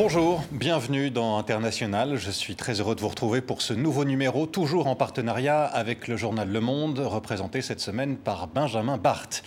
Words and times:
Bonjour, 0.00 0.44
bienvenue 0.52 1.10
dans 1.10 1.38
International. 1.38 2.14
Je 2.14 2.30
suis 2.30 2.54
très 2.54 2.78
heureux 2.78 2.94
de 2.94 3.00
vous 3.00 3.08
retrouver 3.08 3.40
pour 3.40 3.62
ce 3.62 3.74
nouveau 3.74 4.04
numéro, 4.04 4.46
toujours 4.46 4.86
en 4.86 4.94
partenariat 4.94 5.64
avec 5.64 6.06
le 6.06 6.16
journal 6.16 6.48
Le 6.48 6.60
Monde, 6.60 7.00
représenté 7.00 7.62
cette 7.62 7.80
semaine 7.80 8.16
par 8.16 8.46
Benjamin 8.46 8.96
Barthes. 8.96 9.42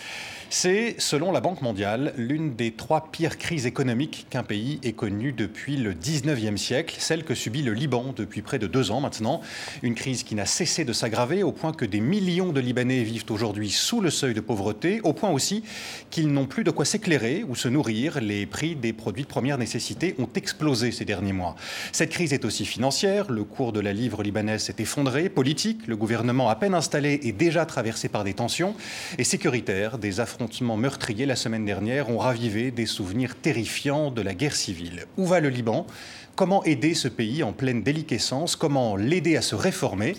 C'est, 0.53 0.95
selon 0.97 1.31
la 1.31 1.39
Banque 1.39 1.61
mondiale, 1.61 2.13
l'une 2.17 2.57
des 2.57 2.71
trois 2.71 3.07
pires 3.09 3.37
crises 3.37 3.65
économiques 3.65 4.27
qu'un 4.29 4.43
pays 4.43 4.81
ait 4.83 4.91
connues 4.91 5.31
depuis 5.31 5.77
le 5.77 5.93
19e 5.93 6.57
siècle, 6.57 6.97
celle 6.99 7.23
que 7.23 7.33
subit 7.33 7.61
le 7.61 7.71
Liban 7.71 8.13
depuis 8.13 8.41
près 8.41 8.59
de 8.59 8.67
deux 8.67 8.91
ans 8.91 8.99
maintenant. 8.99 9.39
Une 9.81 9.95
crise 9.95 10.23
qui 10.23 10.35
n'a 10.35 10.45
cessé 10.45 10.83
de 10.83 10.91
s'aggraver 10.91 11.41
au 11.41 11.53
point 11.53 11.71
que 11.71 11.85
des 11.85 12.01
millions 12.01 12.51
de 12.51 12.59
Libanais 12.59 13.03
vivent 13.03 13.23
aujourd'hui 13.29 13.69
sous 13.69 14.01
le 14.01 14.09
seuil 14.09 14.33
de 14.33 14.41
pauvreté, 14.41 14.99
au 15.05 15.13
point 15.13 15.29
aussi 15.29 15.63
qu'ils 16.09 16.27
n'ont 16.27 16.47
plus 16.47 16.65
de 16.65 16.71
quoi 16.71 16.83
s'éclairer 16.83 17.45
ou 17.47 17.55
se 17.55 17.69
nourrir. 17.69 18.19
Les 18.19 18.45
prix 18.45 18.75
des 18.75 18.91
produits 18.91 19.23
de 19.23 19.29
première 19.29 19.57
nécessité 19.57 20.15
ont 20.19 20.29
explosé 20.35 20.91
ces 20.91 21.05
derniers 21.05 21.31
mois. 21.31 21.55
Cette 21.93 22.09
crise 22.09 22.33
est 22.33 22.43
aussi 22.43 22.65
financière. 22.65 23.31
Le 23.31 23.45
cours 23.45 23.71
de 23.71 23.79
la 23.79 23.93
livre 23.93 24.21
libanaise 24.21 24.63
s'est 24.63 24.75
effondré. 24.79 25.29
Politique, 25.29 25.87
le 25.87 25.95
gouvernement 25.95 26.49
à 26.49 26.55
peine 26.55 26.73
installé 26.73 27.21
est 27.23 27.31
déjà 27.31 27.65
traversé 27.65 28.09
par 28.09 28.25
des 28.25 28.33
tensions. 28.33 28.75
Et 29.17 29.23
sécuritaire, 29.23 29.97
des 29.97 30.19
affrontements 30.41 30.75
meurtriers 30.75 31.27
la 31.27 31.35
semaine 31.35 31.65
dernière 31.65 32.09
ont 32.09 32.17
ravivé 32.17 32.71
des 32.71 32.87
souvenirs 32.87 33.35
terrifiants 33.35 34.09
de 34.09 34.23
la 34.23 34.33
guerre 34.33 34.55
civile. 34.55 35.05
Où 35.15 35.27
va 35.27 35.39
le 35.39 35.49
Liban? 35.49 35.85
Comment 36.35 36.63
aider 36.63 36.95
ce 36.95 37.07
pays 37.07 37.43
en 37.43 37.53
pleine 37.53 37.83
déliquescence? 37.83 38.55
Comment 38.55 38.95
l'aider 38.95 39.37
à 39.37 39.43
se 39.43 39.53
réformer? 39.53 40.15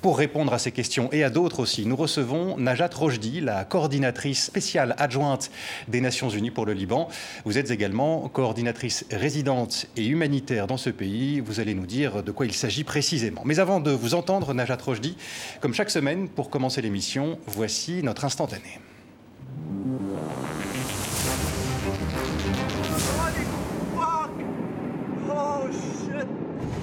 Pour 0.00 0.16
répondre 0.16 0.54
à 0.54 0.58
ces 0.58 0.72
questions 0.72 1.10
et 1.12 1.24
à 1.24 1.28
d'autres 1.28 1.60
aussi, 1.60 1.84
nous 1.84 1.94
recevons 1.94 2.56
Najat 2.56 2.88
Rojdi, 2.94 3.42
la 3.42 3.66
coordinatrice 3.66 4.46
spéciale 4.46 4.94
adjointe 4.96 5.50
des 5.88 6.00
Nations 6.00 6.30
Unies 6.30 6.50
pour 6.50 6.64
le 6.64 6.72
Liban. 6.72 7.08
Vous 7.44 7.58
êtes 7.58 7.70
également 7.70 8.30
coordinatrice 8.30 9.04
résidente 9.10 9.88
et 9.98 10.06
humanitaire 10.06 10.66
dans 10.66 10.78
ce 10.78 10.88
pays. 10.88 11.40
Vous 11.40 11.60
allez 11.60 11.74
nous 11.74 11.86
dire 11.86 12.22
de 12.22 12.32
quoi 12.32 12.46
il 12.46 12.54
s'agit 12.54 12.84
précisément. 12.84 13.42
Mais 13.44 13.58
avant 13.58 13.80
de 13.80 13.90
vous 13.90 14.14
entendre, 14.14 14.54
Najat 14.54 14.78
Rojdi, 14.82 15.18
comme 15.60 15.74
chaque 15.74 15.90
semaine, 15.90 16.30
pour 16.30 16.48
commencer 16.48 16.80
l'émission, 16.80 17.38
voici 17.46 18.02
notre 18.02 18.24
instantané. 18.24 18.80
Holy 19.66 19.82
fuck! 23.96 24.30
Oh 25.28 25.66
shit! 25.72 26.26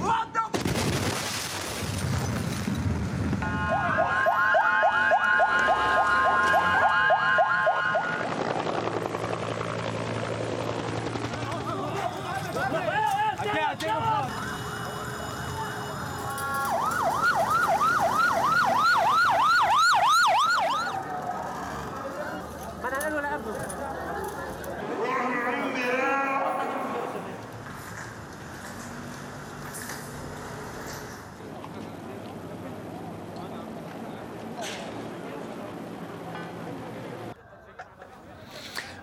What 0.01 0.33
the 0.33 0.62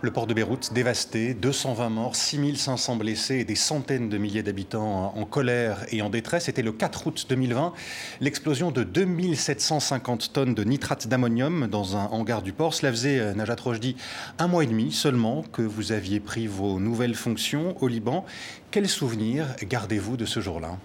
Le 0.03 0.11
port 0.11 0.27
de 0.27 0.33
Beyrouth 0.33 0.73
dévasté, 0.73 1.35
220 1.35 1.91
morts, 1.91 2.17
6500 2.17 2.97
blessés 2.97 3.41
et 3.41 3.45
des 3.45 3.55
centaines 3.55 4.09
de 4.09 4.17
milliers 4.17 4.43
d'habitants 4.43 5.13
en 5.15 5.25
colère 5.27 5.85
et 5.91 6.01
en 6.01 6.09
détresse. 6.09 6.45
C'était 6.45 6.63
le 6.63 6.73
4 6.73 7.07
août 7.07 7.27
2020. 7.29 7.75
L'explosion 8.23 8.71
de 8.71 8.83
2750 8.83 10.33
tonnes 10.33 10.55
de 10.55 10.65
nitrate 10.65 11.07
d'ammonium 11.07 11.67
dans 11.67 11.99
un 11.99 12.07
hangar 12.07 12.41
du 12.41 12.55
port. 12.55 12.73
Cela 12.73 12.93
faisait, 12.93 13.19
euh, 13.19 13.35
Najat 13.35 13.57
Rojdi, 13.63 13.95
un 14.39 14.49
mois 14.49 14.65
et 14.65 14.69
demi 14.69 14.91
seulement 14.91 15.45
que 15.53 15.61
vous 15.61 15.93
aviez 15.93 16.19
pris 16.19 16.47
vos 16.47 16.81
nouvelles 16.81 17.15
fonctions 17.15 17.77
au 17.83 17.87
Liban. 17.87 18.25
Quels 18.71 18.89
souvenirs 18.89 19.49
gardez-vous 19.69 20.17
de 20.17 20.25
ce 20.25 20.41
jour-là? 20.41 20.79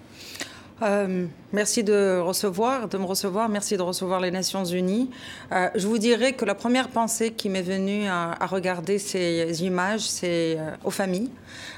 Euh, 0.81 1.27
merci 1.53 1.85
de 1.85 2.19
recevoir, 2.19 2.89
de 2.89 2.97
me 2.97 3.05
recevoir. 3.05 3.47
Merci 3.47 3.77
de 3.77 3.81
recevoir 3.81 4.19
les 4.19 4.29
Nations 4.29 4.65
Unies. 4.65 5.09
Euh, 5.53 5.69
je 5.73 5.87
vous 5.87 5.97
dirais 5.97 6.33
que 6.33 6.43
la 6.43 6.55
première 6.55 6.89
pensée 6.89 7.31
qui 7.31 7.47
m'est 7.47 7.61
venue 7.61 8.07
à, 8.07 8.35
regarder 8.45 8.99
ces 8.99 9.63
images, 9.63 10.01
c'est 10.01 10.57
euh, 10.59 10.71
aux 10.83 10.91
familles, 10.91 11.31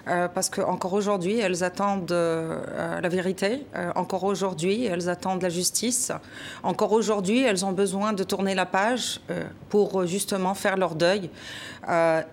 parce 0.06 0.50
qu'encore 0.50 0.94
aujourd'hui, 0.94 1.40
elles 1.40 1.64
attendent 1.64 2.12
la 2.12 3.10
vérité. 3.10 3.66
encore 3.96 4.24
aujourd'hui, 4.24 4.86
elles 4.86 5.10
attendent 5.10 5.42
la 5.42 5.50
justice. 5.50 6.14
Encore 6.64 6.94
aujourd'hui, 6.94 7.44
elles 7.44 7.66
ont 7.66 7.74
besoin 7.74 8.14
de 8.14 8.24
tourner 8.24 8.56
la 8.56 8.66
page 8.66 9.20
pour 9.70 10.06
justement 10.06 10.54
faire 10.54 10.78
leur 10.78 10.96
deuil. 10.96 11.30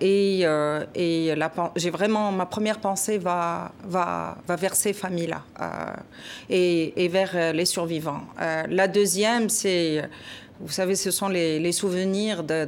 et, 0.00 0.46
j'ai 1.76 1.90
vraiment 1.90 2.30
ma 2.30 2.46
première 2.46 2.78
pensée 2.78 3.18
va 3.18 3.72
va, 3.84 4.36
va 4.46 4.56
vers 4.56 4.76
ces 4.76 4.92
familles-là 4.92 5.42
et, 6.53 6.53
vers 7.10 7.32
euh, 7.34 7.52
les 7.52 7.64
survivants. 7.64 8.22
Euh, 8.40 8.62
la 8.68 8.88
deuxième, 8.88 9.48
c'est, 9.48 10.02
vous 10.60 10.72
savez, 10.72 10.94
ce 10.96 11.10
sont 11.10 11.28
les, 11.28 11.72
souvenirs 11.72 12.42
de, 12.44 12.66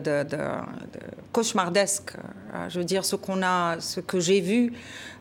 cauchemardesques. 1.33 2.13
Euh, 2.57 2.69
je 2.69 2.79
veux 2.79 2.85
dire, 2.85 3.05
ce 3.05 3.17
qu'on 3.17 3.43
a, 3.43 3.81
ce 3.81 4.01
que 4.01 4.21
j'ai 4.21 4.41
vu 4.41 4.73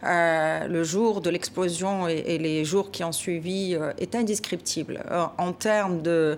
le 0.07 0.84
jour 0.84 1.19
de 1.19 1.31
l'explosion 1.31 2.07
et, 2.07 2.38
les 2.38 2.63
jours 2.63 2.91
qui 2.91 3.03
ont 3.03 3.12
suivi 3.12 3.75
est 3.97 4.13
indescriptible 4.13 5.03
en 5.40 5.51
termes 5.51 6.03
de, 6.03 6.38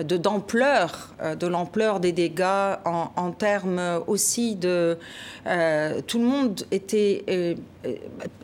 d'ampleur, 0.00 1.14
de, 1.38 1.46
l'ampleur 1.46 2.00
des 2.00 2.12
dégâts, 2.12 2.76
en, 2.86 3.30
termes 3.32 4.02
aussi 4.06 4.56
de 4.56 4.96
tout 6.06 6.18
le 6.18 6.24
monde 6.24 6.62
était 6.70 7.56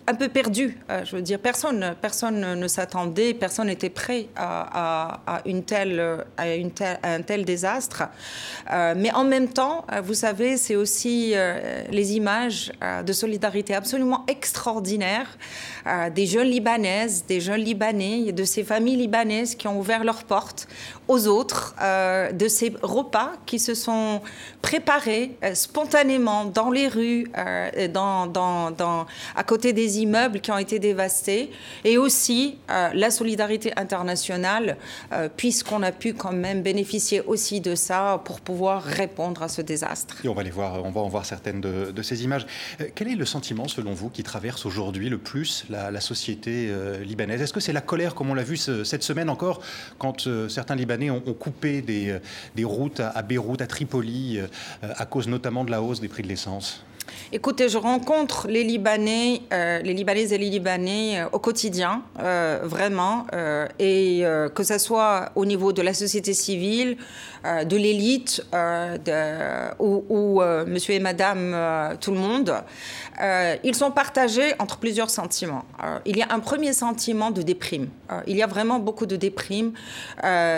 un 0.07 0.15
peu 0.15 0.29
perdu. 0.29 0.79
Euh, 0.91 1.05
je 1.05 1.17
veux 1.17 1.23
dire, 1.23 1.39
personne, 1.39 1.95
personne 2.01 2.55
ne 2.55 2.69
s'attendait, 2.69 3.35
personne 3.35 3.69
n'était 3.69 3.91
prêt 3.91 4.27
à, 4.37 5.21
une 5.47 5.63
telle, 5.63 6.25
à, 6.37 6.55
une 6.55 6.71
un 7.03 7.23
tel 7.23 7.45
désastre. 7.45 8.05
Euh, 8.73 8.95
mais 8.97 9.13
en 9.13 9.25
même 9.25 9.49
temps, 9.49 9.85
euh, 9.93 10.01
vous 10.01 10.15
savez, 10.15 10.57
c'est 10.57 10.77
aussi 10.77 11.35
les 11.91 12.15
images 12.15 12.73
de 13.07 13.13
solidarité 13.13 13.75
absolument 13.75 14.25
extraordinaires 14.27 15.39
des 16.15 16.27
jeunes 16.27 16.49
Libanaises, 16.49 17.25
des 17.27 17.41
jeunes 17.41 17.61
Libanais, 17.61 18.33
de 18.33 18.45
ces 18.45 18.65
familles 18.65 18.97
libanaises 18.97 19.55
qui 19.55 19.69
ont 19.69 19.79
ouvert 19.79 20.05
leurs 20.05 20.25
portes 20.25 20.67
aux 21.09 21.27
autres, 21.27 21.75
de 22.33 22.49
ces 22.49 22.75
repas 22.83 23.33
qui 23.47 23.59
se 23.59 23.75
sont 23.75 24.21
préparés 24.63 25.37
spontanément 25.55 26.45
dans 26.45 26.71
les 26.71 26.89
rues, 26.89 27.31
à 27.35 27.71
côté 29.47 29.73
des 29.73 30.01
immeubles 30.01 30.41
qui 30.41 30.51
ont 30.51 30.59
été 30.59 30.79
dévastés 30.79 31.51
et 31.85 31.99
aussi 31.99 32.59
euh, 32.71 32.91
la 32.95 33.11
solidarité 33.11 33.73
internationale, 33.77 34.77
euh, 35.13 35.29
puisqu'on 35.35 35.83
a 35.83 35.93
pu 35.93 36.15
quand 36.15 36.33
même 36.33 36.63
bénéficier 36.63 37.21
aussi 37.23 37.61
de 37.61 37.75
ça 37.75 38.21
pour 38.25 38.41
pouvoir 38.41 38.83
répondre 38.83 39.43
à 39.43 39.49
ce 39.49 39.63
désastre. 39.63 40.17
Et 40.25 40.29
on 40.29 40.35
va 40.35 40.43
les 40.43 40.51
voir, 40.51 40.85
on 40.85 40.91
va 40.91 41.01
en 41.01 41.09
voir 41.09 41.25
certaines 41.25 41.61
de, 41.61 41.70
ces 42.03 42.25
images. 42.25 42.47
Euh, 42.81 42.87
quel 42.95 43.09
est 43.09 43.17
le 43.17 43.25
sentiment, 43.25 43.69
selon 43.69 43.93
vous, 43.93 44.09
qui 44.09 44.23
traverse 44.23 44.67
aujourd'hui 44.67 45.09
le 45.09 45.19
plus 45.19 45.65
la, 45.71 46.01
société 46.01 46.73
libanaise? 47.05 47.43
Est-ce 47.43 47.53
que 47.53 47.61
c'est 47.61 47.73
la 47.73 47.81
colère, 47.81 48.15
comme 48.15 48.31
on 48.31 48.35
l'a 48.35 48.43
vu 48.43 48.57
cette 48.57 49.03
semaine 49.03 49.29
encore, 49.29 49.61
quand 49.99 50.29
certains 50.49 50.75
Libanais 50.75 51.11
ont, 51.11 51.21
coupé 51.21 51.83
des, 51.83 52.65
routes 52.65 53.01
à, 53.01 53.23
Beyrouth, 53.23 53.61
à 53.61 53.67
Tripoli, 53.67 54.41
à 54.83 55.07
cause 55.07 55.29
notamment 55.29 55.65
de 55.65 55.71
la 55.71 55.83
hausse 55.83 56.01
des 56.01 56.09
prix 56.09 56.23
de 56.23 56.29
l'essence? 56.29 56.85
Écoutez, 57.33 57.69
je 57.69 57.79
rencontre 57.79 58.49
les 58.49 58.65
Libanais, 58.65 59.43
euh, 59.53 59.81
les 59.83 59.95
Libanaises 59.95 60.33
et 60.33 60.39
les 60.39 60.51
Libanais 60.51 61.21
euh, 61.21 61.29
au 61.33 61.39
quotidien, 61.39 62.03
euh, 62.19 62.61
vraiment, 62.65 63.27
et 63.79 64.25
que 64.55 64.63
ce 64.63 64.79
soit 64.79 65.31
au 65.35 65.45
niveau 65.45 65.73
de 65.73 65.83
la 65.83 65.95
société 65.95 66.35
civile, 66.35 66.97
de 67.45 67.77
l'élite, 67.77 68.45
ou, 69.79 70.43
monsieur 70.67 70.95
et 70.95 71.01
madame, 71.01 71.97
tout 72.01 72.13
le 72.13 72.19
monde, 72.19 72.55
ils 73.65 73.75
sont 73.75 73.91
partagés 73.91 74.55
entre 74.59 74.79
plusieurs 74.79 75.11
sentiments. 75.11 75.65
il 76.07 76.17
y 76.17 76.23
a 76.23 76.29
un 76.31 76.41
premier 76.41 76.73
sentiment 76.73 77.31
de 77.31 77.43
déprime. 77.43 77.89
il 78.27 78.37
y 78.37 78.43
a 78.43 78.47
vraiment 78.47 78.79
beaucoup 78.79 79.07
de 79.07 79.17
déprime. 79.17 79.73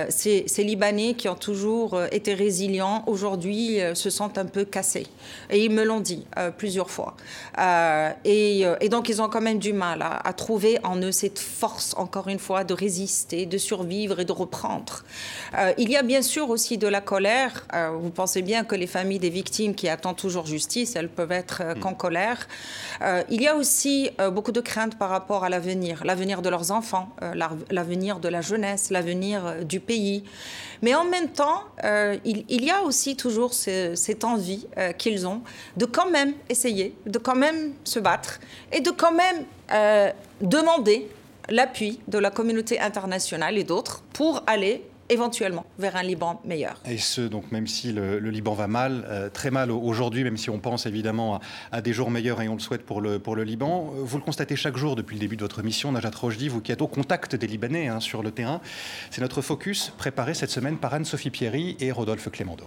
ces, 0.08 0.44
Libanais 0.58 1.14
qui 1.14 1.28
ont 1.28 1.34
toujours 1.34 2.00
été 2.12 2.34
résilients, 2.34 3.02
aujourd'hui, 3.06 3.80
se 3.94 4.10
sentent 4.10 4.38
un 4.38 4.46
peu 4.46 4.64
cassés. 4.64 5.06
Et 5.50 5.64
ils 5.64 5.70
me 5.70 5.84
l'ont 5.84 6.00
dit. 6.00 6.26
Euh, 6.38 6.50
plusieurs 6.50 6.90
fois. 6.90 7.16
Euh, 7.58 8.10
euh, 8.26 8.76
et, 8.80 8.88
donc, 8.88 9.08
ils 9.08 9.20
ont 9.22 9.28
quand 9.28 9.40
même 9.40 9.58
du 9.58 9.72
mal 9.72 10.02
à, 10.02 10.32
trouver 10.32 10.78
en 10.82 10.96
eux 10.96 11.12
cette 11.12 11.38
force, 11.38 11.94
encore 11.96 12.28
une 12.28 12.38
fois, 12.38 12.64
de 12.64 12.74
résister, 12.74 13.46
de 13.46 13.58
survivre 13.58 14.20
et 14.20 14.24
de 14.24 14.32
reprendre. 14.32 15.04
il 15.78 15.90
y 15.90 15.96
a 15.96 16.02
bien 16.02 16.22
sûr 16.22 16.50
aussi 16.50 16.71
aussi 16.72 16.78
de 16.78 16.88
la 16.88 17.00
colère. 17.00 17.66
Euh, 17.74 17.90
vous 17.90 18.10
pensez 18.10 18.42
bien 18.42 18.64
que 18.64 18.74
les 18.74 18.86
familles 18.86 19.18
des 19.18 19.30
victimes 19.30 19.74
qui 19.74 19.88
attendent 19.88 20.16
toujours 20.16 20.46
justice, 20.46 20.96
elles 20.96 21.08
peuvent 21.08 21.32
être 21.32 21.62
euh, 21.62 21.74
qu'en 21.74 21.94
colère. 21.94 22.48
Euh, 23.02 23.22
il 23.30 23.42
y 23.42 23.48
a 23.48 23.56
aussi 23.56 24.10
beaucoup 24.32 24.52
de 24.52 24.60
craintes 24.60 24.96
par 24.98 25.10
rapport 25.10 25.44
à 25.44 25.48
l'avenir, 25.48 26.02
l'avenir 26.04 26.42
de 26.42 26.48
leurs 26.48 26.70
enfants, 26.70 27.08
l'avenir 27.70 28.20
de 28.20 28.28
la 28.28 28.40
jeunesse, 28.40 28.90
l'avenir 28.90 29.64
du 29.64 29.80
pays. 29.80 30.24
Mais 30.82 30.94
en 30.94 31.04
même 31.04 31.28
temps, 31.28 31.62
il, 32.24 32.64
y 32.64 32.70
a 32.70 32.82
aussi 32.82 33.16
toujours 33.16 33.52
cette 33.54 34.24
envie 34.24 34.66
qu'ils 34.98 35.26
ont 35.26 35.42
de 35.76 35.86
quand 35.86 36.10
même 36.10 36.34
essayer, 36.48 36.94
de 37.06 37.18
quand 37.18 37.36
même 37.36 37.72
se 37.84 37.98
battre 37.98 38.40
et 38.72 38.80
de 38.80 38.90
quand 38.90 39.12
même 39.12 39.44
demander 40.40 41.08
l'appui 41.48 42.00
de 42.08 42.18
la 42.18 42.30
communauté 42.30 42.78
internationale 42.80 43.58
et 43.58 43.64
d'autres 43.64 44.02
pour 44.12 44.42
aller 44.46 44.82
éventuellement 45.12 45.64
vers 45.78 45.96
un 45.96 46.02
Liban 46.02 46.40
meilleur. 46.44 46.80
Et 46.88 46.98
ce, 46.98 47.20
donc 47.20 47.52
même 47.52 47.66
si 47.66 47.92
le, 47.92 48.18
Liban 48.18 48.54
va 48.54 48.66
mal, 48.66 49.04
euh, 49.08 49.28
très 49.28 49.50
mal 49.50 49.70
aujourd'hui, 49.70 50.24
même 50.24 50.36
si 50.36 50.50
on 50.50 50.58
pense 50.58 50.86
évidemment 50.86 51.40
à, 51.70 51.80
des 51.80 51.92
jours 51.92 52.10
meilleurs 52.10 52.40
et 52.40 52.48
on 52.48 52.54
le 52.54 52.60
souhaite 52.60 52.84
pour 52.84 53.00
le, 53.00 53.18
pour 53.18 53.36
le 53.36 53.44
Liban, 53.44 53.92
euh, 53.94 54.00
vous 54.02 54.16
le 54.16 54.22
constatez 54.22 54.56
chaque 54.56 54.76
jour 54.76 54.96
depuis 54.96 55.14
le 55.14 55.20
début 55.20 55.36
de 55.36 55.42
votre 55.42 55.62
mission, 55.62 55.92
Najat 55.92 56.10
Rojdi, 56.14 56.48
vous 56.48 56.60
qui 56.60 56.72
êtes 56.72 56.82
au 56.82 56.88
contact 56.88 57.36
des 57.36 57.46
Libanais 57.46 57.88
hein, 57.88 58.00
sur 58.00 58.22
le 58.22 58.30
terrain. 58.30 58.60
C'est 59.10 59.20
notre 59.20 59.42
focus 59.42 59.92
préparé 59.96 60.34
cette 60.34 60.50
semaine 60.50 60.78
par 60.78 60.94
Anne-Sophie 60.94 61.30
Pierry 61.30 61.76
et 61.80 61.92
Rodolphe 61.92 62.30
Clémendo. 62.30 62.64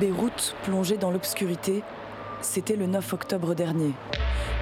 Beyrouth, 0.00 0.54
plongée 0.64 0.98
dans 0.98 1.10
l'obscurité, 1.10 1.82
c'était 2.40 2.76
le 2.76 2.86
9 2.86 3.12
octobre 3.12 3.54
dernier. 3.54 3.92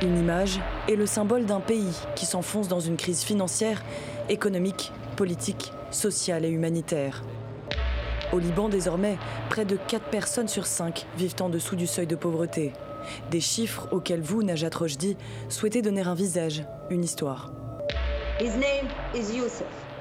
Une 0.02 0.18
image 0.18 0.60
est 0.88 0.96
le 0.96 1.06
symbole 1.06 1.46
d'un 1.46 1.60
pays 1.60 1.94
qui 2.16 2.26
s'enfonce 2.26 2.68
dans 2.68 2.80
une 2.80 2.96
crise 2.96 3.22
financière, 3.22 3.82
économique, 4.28 4.92
politique, 5.16 5.72
sociale 5.90 6.44
et 6.44 6.48
humanitaire. 6.48 7.22
Au 8.32 8.38
Liban, 8.38 8.68
désormais, 8.68 9.16
près 9.48 9.64
de 9.64 9.76
4 9.76 10.06
personnes 10.10 10.48
sur 10.48 10.66
5 10.66 11.06
vivent 11.16 11.36
en 11.40 11.48
dessous 11.48 11.76
du 11.76 11.86
seuil 11.86 12.06
de 12.06 12.16
pauvreté. 12.16 12.72
Des 13.30 13.40
chiffres 13.40 13.88
auxquels 13.92 14.22
vous, 14.22 14.42
Najat 14.42 14.70
Rojdi, 14.74 15.16
souhaitez 15.48 15.82
donner 15.82 16.02
un 16.02 16.14
visage, 16.14 16.64
une 16.90 17.04
histoire. 17.04 17.52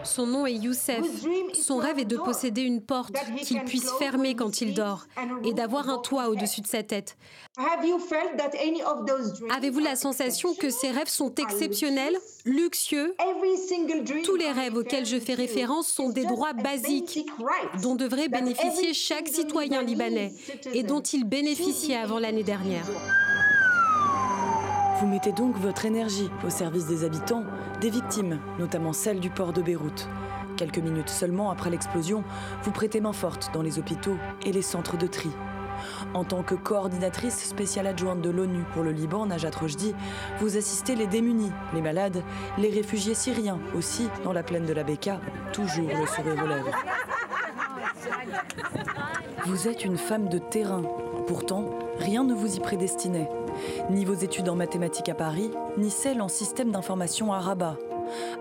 Son 0.03 0.27
nom 0.27 0.45
est 0.45 0.53
Youssef. 0.53 1.05
Son 1.53 1.77
rêve 1.77 1.99
est 1.99 2.05
de 2.05 2.17
posséder 2.17 2.61
une 2.61 2.81
porte 2.81 3.15
qu'il 3.41 3.63
puisse 3.63 3.91
fermer 3.99 4.35
quand 4.35 4.61
il 4.61 4.73
dort 4.73 5.05
et 5.43 5.53
d'avoir 5.53 5.89
un 5.89 5.97
toit 5.99 6.29
au-dessus 6.29 6.61
de 6.61 6.67
sa 6.67 6.83
tête. 6.83 7.17
Avez-vous 9.49 9.79
la 9.79 9.95
sensation 9.95 10.53
que 10.55 10.69
ces 10.69 10.91
rêves 10.91 11.07
sont 11.07 11.33
exceptionnels, 11.35 12.17
luxueux? 12.45 13.15
Tous 14.23 14.35
les 14.35 14.51
rêves 14.51 14.75
auxquels 14.75 15.05
je 15.05 15.19
fais 15.19 15.33
référence 15.35 15.87
sont 15.87 16.09
des 16.09 16.25
droits 16.25 16.53
basiques 16.53 17.25
dont 17.81 17.95
devrait 17.95 18.29
bénéficier 18.29 18.93
chaque 18.93 19.27
citoyen 19.27 19.81
libanais 19.81 20.33
et 20.73 20.83
dont 20.83 21.01
il 21.01 21.25
bénéficiait 21.25 21.97
avant 21.97 22.19
l'année 22.19 22.43
dernière. 22.43 22.85
Vous 24.99 25.07
mettez 25.07 25.31
donc 25.31 25.57
votre 25.57 25.85
énergie 25.85 26.29
au 26.45 26.49
service 26.49 26.85
des 26.85 27.03
habitants, 27.03 27.43
des 27.81 27.89
victimes, 27.89 28.39
notamment 28.59 28.93
celles 28.93 29.19
du 29.19 29.31
port 29.31 29.51
de 29.51 29.61
Beyrouth. 29.61 30.07
Quelques 30.55 30.77
minutes 30.77 31.09
seulement 31.09 31.49
après 31.49 31.71
l'explosion, 31.71 32.23
vous 32.63 32.71
prêtez 32.71 33.01
main 33.01 33.11
forte 33.11 33.49
dans 33.53 33.63
les 33.63 33.79
hôpitaux 33.79 34.17
et 34.45 34.51
les 34.51 34.61
centres 34.61 34.97
de 34.97 35.07
tri. 35.07 35.31
En 36.13 36.23
tant 36.23 36.43
que 36.43 36.53
coordinatrice 36.53 37.43
spéciale 37.43 37.87
adjointe 37.87 38.21
de 38.21 38.29
l'ONU 38.29 38.63
pour 38.71 38.83
le 38.83 38.91
Liban, 38.91 39.25
Najat 39.25 39.49
Rojdi, 39.59 39.95
vous 40.39 40.57
assistez 40.57 40.95
les 40.95 41.07
démunis, 41.07 41.51
les 41.73 41.81
malades, 41.81 42.23
les 42.59 42.69
réfugiés 42.69 43.15
syriens 43.15 43.59
aussi 43.75 44.07
dans 44.23 44.31
la 44.31 44.43
plaine 44.43 44.65
de 44.65 44.73
la 44.73 44.83
Beka, 44.83 45.19
toujours 45.51 45.89
le 45.89 46.05
sourire 46.05 46.43
aux 46.43 46.47
lèvres. 46.47 46.77
Vous 49.45 49.67
êtes 49.67 49.83
une 49.83 49.97
femme 49.97 50.29
de 50.29 50.37
terrain. 50.37 50.83
Pourtant, 51.27 51.69
rien 51.99 52.23
ne 52.23 52.35
vous 52.35 52.55
y 52.55 52.59
prédestinait 52.59 53.29
ni 53.89 54.05
vos 54.05 54.13
études 54.13 54.49
en 54.49 54.55
mathématiques 54.55 55.09
à 55.09 55.15
Paris, 55.15 55.51
ni 55.77 55.89
celles 55.89 56.21
en 56.21 56.27
système 56.27 56.71
d'information 56.71 57.33
à 57.33 57.39
Rabat. 57.39 57.77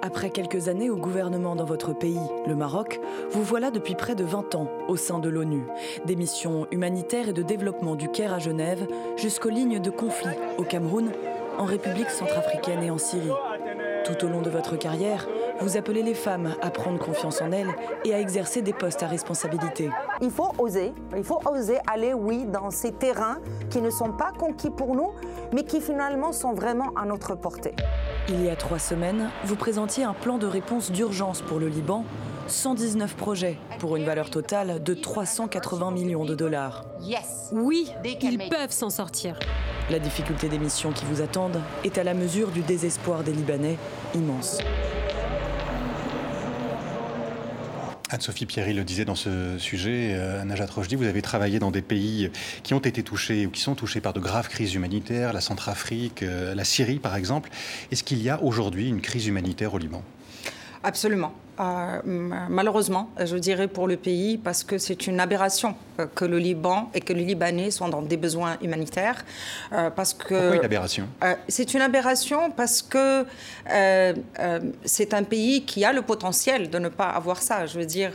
Après 0.02 0.30
quelques 0.30 0.68
années 0.68 0.90
au 0.90 0.96
gouvernement 0.96 1.54
dans 1.56 1.64
votre 1.64 1.92
pays, 1.92 2.18
le 2.46 2.54
Maroc, 2.54 3.00
vous 3.30 3.42
voilà 3.42 3.70
depuis 3.70 3.94
près 3.94 4.14
de 4.14 4.24
20 4.24 4.54
ans 4.54 4.68
au 4.88 4.96
sein 4.96 5.18
de 5.18 5.28
l'ONU. 5.28 5.62
Des 6.04 6.16
missions 6.16 6.66
humanitaires 6.70 7.28
et 7.28 7.32
de 7.32 7.42
développement 7.42 7.94
du 7.94 8.08
Caire 8.08 8.34
à 8.34 8.38
Genève 8.38 8.86
jusqu'aux 9.16 9.50
lignes 9.50 9.80
de 9.80 9.90
conflit 9.90 10.36
au 10.58 10.64
Cameroun, 10.64 11.10
en 11.58 11.64
République 11.64 12.10
centrafricaine 12.10 12.82
et 12.82 12.90
en 12.90 12.98
Syrie. 12.98 13.28
Tout 14.04 14.24
au 14.24 14.28
long 14.28 14.42
de 14.42 14.50
votre 14.50 14.76
carrière, 14.76 15.28
vous 15.62 15.76
appelez 15.76 16.02
les 16.02 16.14
femmes 16.14 16.54
à 16.60 16.70
prendre 16.70 16.98
confiance 16.98 17.40
en 17.40 17.52
elles 17.52 17.72
et 18.04 18.12
à 18.12 18.20
exercer 18.20 18.62
des 18.62 18.72
postes 18.72 19.02
à 19.02 19.06
responsabilité. 19.06 19.90
Il 20.20 20.30
faut 20.30 20.52
oser, 20.58 20.92
il 21.16 21.24
faut 21.24 21.40
oser 21.48 21.78
aller, 21.90 22.12
oui, 22.12 22.44
dans 22.46 22.70
ces 22.70 22.92
terrains 22.92 23.38
qui 23.70 23.80
ne 23.80 23.90
sont 23.90 24.12
pas 24.12 24.32
conquis 24.36 24.70
pour 24.70 24.94
nous, 24.94 25.12
mais 25.52 25.64
qui 25.64 25.80
finalement 25.80 26.32
sont 26.32 26.52
vraiment 26.52 26.90
à 26.96 27.06
notre 27.06 27.36
portée. 27.36 27.74
Il 28.28 28.44
y 28.44 28.50
a 28.50 28.56
trois 28.56 28.78
semaines, 28.78 29.30
vous 29.44 29.56
présentiez 29.56 30.04
un 30.04 30.14
plan 30.14 30.38
de 30.38 30.46
réponse 30.46 30.90
d'urgence 30.90 31.42
pour 31.42 31.60
le 31.60 31.68
Liban 31.68 32.04
119 32.48 33.14
projets 33.14 33.56
pour 33.78 33.96
une 33.96 34.04
valeur 34.04 34.28
totale 34.28 34.82
de 34.82 34.94
380 34.94 35.92
millions 35.92 36.24
de 36.24 36.34
dollars. 36.34 36.84
Oui, 37.52 37.88
ils 38.04 38.48
peuvent 38.48 38.72
s'en 38.72 38.90
sortir. 38.90 39.38
La 39.90 39.98
difficulté 39.98 40.48
des 40.48 40.58
missions 40.58 40.92
qui 40.92 41.04
vous 41.04 41.22
attendent 41.22 41.60
est 41.84 41.98
à 41.98 42.04
la 42.04 42.14
mesure 42.14 42.48
du 42.50 42.60
désespoir 42.62 43.22
des 43.22 43.32
Libanais, 43.32 43.78
immense. 44.14 44.58
Anne-Sophie 48.12 48.44
Pierry 48.44 48.74
le 48.74 48.84
disait 48.84 49.06
dans 49.06 49.14
ce 49.14 49.56
sujet, 49.56 50.12
euh, 50.12 50.44
Najat 50.44 50.66
Rojdi, 50.66 50.96
vous 50.96 51.06
avez 51.06 51.22
travaillé 51.22 51.58
dans 51.58 51.70
des 51.70 51.80
pays 51.80 52.30
qui 52.62 52.74
ont 52.74 52.78
été 52.78 53.02
touchés 53.02 53.46
ou 53.46 53.50
qui 53.50 53.62
sont 53.62 53.74
touchés 53.74 54.02
par 54.02 54.12
de 54.12 54.20
graves 54.20 54.48
crises 54.48 54.74
humanitaires, 54.74 55.32
la 55.32 55.40
Centrafrique, 55.40 56.22
euh, 56.22 56.54
la 56.54 56.64
Syrie 56.64 56.98
par 56.98 57.16
exemple. 57.16 57.48
Est-ce 57.90 58.04
qu'il 58.04 58.22
y 58.22 58.28
a 58.28 58.42
aujourd'hui 58.42 58.86
une 58.88 59.00
crise 59.00 59.26
humanitaire 59.26 59.72
au 59.72 59.78
Liban? 59.78 60.02
Absolument. 60.82 61.32
Euh, 61.62 62.00
malheureusement, 62.48 63.10
je 63.22 63.36
dirais 63.36 63.68
pour 63.68 63.86
le 63.86 63.96
pays, 63.96 64.38
parce 64.38 64.64
que 64.64 64.78
c'est 64.78 65.06
une 65.06 65.20
aberration 65.20 65.74
euh, 66.00 66.06
que 66.12 66.24
le 66.24 66.38
Liban 66.38 66.90
et 66.94 67.00
que 67.00 67.12
les 67.12 67.24
Libanais 67.24 67.70
soient 67.70 67.88
dans 67.88 68.02
des 68.02 68.16
besoins 68.16 68.56
humanitaires. 68.62 69.24
Euh, 69.72 69.90
parce 69.90 70.12
que, 70.14 70.34
Pourquoi 70.34 70.56
une 70.56 70.64
aberration? 70.64 71.08
C'est 71.48 71.74
une 71.74 71.80
aberration 71.80 72.50
parce 72.50 72.82
que 72.82 73.24
c'est 74.84 75.14
un 75.14 75.22
pays 75.22 75.64
qui 75.64 75.84
a 75.84 75.92
le 75.92 76.02
potentiel 76.02 76.70
de 76.70 76.78
ne 76.78 76.88
pas 76.88 77.08
avoir 77.08 77.40
ça. 77.42 77.66
Je 77.66 77.78
veux 77.78 77.86
dire, 77.86 78.12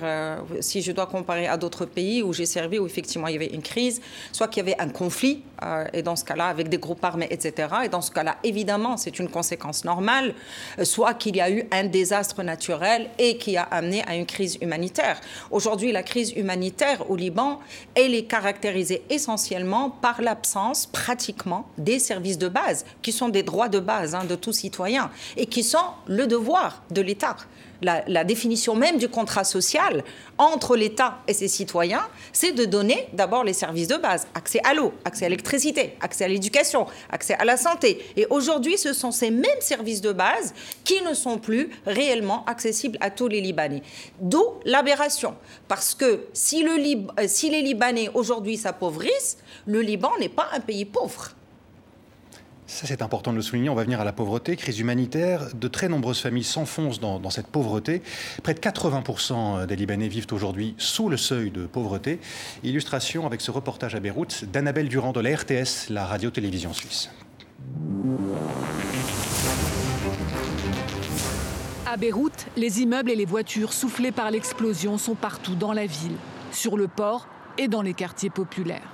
si 0.60 0.82
je 0.82 0.92
dois 0.92 1.06
comparer 1.06 1.48
à 1.48 1.58
d'autres 1.58 1.86
pays 1.86 2.24
où 2.24 2.34
j'ai 2.34 2.46
servi, 2.46 2.80
où 2.80 2.86
effectivement 2.86 3.27
il 3.27 3.34
y 3.34 3.38
avait 3.38 3.54
une 3.54 3.62
crise, 3.62 4.01
soit 4.32 4.48
qu'il 4.48 4.66
y 4.66 4.72
avait 4.72 4.82
un 4.82 4.89
conflit, 4.89 5.44
et 5.94 6.02
dans 6.02 6.16
ce 6.16 6.24
cas-là 6.26 6.48
avec 6.48 6.70
des 6.70 6.78
groupes 6.78 7.04
armés, 7.04 7.28
etc. 7.30 7.70
Et 7.86 7.90
dans 7.90 8.02
ce 8.02 8.12
cas-là, 8.12 8.38
évidemment, 8.44 8.98
c'est 8.98 9.20
une 9.20 9.30
conséquence 9.30 9.86
normale, 9.86 10.34
soit 10.84 11.14
qu'il 11.14 11.36
y 11.36 11.42
a 11.42 11.50
eu 11.50 11.66
un 11.72 11.86
désastre 11.86 12.44
naturel 12.44 13.10
et 13.18 13.38
qui 13.38 13.58
a 13.58 13.64
amené 13.64 14.04
à 14.08 14.16
une 14.16 14.26
crise 14.26 14.58
humanitaire. 14.62 15.20
Aujourd'hui, 15.52 15.92
la 15.92 16.04
crise 16.04 16.32
humanitaire 16.36 17.10
au 17.10 17.16
Liban, 17.16 17.60
elle 17.96 18.14
est 18.14 18.26
caractérisée 18.26 19.04
essentiellement 19.10 19.90
par 19.90 20.22
l'absence 20.22 20.86
pratiquement 20.86 21.68
des 21.78 22.00
services 22.00 22.38
de 22.38 22.48
base, 22.48 22.86
qui 23.02 23.12
sont 23.12 23.30
des 23.30 23.44
droits 23.44 23.70
de 23.70 23.80
base 23.80 24.16
hein, 24.16 24.26
de 24.26 24.36
tout 24.36 24.54
citoyen 24.54 25.12
et 25.36 25.46
qui 25.46 25.64
sont 25.64 25.78
le 26.08 26.28
devoir 26.28 26.84
de 26.92 27.02
l'État 27.02 27.36
la, 27.82 28.24
définition 28.24 28.76
même 28.76 28.98
du 28.98 29.08
contrat 29.08 29.44
social 29.44 30.04
entre 30.38 30.76
l'État 30.76 31.20
et 31.28 31.34
ses 31.34 31.48
citoyens, 31.48 32.08
c'est 32.34 32.52
de 32.52 32.66
donner 32.66 33.08
d'abord 33.14 33.44
les 33.44 33.54
services 33.54 33.88
de 33.88 33.96
base, 33.96 34.28
accès 34.34 34.60
à 34.64 34.74
l'eau, 34.74 34.94
accès 35.06 35.26
à 35.26 35.30
l'électricité, 35.30 35.96
accès 36.02 36.26
à 36.26 36.28
l'éducation, 36.28 36.88
accès 37.10 37.36
à 37.36 37.46
la 37.46 37.58
santé. 37.58 38.04
Et 38.16 38.26
aujourd'hui, 38.30 38.78
ce 38.78 38.94
sont 38.94 39.12
ces 39.12 39.32
mêmes 39.32 39.62
services 39.62 40.02
de 40.02 40.12
base 40.12 40.54
qui 40.84 41.02
ne 41.02 41.14
sont 41.14 41.38
plus 41.38 41.70
réellement 41.86 42.44
accessibles 42.46 42.98
à 43.02 43.10
tous 43.10 43.28
les 43.28 43.42
Libanais. 43.42 43.82
D'où 44.20 44.44
l'aberration. 44.66 45.36
Parce 45.68 45.96
que 45.96 46.26
si, 46.34 46.66
euh, 46.66 46.78
les 46.78 47.62
Libanais 47.62 48.10
aujourd'hui 48.14 48.58
s'appauvrissent, 48.58 49.38
le 49.66 49.82
Liban 49.82 50.12
n'est 50.20 50.30
pas 50.30 50.50
un 50.54 50.60
pays 50.60 50.86
pauvre. 50.86 51.37
Ça, 52.68 52.86
c'est 52.86 53.02
important 53.02 53.32
de 53.32 53.38
le 53.38 53.42
souligner. 53.42 53.70
On 53.70 53.76
va 53.76 53.84
venir 53.84 54.02
à 54.02 54.04
la 54.04 54.12
pauvreté, 54.12 54.58
crise 54.58 54.78
humanitaire. 54.80 55.48
De 55.56 55.70
très 55.70 55.88
nombreuses 55.88 56.20
familles 56.20 56.44
s'enfoncent 56.44 57.00
dans, 57.00 57.30
cette 57.30 57.48
pauvreté. 57.48 58.02
Près 58.44 58.54
de 58.54 58.60
80% 58.60 59.66
des 59.66 59.76
Libanais 59.78 60.10
vivent 60.10 60.28
aujourd'hui 60.32 60.76
sous 60.78 61.08
le 61.08 61.16
seuil 61.16 61.50
de 61.50 61.66
pauvreté. 61.66 62.20
Illustration 62.64 63.26
avec 63.26 63.40
ce 63.40 63.52
reportage 63.52 63.96
à 63.96 64.02
Beyrouth 64.02 64.44
d'Annabelle 64.52 64.90
Durand 64.90 65.14
de 65.14 65.22
la 65.22 65.34
RTS, 65.34 65.90
la 65.90 66.06
radio-télévision 66.06 66.74
suisse. 66.74 67.10
À 71.86 71.96
Beyrouth, 71.96 72.48
les 72.58 72.82
immeubles 72.82 73.12
et 73.12 73.16
les 73.16 73.26
voitures 73.26 73.72
soufflées 73.72 74.12
par 74.12 74.30
l'explosion 74.30 74.98
sont 74.98 75.16
partout 75.16 75.56
dans 75.56 75.72
la 75.72 75.86
ville, 75.86 76.18
sur 76.52 76.76
le 76.76 76.90
port 76.90 77.30
et 77.58 77.70
dans 77.70 77.82
les 77.82 77.94
quartiers 77.94 78.30
populaires. 78.30 78.92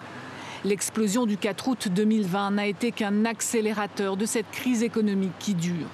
L'explosion 0.65 1.25
du 1.25 1.35
4 1.35 1.67
août 1.67 1.87
2020 1.89 2.51
n'a 2.51 2.67
été 2.67 2.93
qu'un 2.93 3.25
accélérateur 3.25 4.15
de 4.15 4.25
cette 4.25 4.49
crise 4.49 4.81
économique 4.81 5.37
qui 5.37 5.55
dure. 5.55 5.87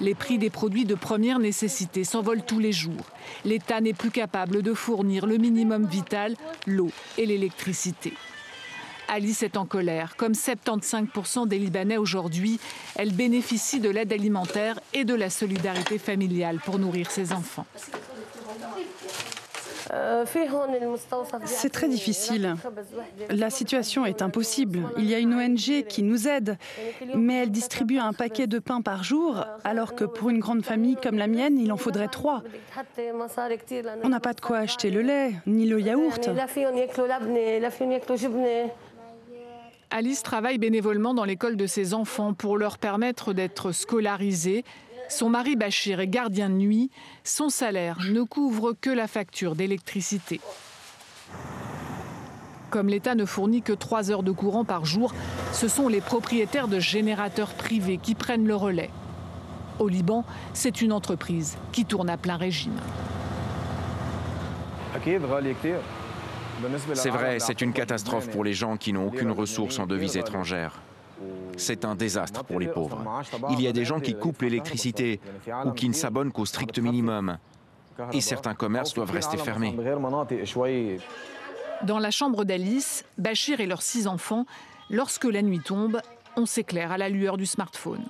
Les 0.00 0.14
prix 0.14 0.38
des 0.38 0.48
produits 0.48 0.86
de 0.86 0.94
première 0.94 1.38
nécessité 1.38 2.02
s'envolent 2.02 2.44
tous 2.44 2.58
les 2.58 2.72
jours. 2.72 3.10
L'État 3.44 3.82
n'est 3.82 3.92
plus 3.92 4.10
capable 4.10 4.62
de 4.62 4.72
fournir 4.72 5.26
le 5.26 5.36
minimum 5.36 5.86
vital, 5.86 6.34
l'eau 6.66 6.90
et 7.18 7.26
l'électricité. 7.26 8.14
Alice 9.08 9.42
est 9.42 9.58
en 9.58 9.66
colère. 9.66 10.16
Comme 10.16 10.32
75% 10.32 11.46
des 11.46 11.58
Libanais 11.58 11.98
aujourd'hui, 11.98 12.58
elle 12.96 13.12
bénéficie 13.12 13.80
de 13.80 13.90
l'aide 13.90 14.12
alimentaire 14.12 14.80
et 14.94 15.04
de 15.04 15.14
la 15.14 15.28
solidarité 15.28 15.98
familiale 15.98 16.58
pour 16.64 16.78
nourrir 16.78 17.10
ses 17.10 17.32
enfants. 17.32 17.66
C'est 21.44 21.70
très 21.70 21.88
difficile. 21.88 22.54
La 23.30 23.50
situation 23.50 24.04
est 24.06 24.22
impossible. 24.22 24.80
Il 24.98 25.04
y 25.04 25.14
a 25.14 25.18
une 25.18 25.34
ONG 25.34 25.84
qui 25.88 26.02
nous 26.02 26.28
aide, 26.28 26.56
mais 27.14 27.42
elle 27.42 27.50
distribue 27.50 27.98
un 27.98 28.12
paquet 28.12 28.46
de 28.46 28.58
pain 28.58 28.80
par 28.80 29.04
jour, 29.04 29.44
alors 29.64 29.94
que 29.94 30.04
pour 30.04 30.30
une 30.30 30.38
grande 30.38 30.64
famille 30.64 30.96
comme 30.96 31.18
la 31.18 31.26
mienne, 31.26 31.58
il 31.58 31.72
en 31.72 31.76
faudrait 31.76 32.08
trois. 32.08 32.42
On 34.02 34.08
n'a 34.08 34.20
pas 34.20 34.32
de 34.32 34.40
quoi 34.40 34.58
acheter 34.58 34.90
le 34.90 35.02
lait, 35.02 35.34
ni 35.46 35.66
le 35.66 35.80
yaourt. 35.80 36.30
Alice 39.90 40.22
travaille 40.22 40.58
bénévolement 40.58 41.14
dans 41.14 41.24
l'école 41.24 41.56
de 41.56 41.66
ses 41.66 41.94
enfants 41.94 42.34
pour 42.34 42.58
leur 42.58 42.78
permettre 42.78 43.32
d'être 43.32 43.70
scolarisés 43.72 44.64
son 45.08 45.28
mari 45.28 45.56
Bachir 45.56 46.00
est 46.00 46.08
gardien 46.08 46.48
de 46.48 46.54
nuit. 46.54 46.90
Son 47.24 47.48
salaire 47.48 47.98
ne 48.08 48.22
couvre 48.22 48.74
que 48.80 48.90
la 48.90 49.06
facture 49.06 49.54
d'électricité. 49.54 50.40
Comme 52.70 52.88
l'État 52.88 53.14
ne 53.14 53.24
fournit 53.24 53.62
que 53.62 53.72
3 53.72 54.10
heures 54.10 54.22
de 54.22 54.32
courant 54.32 54.64
par 54.64 54.84
jour, 54.84 55.14
ce 55.52 55.68
sont 55.68 55.88
les 55.88 56.00
propriétaires 56.00 56.68
de 56.68 56.80
générateurs 56.80 57.54
privés 57.54 57.98
qui 57.98 58.14
prennent 58.14 58.46
le 58.46 58.56
relais. 58.56 58.90
Au 59.78 59.88
Liban, 59.88 60.24
c'est 60.52 60.82
une 60.82 60.92
entreprise 60.92 61.56
qui 61.72 61.84
tourne 61.84 62.10
à 62.10 62.16
plein 62.16 62.36
régime. 62.36 62.78
C'est 66.94 67.10
vrai, 67.10 67.38
c'est 67.38 67.60
une 67.60 67.72
catastrophe 67.72 68.30
pour 68.30 68.42
les 68.42 68.54
gens 68.54 68.76
qui 68.76 68.92
n'ont 68.92 69.08
aucune 69.08 69.30
ressource 69.30 69.78
en 69.78 69.86
devises 69.86 70.16
étrangères. 70.16 70.80
C'est 71.56 71.84
un 71.84 71.94
désastre 71.94 72.44
pour 72.44 72.60
les 72.60 72.68
pauvres. 72.68 73.02
Il 73.50 73.60
y 73.60 73.68
a 73.68 73.72
des 73.72 73.84
gens 73.84 74.00
qui 74.00 74.14
coupent 74.14 74.42
l'électricité 74.42 75.20
ou 75.64 75.72
qui 75.72 75.88
ne 75.88 75.94
s'abonnent 75.94 76.32
qu'au 76.32 76.44
strict 76.44 76.78
minimum. 76.78 77.38
Et 78.12 78.20
certains 78.20 78.54
commerces 78.54 78.94
doivent 78.94 79.10
rester 79.10 79.36
fermés. 79.36 79.76
Dans 81.82 81.98
la 81.98 82.10
chambre 82.10 82.44
d'Alice, 82.44 83.04
Bachir 83.18 83.60
et 83.60 83.66
leurs 83.66 83.82
six 83.82 84.06
enfants, 84.06 84.46
lorsque 84.90 85.24
la 85.24 85.42
nuit 85.42 85.60
tombe, 85.60 86.00
on 86.36 86.46
s'éclaire 86.46 86.92
à 86.92 86.98
la 86.98 87.08
lueur 87.08 87.36
du 87.36 87.46
smartphone. 87.46 88.04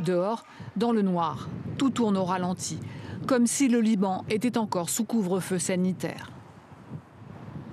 Dehors, 0.00 0.44
dans 0.76 0.92
le 0.92 1.02
noir, 1.02 1.48
tout 1.78 1.90
tourne 1.90 2.16
au 2.16 2.24
ralenti, 2.24 2.78
comme 3.26 3.46
si 3.46 3.68
le 3.68 3.80
Liban 3.80 4.24
était 4.28 4.58
encore 4.58 4.90
sous 4.90 5.04
couvre-feu 5.04 5.58
sanitaire. 5.58 6.33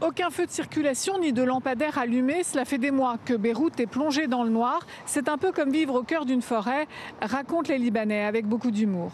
Aucun 0.02 0.32
feu 0.32 0.48
de 0.48 0.52
circulation 0.52 1.20
ni 1.20 1.32
de 1.32 1.44
lampadaire 1.44 2.00
allumé. 2.00 2.44
Cela 2.44 2.66
fait 2.66 2.80
des 2.80 2.90
mois 2.90 3.18
que 3.24 3.36
Beyrouth 3.36 3.80
est 3.80 3.86
plongée 3.86 4.26
dans 4.26 4.44
le 4.44 4.50
noir. 4.50 4.80
C'est 5.06 5.30
un 5.30 5.38
peu 5.38 5.52
comme 5.52 5.70
vivre 5.70 5.94
au 5.94 6.02
cœur 6.02 6.26
d'une 6.26 6.42
forêt, 6.42 6.88
racontent 7.22 7.72
les 7.72 7.78
Libanais 7.78 8.26
avec 8.26 8.48
beaucoup 8.48 8.72
d'humour 8.72 9.12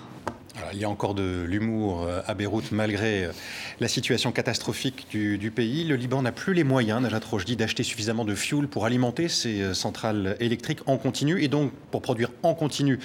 il 0.74 0.80
y 0.80 0.86
a 0.86 0.90
encore 0.90 1.14
de 1.14 1.44
l'humour 1.44 2.04
euh, 2.04 2.22
à 2.28 2.34
Beyrouth 2.34 2.72
malgré 2.72 3.26
euh, 3.26 3.32
la 3.80 3.88
situation 3.88 4.32
catastrophique 4.32 5.08
du, 5.10 5.52
pays. 5.52 5.84
Le 5.84 5.96
Liban 5.96 6.22
n'a 6.22 6.32
plus 6.32 6.54
les 6.54 6.64
moyens, 6.64 7.02
Najat 7.02 7.22
Rojdi, 7.30 7.56
d'acheter 7.56 7.84
suffisamment 7.84 8.26
de 8.26 8.36
fuel 8.36 8.68
pour 8.68 8.86
alimenter 8.86 9.28
ses 9.28 9.62
euh, 9.62 9.74
centrales 9.74 10.36
électriques 10.40 10.80
en 10.86 10.98
continu 10.98 11.42
et 11.42 11.48
donc 11.48 11.72
pour 11.92 12.02
produire 12.02 12.32
en 12.44 12.54
continu, 12.54 13.00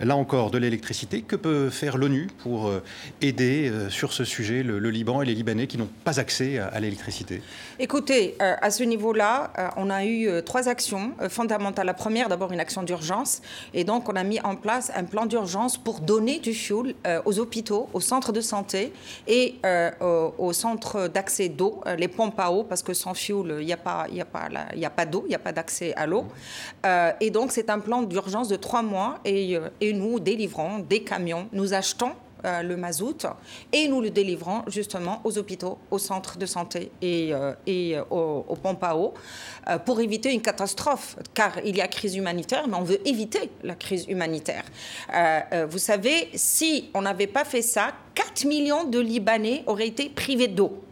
là 0.00 0.16
encore, 0.16 0.50
de 0.50 0.58
l'électricité. 0.58 1.22
Que 1.22 1.36
peut 1.36 1.70
faire 1.70 1.96
l'ONU 1.96 2.28
pour 2.38 2.70
aider 3.20 3.70
sur 3.88 4.12
ce 4.12 4.24
sujet 4.24 4.62
le, 4.62 4.78
Liban 4.90 5.22
et 5.22 5.26
les 5.26 5.34
Libanais 5.34 5.66
qui 5.66 5.78
n'ont 5.78 5.88
pas 6.04 6.20
accès 6.20 6.58
à, 6.58 6.78
l'électricité? 6.80 7.42
Écoutez, 7.78 8.36
à 8.38 8.70
ce 8.70 8.82
niveau-là, 8.82 9.72
on 9.76 9.90
a 9.90 10.04
eu 10.04 10.28
trois 10.44 10.68
actions 10.68 11.12
fondamentales. 11.28 11.86
La 11.86 11.94
première, 11.94 12.28
d'abord 12.28 12.52
une 12.52 12.60
action 12.60 12.82
d'urgence 12.82 13.42
et 13.74 13.84
donc 13.84 14.08
on 14.08 14.16
a 14.16 14.24
mis 14.24 14.40
en 14.40 14.56
place 14.56 14.90
un 14.94 15.04
plan 15.04 15.26
d'urgence 15.26 15.78
pour 15.78 16.00
donner 16.00 16.38
du 16.38 16.54
fuel 16.54 16.94
euh, 17.06 17.20
aux 17.24 17.38
hôpitaux, 17.38 17.88
aux 17.92 18.00
centres 18.00 18.32
de 18.32 18.40
santé 18.40 18.92
et 19.26 19.56
euh, 19.64 19.90
aux, 20.38 20.52
centres 20.52 21.08
d'accès 21.08 21.48
d'eau, 21.48 21.80
euh, 21.86 21.96
les 21.96 22.08
pompes 22.08 22.38
à 22.38 22.50
eau, 22.50 22.64
parce 22.64 22.82
que 22.82 22.94
sans 22.94 23.14
fuel, 23.14 23.58
il 23.60 23.66
n'y 23.66 23.72
a 23.72 23.76
pas, 23.76 24.06
pas, 24.32 24.48
pas 24.90 25.06
d'eau, 25.06 25.22
il 25.26 25.30
n'y 25.30 25.34
a 25.34 25.38
pas 25.38 25.52
d'accès 25.52 25.94
à 25.94 26.06
l'eau. 26.06 26.26
et 27.20 27.30
donc, 27.30 27.52
c'est 27.52 27.70
un 27.70 27.78
plan 27.78 28.02
d'urgence 28.02 28.48
de 28.48 28.56
trois 28.56 28.82
mois 28.82 29.18
et 29.24 29.58
nous 29.92 30.20
délivrons 30.20 30.78
des 30.78 31.02
camions, 31.02 31.48
nous 31.52 31.74
achetons 31.74 32.12
euh, 32.44 32.62
le 32.62 32.76
mazout 32.76 33.26
et 33.72 33.88
nous 33.88 34.02
le 34.02 34.10
délivrons 34.10 34.62
justement 34.66 35.22
aux 35.24 35.38
hôpitaux, 35.38 35.78
aux 35.90 35.98
centres 35.98 36.36
de 36.36 36.44
santé 36.44 36.90
et, 37.00 37.32
euh, 37.32 37.54
euh, 37.66 38.04
aux, 38.10 38.56
pompes 38.56 38.84
à 38.84 38.94
eau 38.96 39.14
pour 39.84 40.00
éviter 40.00 40.32
une 40.32 40.42
catastrophe. 40.42 41.16
Car 41.32 41.58
il 41.64 41.76
y 41.76 41.80
a 41.80 41.88
crise 41.88 42.14
humanitaire, 42.14 42.68
mais 42.68 42.76
on 42.76 42.82
veut 42.82 43.00
éviter 43.08 43.50
la 43.62 43.74
crise 43.74 44.06
humanitaire. 44.08 44.64
vous 45.68 45.78
savez, 45.78 46.28
si 46.34 46.90
on 46.94 47.02
n'avait 47.02 47.26
pas 47.26 47.44
fait 47.44 47.62
ça, 47.62 47.92
4 48.14 48.44
millions 48.44 48.84
de 48.84 48.98
Libanais 48.98 49.62
auraient 49.66 49.88
été 49.88 50.08
privés 50.08 50.48
d'eau 50.48 50.82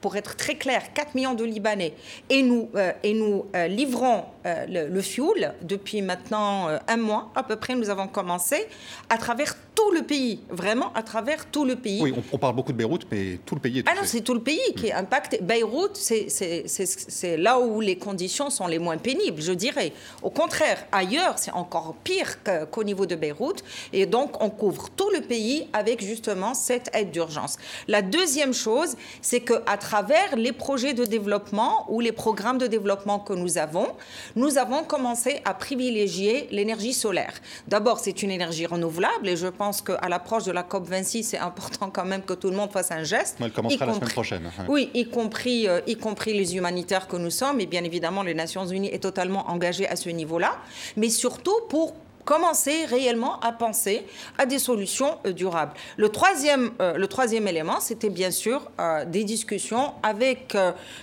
pour 0.00 0.16
être 0.16 0.36
très 0.36 0.54
clair, 0.54 0.92
4 0.92 1.14
millions 1.14 1.34
de 1.34 1.44
Libanais, 1.44 1.94
et 2.30 2.42
nous, 2.42 2.68
et 3.02 3.14
nous 3.14 3.46
livrons 3.68 4.24
le, 4.44 4.88
le, 4.88 5.02
fuel 5.02 5.54
depuis 5.62 6.02
maintenant 6.02 6.68
un 6.86 6.96
mois 6.96 7.30
à 7.34 7.42
peu 7.42 7.56
près, 7.56 7.74
nous 7.74 7.90
avons 7.90 8.08
commencé, 8.08 8.66
à 9.08 9.18
travers 9.18 9.54
tout 9.74 9.90
le 9.90 10.02
pays, 10.02 10.40
vraiment 10.50 10.92
à 10.94 11.02
travers 11.02 11.46
tout 11.50 11.64
le 11.64 11.76
pays. 11.76 12.00
Oui, 12.00 12.14
on, 12.32 12.38
parle 12.38 12.54
beaucoup 12.54 12.72
de 12.72 12.76
Beyrouth, 12.76 13.06
mais 13.10 13.38
tout 13.44 13.54
le 13.54 13.60
pays 13.60 13.78
est 13.78 13.82
touché. 13.82 13.96
Ah 13.96 14.00
non, 14.00 14.06
c'est 14.06 14.20
tout 14.20 14.34
le 14.34 14.42
pays 14.42 14.74
qui 14.76 14.88
est 14.88 14.92
impacté. 14.92 15.38
Beyrouth, 15.42 15.96
c'est 15.96 17.36
là 17.36 17.58
où 17.58 17.80
les 17.80 17.98
conditions 17.98 18.50
sont 18.50 18.66
les 18.66 18.78
moins 18.78 18.98
pénibles, 18.98 19.42
je 19.42 19.52
dirais. 19.52 19.92
Au 20.22 20.30
contraire, 20.30 20.86
ailleurs, 20.92 21.38
c'est 21.38 21.50
encore 21.52 21.94
pire 22.04 22.38
qu'au 22.70 22.84
niveau 22.84 23.06
de 23.06 23.16
Beyrouth. 23.16 23.64
Et 23.92 24.06
donc, 24.06 24.42
on 24.42 24.50
couvre 24.50 24.90
tout 24.90 25.10
le 25.10 25.20
pays 25.20 25.66
avec 25.72 26.04
justement 26.04 26.54
cette 26.54 26.90
aide 26.94 27.10
d'urgence. 27.10 27.56
La 27.88 28.02
deuxième 28.02 28.54
chose, 28.54 28.96
c'est 29.22 29.40
qu'à 29.40 29.76
travers 29.78 30.36
les 30.36 30.52
projets 30.52 30.94
de 30.94 31.04
développement 31.04 31.86
ou 31.88 32.00
les 32.00 32.12
programmes 32.12 32.58
de 32.58 32.66
développement 32.66 33.18
que 33.18 33.32
nous 33.32 33.58
avons, 33.58 33.88
nous 34.36 34.58
avons 34.58 34.84
commencé 34.84 35.40
à 35.44 35.54
privilégier 35.54 36.48
l'énergie 36.50 36.92
solaire. 36.92 37.34
D'abord, 37.68 37.98
c'est 37.98 38.22
une 38.22 38.30
énergie 38.30 38.66
renouvelable 38.66 39.28
et 39.28 39.36
je 39.36 39.46
pense 39.46 39.80
qu'à 39.82 40.08
l'approche 40.08 40.44
de 40.44 40.52
la 40.52 40.62
COP26, 40.62 41.22
c'est 41.22 41.38
important 41.38 41.90
quand 41.90 42.04
même 42.04 42.22
que 42.22 42.34
tout 42.34 42.50
le 42.50 42.56
monde 42.56 42.70
fasse 42.70 42.90
un 42.90 43.04
geste. 43.04 43.36
Elle 43.40 43.52
commencera 43.52 43.86
la 43.86 43.94
semaine 43.94 44.10
prochaine. 44.10 44.50
Oui, 44.68 44.90
y 44.94 45.06
compris, 45.06 45.68
euh, 45.68 45.80
y 45.86 45.96
compris 45.96 46.34
les 46.34 46.56
humanitaires 46.56 47.08
que 47.08 47.16
nous 47.16 47.30
sommes. 47.30 47.60
Et 47.60 47.66
bien 47.66 47.84
évidemment, 47.84 48.22
les 48.22 48.34
Nations 48.34 48.66
Unies 48.66 48.88
est 48.88 49.02
totalement 49.02 49.50
engagées 49.50 49.88
à 49.88 49.96
ce 49.96 50.08
niveau-là. 50.08 50.56
Mais 50.96 51.10
surtout 51.10 51.60
pour 51.68 51.94
commencer 52.24 52.84
réellement 52.86 53.38
à 53.40 53.52
penser 53.52 54.06
à 54.38 54.46
des 54.46 54.58
solutions 54.58 55.18
euh, 55.26 55.32
durables. 55.32 55.72
Le 55.96 56.08
troisième, 56.08 56.70
euh, 56.80 56.94
le 56.94 57.06
troisième 57.06 57.46
élément, 57.48 57.80
c'était 57.80 58.10
bien 58.10 58.30
sûr 58.30 58.70
euh, 58.80 59.04
des 59.04 59.24
discussions 59.24 59.92
avec 60.02 60.56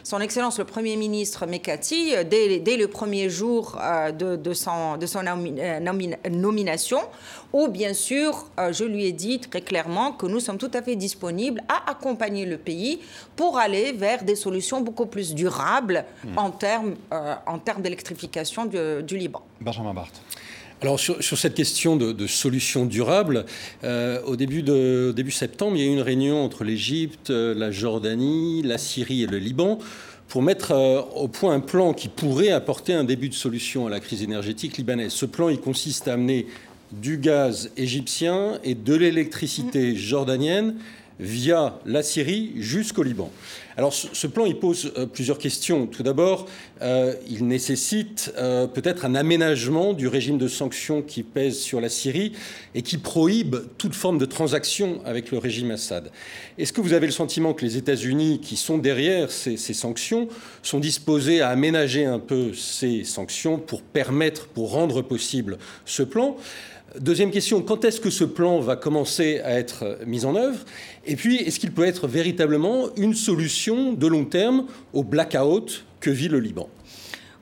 son 0.03 0.19
Excellence 0.19 0.59
le 0.59 0.65
Premier 0.65 0.95
ministre 0.95 1.45
Mekati 1.45 2.13
dès, 2.29 2.59
dès 2.59 2.77
le 2.77 2.87
premier 2.87 3.29
jour 3.29 3.77
de, 4.17 4.35
de, 4.35 4.53
son, 4.53 4.97
de 4.97 5.05
son 5.05 5.23
nomination, 6.29 6.99
où 7.53 7.67
bien 7.67 7.93
sûr, 7.93 8.45
je 8.71 8.83
lui 8.83 9.05
ai 9.05 9.11
dit 9.11 9.39
très 9.39 9.61
clairement 9.61 10.13
que 10.13 10.25
nous 10.25 10.39
sommes 10.39 10.57
tout 10.57 10.71
à 10.73 10.81
fait 10.81 10.95
disponibles 10.95 11.61
à 11.67 11.91
accompagner 11.91 12.45
le 12.45 12.57
pays 12.57 13.01
pour 13.35 13.57
aller 13.57 13.91
vers 13.91 14.23
des 14.23 14.35
solutions 14.35 14.81
beaucoup 14.81 15.05
plus 15.05 15.33
durables 15.33 16.05
hmm. 16.23 16.37
en 16.37 16.51
termes 16.51 16.95
en 17.45 17.59
termes 17.59 17.81
d'électrification 17.81 18.65
du, 18.65 19.03
du 19.03 19.17
Liban. 19.17 19.41
Benjamin 19.59 19.93
Barthes. 19.93 20.21
Alors 20.81 20.99
sur, 20.99 21.37
cette 21.37 21.53
question 21.53 21.95
de, 21.95 22.25
solutions 22.25 22.87
durables, 22.87 23.45
euh, 23.83 24.19
au 24.25 24.35
début, 24.35 24.63
de, 24.63 25.13
début 25.15 25.29
septembre, 25.29 25.77
il 25.77 25.83
y 25.83 25.87
a 25.87 25.91
eu 25.91 25.93
une 25.93 26.01
réunion 26.01 26.43
entre 26.43 26.63
l'Égypte, 26.63 27.29
euh, 27.29 27.53
la 27.53 27.69
Jordanie, 27.69 28.63
la 28.63 28.79
Syrie 28.79 29.21
et 29.21 29.27
le 29.27 29.37
Liban 29.37 29.77
pour 30.27 30.41
mettre 30.41 30.71
euh, 30.71 31.01
au 31.15 31.27
point 31.27 31.53
un 31.53 31.59
plan 31.59 31.93
qui 31.93 32.07
pourrait 32.07 32.49
apporter 32.49 32.93
un 32.93 33.03
début 33.03 33.29
de 33.29 33.35
solution 33.35 33.85
à 33.85 33.91
la 33.91 33.99
crise 33.99 34.23
énergétique 34.23 34.77
libanaise. 34.77 35.11
Ce 35.11 35.27
plan, 35.27 35.49
il 35.49 35.59
consiste 35.59 36.07
à 36.07 36.13
amener 36.13 36.47
du 36.91 37.19
gaz 37.19 37.69
égyptien 37.77 38.59
et 38.63 38.73
de 38.73 38.95
l'électricité 38.95 39.95
jordanienne 39.95 40.77
via 41.19 41.79
la 41.85 42.01
Syrie 42.01 42.53
jusqu'au 42.57 43.03
Liban. 43.03 43.31
Alors 43.81 43.93
ce 43.95 44.27
plan, 44.27 44.45
il 44.45 44.59
pose 44.59 44.93
euh, 44.95 45.07
plusieurs 45.07 45.39
questions. 45.39 45.87
Tout 45.87 46.03
d'abord, 46.03 46.45
euh, 46.83 47.15
il 47.27 47.47
nécessite 47.47 48.31
euh, 48.37 48.67
peut-être 48.67 49.05
un 49.05 49.15
aménagement 49.15 49.93
du 49.93 50.07
régime 50.07 50.37
de 50.37 50.47
sanctions 50.47 51.01
qui 51.01 51.23
pèse 51.23 51.57
sur 51.57 51.81
la 51.81 51.89
Syrie 51.89 52.33
et 52.75 52.83
qui 52.83 52.99
prohibe 52.99 53.55
toute 53.79 53.95
forme 53.95 54.19
de 54.19 54.25
transaction 54.25 55.01
avec 55.03 55.31
le 55.31 55.39
régime 55.39 55.71
Assad. 55.71 56.11
Est-ce 56.59 56.73
que 56.73 56.81
vous 56.81 56.93
avez 56.93 57.07
le 57.07 57.11
sentiment 57.11 57.55
que 57.55 57.65
les 57.65 57.75
États-Unis, 57.75 58.39
qui 58.39 58.55
sont 58.55 58.77
derrière 58.77 59.31
ces, 59.31 59.57
ces, 59.57 59.73
sanctions, 59.73 60.27
sont 60.61 60.79
disposés 60.79 61.41
à 61.41 61.49
aménager 61.49 62.05
un 62.05 62.19
peu 62.19 62.53
ces 62.53 63.03
sanctions 63.03 63.57
pour 63.57 63.81
permettre, 63.81 64.45
pour 64.45 64.73
rendre 64.73 65.01
possible 65.01 65.57
ce 65.85 66.03
plan? 66.03 66.37
Deuxième 66.99 67.31
question, 67.31 67.61
quand 67.61 67.85
est-ce 67.85 68.01
que 68.01 68.09
ce 68.09 68.25
plan 68.25 68.59
va 68.59 68.75
commencer 68.75 69.39
à 69.45 69.57
être 69.57 69.99
mis 70.05 70.25
en 70.25 70.35
œuvre? 70.35 70.59
Et 71.05 71.15
puis, 71.15 71.37
est-ce 71.37 71.57
qu'il 71.57 71.71
peut 71.71 71.85
être 71.85 72.05
véritablement 72.05 72.89
une 72.97 73.13
solution 73.13 73.93
de 73.93 74.07
long 74.07 74.25
terme 74.25 74.65
au 74.91 75.03
blackout 75.03 75.85
que 76.01 76.09
vit 76.09 76.27
le 76.27 76.39
Liban? 76.39 76.67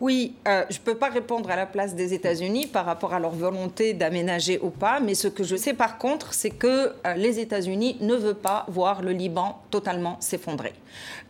Oui, 0.01 0.35
euh, 0.47 0.63
je 0.69 0.77
ne 0.77 0.83
peux 0.83 0.95
pas 0.95 1.09
répondre 1.09 1.51
à 1.51 1.57
la 1.57 1.65
place 1.65 1.93
des 1.93 2.13
États-Unis 2.13 2.67
par 2.67 2.85
rapport 2.85 3.13
à 3.13 3.19
leur 3.19 3.31
volonté 3.31 3.93
d'aménager 3.93 4.57
ou 4.61 4.69
pas, 4.69 5.01
mais 5.01 5.13
ce 5.13 5.27
que 5.27 5.43
je 5.43 5.57
sais 5.57 5.73
par 5.73 5.97
contre, 5.97 6.33
c'est 6.33 6.51
que 6.51 6.93
euh, 7.05 7.13
les 7.17 7.39
États-Unis 7.39 7.97
ne 7.99 8.15
veulent 8.15 8.35
pas 8.35 8.65
voir 8.69 9.01
le 9.01 9.11
Liban 9.11 9.61
totalement 9.71 10.15
s'effondrer. 10.21 10.73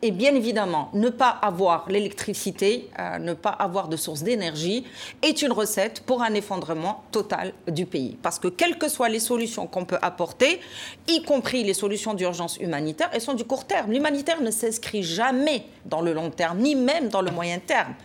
Et 0.04 0.12
bien 0.12 0.36
évidemment, 0.36 0.90
ne 0.94 1.10
pas 1.10 1.30
avoir 1.30 1.90
l'électricité, 1.90 2.90
euh, 3.00 3.18
ne 3.18 3.34
pas 3.34 3.50
avoir 3.50 3.88
de 3.88 3.98
source 3.98 4.22
d'énergie 4.22 4.86
est 5.24 5.42
une 5.42 5.52
recette 5.52 6.02
pour 6.02 6.22
un 6.22 6.34
effondrement 6.36 7.04
total 7.12 7.54
du 7.68 7.88
pays. 7.88 8.18
Parce 8.22 8.38
que 8.38 8.48
quelles 8.48 8.78
que 8.78 8.88
soient 8.88 9.10
les 9.10 9.20
solutions 9.20 9.66
qu'on 9.66 9.86
peut 9.86 9.98
apporter, 10.04 10.60
y 11.08 11.24
compris 11.24 11.64
les 11.64 11.74
solutions 11.74 12.14
d'urgence 12.14 12.58
humanitaire, 12.58 13.10
elles 13.14 13.22
sont 13.22 13.34
du 13.34 13.46
court 13.46 13.66
terme. 13.66 13.92
L'humanitaire 13.92 14.42
ne 14.42 14.52
s'inscrit 14.52 15.02
jamais 15.02 15.64
dans 15.86 16.02
le 16.02 16.14
long 16.14 16.30
terme, 16.30 16.60
ni 16.60 16.76
même 16.76 17.10
dans 17.10 17.22
le 17.22 17.32
moyen 17.32 17.60
terme. 17.60 17.96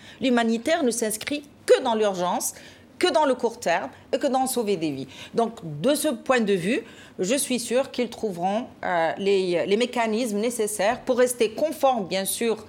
Ne 0.83 0.91
s'inscrit 0.91 1.45
que 1.67 1.83
dans 1.83 1.95
l'urgence, 1.95 2.55
que 2.99 3.13
dans 3.13 3.27
le 3.27 3.35
court 3.35 3.59
terme 3.59 3.91
et 4.13 4.19
que 4.19 4.27
dans 4.27 4.47
sauver 4.47 4.77
des 4.77 4.91
vies. 4.91 5.09
Donc, 5.35 5.59
de 5.81 5.95
ce 5.95 6.09
point 6.09 6.41
de 6.41 6.53
vue, 6.53 6.83
je 7.19 7.35
suis 7.35 7.59
sûre 7.59 7.91
qu'ils 7.91 8.09
trouveront 8.09 8.67
euh, 8.85 9.13
les, 9.19 9.77
mécanismes 9.77 10.39
nécessaires 10.39 11.01
pour 11.01 11.19
rester 11.19 11.51
conformes, 11.51 12.07
bien 12.07 12.25
sûr, 12.25 12.65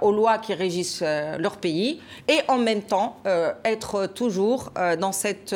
aux 0.00 0.12
lois 0.12 0.38
qui 0.38 0.54
régissent 0.54 1.02
euh, 1.02 1.36
leur 1.38 1.56
pays 1.56 2.00
et 2.28 2.40
en 2.48 2.58
même 2.58 2.82
temps 2.82 3.16
être 3.64 4.06
toujours 4.06 4.72
dans 4.98 5.12
cette 5.12 5.54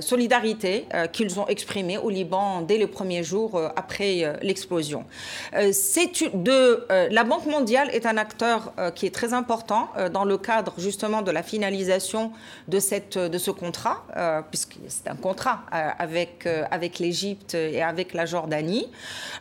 solidarité 0.00 0.86
qu'ils 1.12 1.38
ont 1.38 1.46
exprimée 1.46 1.98
au 1.98 2.10
Liban 2.10 2.62
dès 2.62 2.78
les 2.78 2.86
premiers 2.86 3.22
jours 3.22 3.60
après 3.76 4.38
l'explosion. 4.42 5.04
la 5.52 7.24
Banque 7.24 7.46
mondiale 7.46 7.90
est 7.92 8.06
un 8.06 8.16
acteur 8.16 8.72
qui 8.94 9.06
est 9.06 9.14
très 9.14 9.32
important 9.32 9.88
dans 10.12 10.24
le 10.24 10.38
cadre 10.38 10.74
justement 10.78 11.22
de 11.22 11.30
la 11.30 11.42
finalisation 11.42 12.32
de, 12.68 12.78
cette, 12.78 13.18
de 13.18 13.38
ce 13.38 13.50
contrat, 13.50 14.04
puisque 14.50 14.76
c'est 14.88 15.08
un 15.08 15.16
contrat 15.16 15.60
avec, 15.70 16.46
avec 16.70 16.98
l'Égypte 16.98 17.54
et 17.54 17.82
avec 17.82 18.14
la 18.14 18.26
Jordanie. 18.26 18.88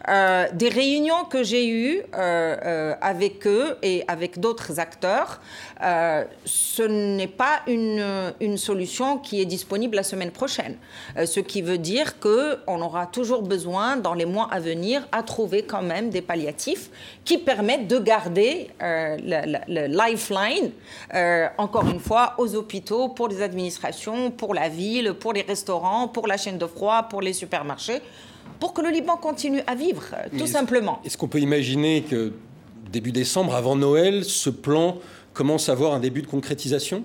Euh, 0.07 0.47
des 0.53 0.69
réunions 0.69 1.25
que 1.29 1.43
j'ai 1.43 1.67
eues 1.67 2.01
euh, 2.17 2.55
euh, 2.65 2.95
avec 3.01 3.45
eux 3.47 3.58
et 3.81 4.03
avec 4.07 4.39
d'autres 4.39 4.79
acteurs, 4.79 5.41
ce 6.45 6.83
n'est 6.83 7.27
pas 7.27 7.61
une, 7.67 8.33
une, 8.39 8.57
solution 8.57 9.17
qui 9.17 9.41
est 9.41 9.45
disponible 9.45 9.95
la 9.95 10.03
semaine 10.03 10.31
prochaine. 10.31 10.77
ce 11.25 11.39
qui 11.39 11.61
veut 11.61 11.77
dire 11.77 12.19
qu'on 12.19 12.81
aura 12.81 13.05
toujours 13.05 13.41
besoin, 13.41 13.97
dans 13.97 14.13
les 14.13 14.25
mois 14.25 14.47
à 14.51 14.59
venir, 14.59 15.07
à 15.11 15.23
trouver 15.23 15.63
quand 15.63 15.81
même 15.81 16.09
des 16.09 16.21
palliatifs 16.21 16.89
qui 17.23 17.37
permettent 17.37 17.87
de 17.87 17.99
garder 17.99 18.69
le 18.79 19.87
lifeline, 19.87 20.71
encore 21.57 21.87
une 21.87 21.99
fois, 21.99 22.35
aux 22.37 22.55
hôpitaux, 22.55 23.09
pour 23.09 23.27
les 23.27 23.41
administrations, 23.41 24.31
pour 24.31 24.53
la 24.53 24.69
ville, 24.69 25.13
pour 25.13 25.33
les 25.33 25.41
restaurants, 25.41 26.07
pour 26.07 26.27
la 26.27 26.37
chaîne 26.37 26.57
de 26.57 26.67
froid, 26.67 27.03
pour 27.03 27.21
les 27.21 27.33
super 27.33 27.49
supermarché 27.49 28.01
pour 28.59 28.73
que 28.73 28.81
le 28.81 28.89
Liban 28.89 29.15
continue 29.15 29.61
à 29.67 29.75
vivre, 29.75 30.03
tout 30.37 30.47
simplement. 30.47 30.99
Est-ce 31.05 31.17
qu'on 31.17 31.29
peut 31.29 31.39
imaginer 31.39 32.01
que 32.01 32.33
début 32.89 33.11
décembre, 33.11 33.55
avant 33.55 33.75
Noël, 33.75 34.25
ce 34.25 34.49
plan 34.49 34.97
commence 35.33 35.69
à 35.69 35.73
avoir 35.73 35.93
un 35.93 35.99
début 35.99 36.21
de 36.21 36.27
concrétisation? 36.27 37.03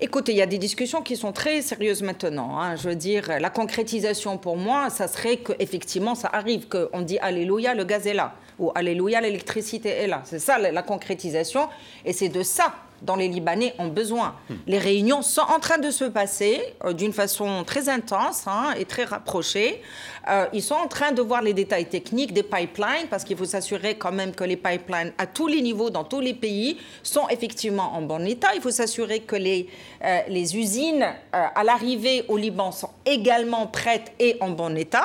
Écoutez, 0.00 0.32
il 0.32 0.38
y 0.38 0.42
a 0.42 0.46
des 0.46 0.58
discussions 0.58 1.02
qui 1.02 1.16
sont 1.16 1.32
très 1.32 1.62
sérieuses 1.62 2.02
maintenant. 2.02 2.58
Hein. 2.58 2.76
Je 2.76 2.88
veux 2.88 2.96
dire, 2.96 3.38
la 3.40 3.50
concrétisation 3.50 4.36
pour 4.36 4.56
moi, 4.56 4.90
ça 4.90 5.06
serait 5.06 5.36
qu'effectivement, 5.36 6.14
ça 6.14 6.28
arrive, 6.32 6.66
qu'on 6.66 7.02
dit 7.02 7.18
Alléluia, 7.18 7.74
le 7.74 7.84
gaz 7.84 8.06
est 8.06 8.14
là, 8.14 8.34
ou 8.58 8.72
Alléluia, 8.74 9.20
l'électricité 9.20 9.90
est 9.90 10.08
là. 10.08 10.22
C'est 10.24 10.40
ça 10.40 10.58
la 10.58 10.82
concrétisation, 10.82 11.68
et 12.04 12.12
c'est 12.12 12.28
de 12.28 12.42
ça 12.42 12.74
dont 13.02 13.16
les 13.16 13.28
Libanais 13.28 13.74
ont 13.78 13.88
besoin. 13.88 14.34
Les 14.66 14.78
réunions 14.78 15.22
sont 15.22 15.42
en 15.42 15.58
train 15.58 15.78
de 15.78 15.90
se 15.90 16.04
passer 16.04 16.62
euh, 16.84 16.92
d'une 16.92 17.12
façon 17.12 17.64
très 17.64 17.88
intense 17.88 18.44
hein, 18.46 18.74
et 18.78 18.84
très 18.84 19.04
rapprochée. 19.04 19.82
Euh, 20.30 20.46
ils 20.52 20.62
sont 20.62 20.76
en 20.76 20.86
train 20.86 21.10
de 21.10 21.20
voir 21.20 21.42
les 21.42 21.52
détails 21.52 21.86
techniques 21.88 22.32
des 22.32 22.44
pipelines 22.44 23.08
parce 23.10 23.24
qu'il 23.24 23.36
faut 23.36 23.44
s'assurer 23.44 23.96
quand 23.96 24.12
même 24.12 24.32
que 24.32 24.44
les 24.44 24.56
pipelines 24.56 25.12
à 25.18 25.26
tous 25.26 25.48
les 25.48 25.60
niveaux, 25.60 25.90
dans 25.90 26.04
tous 26.04 26.20
les 26.20 26.34
pays, 26.34 26.78
sont 27.02 27.28
effectivement 27.28 27.94
en 27.94 28.02
bon 28.02 28.24
état. 28.24 28.48
Il 28.54 28.60
faut 28.60 28.70
s'assurer 28.70 29.20
que 29.20 29.34
les, 29.34 29.68
euh, 30.04 30.20
les 30.28 30.56
usines 30.56 31.06
à 31.32 31.64
l'arrivée 31.64 32.24
au 32.28 32.36
Liban 32.36 32.70
sont 32.70 32.90
également 33.04 33.66
prêtes 33.66 34.12
et 34.20 34.36
en 34.40 34.50
bon 34.50 34.76
état. 34.76 35.04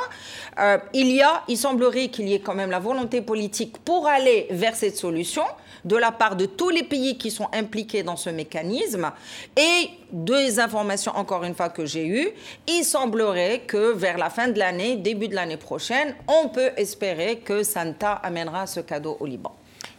il 0.93 1.11
y 1.11 1.21
a, 1.21 1.43
il 1.47 1.57
semblerait 1.57 2.09
qu'il 2.09 2.27
y 2.27 2.33
ait 2.33 2.39
quand 2.39 2.53
même 2.53 2.69
la 2.69 2.79
volonté 2.79 3.21
politique 3.21 3.77
pour 3.79 4.07
aller 4.07 4.47
vers 4.51 4.75
cette 4.75 4.97
solution 4.97 5.43
de 5.87 5.95
la 5.95 6.11
part 6.11 6.35
de 6.35 6.45
tous 6.45 6.69
les 6.69 6.83
pays 6.83 7.17
qui 7.17 7.31
sont 7.31 7.47
impliqués 7.53 8.03
dans 8.03 8.17
ce 8.17 8.29
mécanisme. 8.29 9.11
Et 9.55 9.89
deux 10.11 10.59
informations, 10.59 11.13
encore 11.15 11.43
une 11.43 11.55
fois, 11.55 11.69
que 11.69 11.85
j'ai 11.85 12.05
eues, 12.05 12.29
il 12.67 12.83
semblerait 12.83 13.61
que 13.65 13.93
vers 13.93 14.17
la 14.17 14.29
fin 14.29 14.49
de 14.49 14.59
l'année, 14.59 14.97
début 14.97 15.27
de 15.27 15.35
l'année 15.35 15.57
prochaine, 15.57 16.15
on 16.27 16.49
peut 16.49 16.71
espérer 16.77 17.39
que 17.39 17.63
Santa 17.63 18.13
amènera 18.13 18.67
ce 18.67 18.81
cadeau 18.81 19.17
au 19.19 19.25
Liban. 19.25 19.55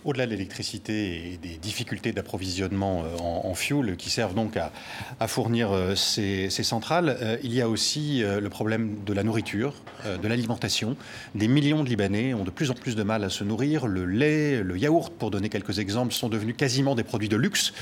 Au-delà 0.09 0.25
de 0.25 0.31
l'électricité 0.31 1.35
et 1.35 1.37
des 1.37 1.59
difficultés 1.59 2.12
d'approvisionnement 2.12 3.05
euh, 3.05 3.18
en, 3.18 3.53
fuel 3.53 3.94
qui 3.99 4.09
servent 4.09 4.35
donc 4.35 4.57
à, 4.57 5.29
fournir 5.29 5.71
euh, 5.71 5.94
ces, 5.97 6.49
centrales, 6.49 7.18
euh, 7.21 7.37
il 7.42 7.53
y 7.53 7.61
a 7.61 7.68
aussi 7.68 8.23
le 8.23 8.49
problème 8.49 9.05
de 9.05 9.12
la 9.12 9.23
nourriture, 9.23 9.75
de 10.07 10.27
l'alimentation. 10.27 10.97
Des 11.35 11.47
millions 11.47 11.85
de 11.85 11.90
Libanais 11.90 12.33
ont 12.33 12.44
de 12.44 12.51
plus 12.51 12.71
en 12.71 12.75
plus 12.75 12.97
de 12.97 13.03
mal 13.03 13.23
à 13.23 13.29
se 13.29 13.44
nourrir. 13.44 13.87
Le 13.87 14.07
lait, 14.07 14.62
le 14.62 14.79
yaourt, 14.79 15.12
pour 15.12 15.31
donner 15.31 15.51
quelques 15.51 15.79
exemples, 15.79 16.14
sont 16.14 16.31
devenus 16.31 16.55
quasiment 16.57 16.94
des 16.94 17.05
produits 17.05 17.29
de 17.29 17.37
luxe 17.37 17.75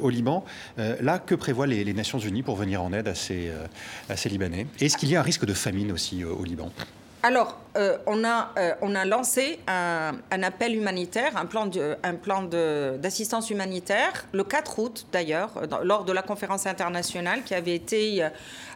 au 0.00 0.10
Liban. 0.10 0.44
là, 0.76 1.20
que 1.20 1.36
prévoient 1.36 1.68
les, 1.68 1.94
Nations 1.94 2.18
Unies 2.18 2.42
pour 2.42 2.56
venir 2.56 2.82
en 2.82 2.92
aide 2.92 3.06
à 3.06 3.14
ces 3.14 4.28
Libanais? 4.28 4.66
Est-ce 4.80 4.96
qu'il 4.96 5.10
y 5.10 5.16
a 5.16 5.20
un 5.20 5.22
risque 5.22 5.46
de 5.46 5.54
famine 5.54 5.92
aussi 5.92 6.24
au 6.24 6.42
Liban? 6.42 6.72
Alors, 7.22 7.58
euh, 7.76 7.96
on, 8.06 8.24
a, 8.24 8.50
euh, 8.58 8.74
on 8.80 8.94
a 8.94 9.04
lancé 9.04 9.58
un, 9.66 10.42
appel 10.42 10.74
humanitaire, 10.74 11.36
un 11.36 11.46
plan, 11.46 11.68
un 12.02 12.14
plan 12.14 12.42
d'assistance 12.42 13.50
humanitaire, 13.50 14.26
le 14.32 14.44
4 14.44 14.78
août 14.78 15.06
d'ailleurs, 15.12 15.50
lors 15.82 16.04
de 16.04 16.12
la 16.12 16.22
conférence 16.22 16.66
internationale 16.66 17.42
qui 17.44 17.54
avait 17.54 17.74
été 17.74 18.22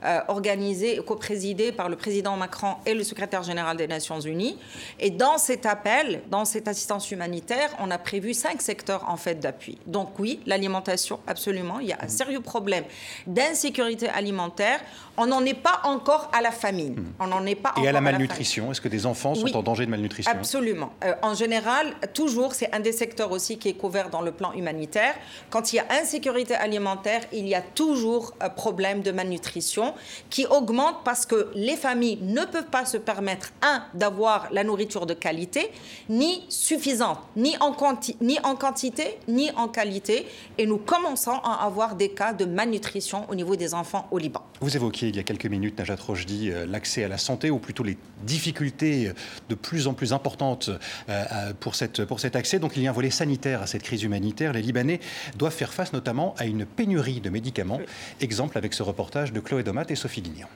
euh, 0.04 0.20
organisée 0.28 0.96
et 0.96 1.04
co-présidée 1.04 1.72
par 1.72 1.88
le 1.88 1.96
président 1.96 2.36
Macron 2.36 2.74
et 2.84 2.94
le 2.94 3.04
secrétaire 3.04 3.42
général 3.42 3.76
des 3.76 3.86
Nations 3.86 4.20
Unies. 4.20 4.58
Et 4.98 5.10
dans 5.10 5.38
cet 5.38 5.64
appel, 5.64 6.22
dans 6.30 6.44
cette 6.44 6.68
assistance 6.68 7.10
humanitaire, 7.10 7.70
on 7.78 7.90
a 7.90 7.98
prévu 7.98 8.34
cinq 8.34 8.60
secteurs 8.60 9.08
en 9.08 9.16
fait 9.16 9.36
d'appui. 9.36 9.78
Donc 9.86 10.18
oui, 10.18 10.40
l'alimentation, 10.46 11.20
absolument. 11.26 11.78
Il 11.80 11.88
y 11.88 11.92
a 11.92 11.98
un 12.00 12.08
sérieux 12.08 12.40
problème 12.40 12.84
d'insécurité 13.26 14.08
alimentaire. 14.08 14.80
On 15.16 15.26
n'en 15.26 15.44
est 15.44 15.54
pas 15.54 15.80
encore 15.84 16.30
à 16.32 16.40
la 16.40 16.50
famine. 16.50 17.04
On 17.20 17.26
n'en 17.26 17.44
est 17.46 17.54
pas 17.54 17.74
et 17.82 17.88
à 17.88 17.92
la 17.92 18.00
malnutrition. 18.00 18.31
Est-ce 18.40 18.80
que 18.80 18.88
des 18.88 19.06
enfants 19.06 19.34
sont 19.34 19.56
en 19.56 19.62
danger 19.62 19.86
de 19.86 19.90
malnutrition? 19.90 20.30
Absolument. 20.30 20.92
Euh, 21.04 21.14
en 21.22 21.34
général, 21.34 21.94
toujours, 22.14 22.54
c'est 22.54 22.72
un 22.74 22.80
des 22.80 22.92
secteurs 22.92 23.30
aussi 23.30 23.58
qui 23.58 23.68
est 23.68 23.74
couvert 23.74 24.10
dans 24.10 24.22
le 24.22 24.32
plan 24.32 24.52
humanitaire. 24.52 25.14
Quand 25.50 25.72
il 25.72 25.76
y 25.76 25.78
a 25.78 25.86
insécurité 26.00 26.54
alimentaire, 26.54 27.22
il 27.32 27.48
y 27.48 27.54
a 27.54 27.62
toujours 27.62 28.34
un 28.40 28.48
problème 28.48 29.02
de 29.02 29.10
malnutrition 29.10 29.94
qui 30.30 30.46
augmente 30.46 30.96
parce 31.04 31.26
que 31.26 31.50
les 31.54 31.76
familles 31.76 32.18
ne 32.22 32.44
peuvent 32.44 32.70
pas 32.70 32.84
se 32.84 32.96
permettre, 32.96 33.52
un, 33.62 33.84
d'avoir 33.94 34.48
la 34.52 34.64
nourriture 34.64 35.06
de 35.06 35.14
qualité, 35.14 35.70
ni 36.08 36.44
suffisante, 36.48 37.18
ni 37.36 37.56
en, 37.58 37.76
ni 38.20 38.38
en 38.42 38.56
quantité, 38.56 39.18
ni 39.28 39.50
en 39.52 39.68
qualité. 39.68 40.26
Et 40.58 40.66
nous 40.66 40.78
commençons 40.78 41.38
à 41.44 41.64
avoir 41.64 41.94
des 41.94 42.10
cas 42.10 42.32
de 42.32 42.44
malnutrition 42.44 43.26
au 43.28 43.34
niveau 43.34 43.56
des 43.56 43.74
enfants 43.74 44.06
au 44.10 44.18
Liban. 44.18 44.42
Vous 44.60 44.76
évoquiez 44.76 45.08
il 45.08 45.16
y 45.16 45.18
a 45.18 45.22
quelques 45.22 45.46
minutes, 45.46 45.78
Najat 45.78 45.96
Rojdi, 45.96 46.50
euh, 46.50 46.66
l'accès 46.66 47.04
à 47.04 47.08
la 47.08 47.18
santé, 47.18 47.50
ou 47.50 47.58
plutôt 47.58 47.82
les 47.82 47.96
difficultés 48.22 49.12
de 49.48 49.54
plus 49.54 49.86
en 49.86 49.94
plus 49.94 50.12
importantes 50.12 50.70
euh, 51.08 51.52
pour, 51.60 51.74
cette, 51.74 52.04
pour 52.04 52.20
cet 52.20 52.36
accès. 52.36 52.58
Donc 52.58 52.76
il 52.76 52.82
y 52.82 52.86
a 52.86 52.90
un 52.90 52.94
volet 52.94 53.10
sanitaire 53.10 53.62
à 53.62 53.66
cette 53.66 53.82
crise 53.82 54.02
humanitaire. 54.02 54.52
Les 54.52 54.62
Libanais 54.62 55.00
doivent 55.36 55.54
faire 55.54 55.72
face 55.72 55.92
notamment 55.92 56.34
à 56.38 56.46
une 56.46 56.64
pénurie 56.64 57.20
de 57.20 57.30
médicaments. 57.30 57.80
Exemple 58.20 58.58
avec 58.58 58.74
ce 58.74 58.82
reportage 58.82 59.32
de 59.32 59.40
Chloé 59.40 59.62
Domat 59.62 59.86
et 59.88 59.96
Sophie 59.96 60.20
Lignan. 60.20 60.48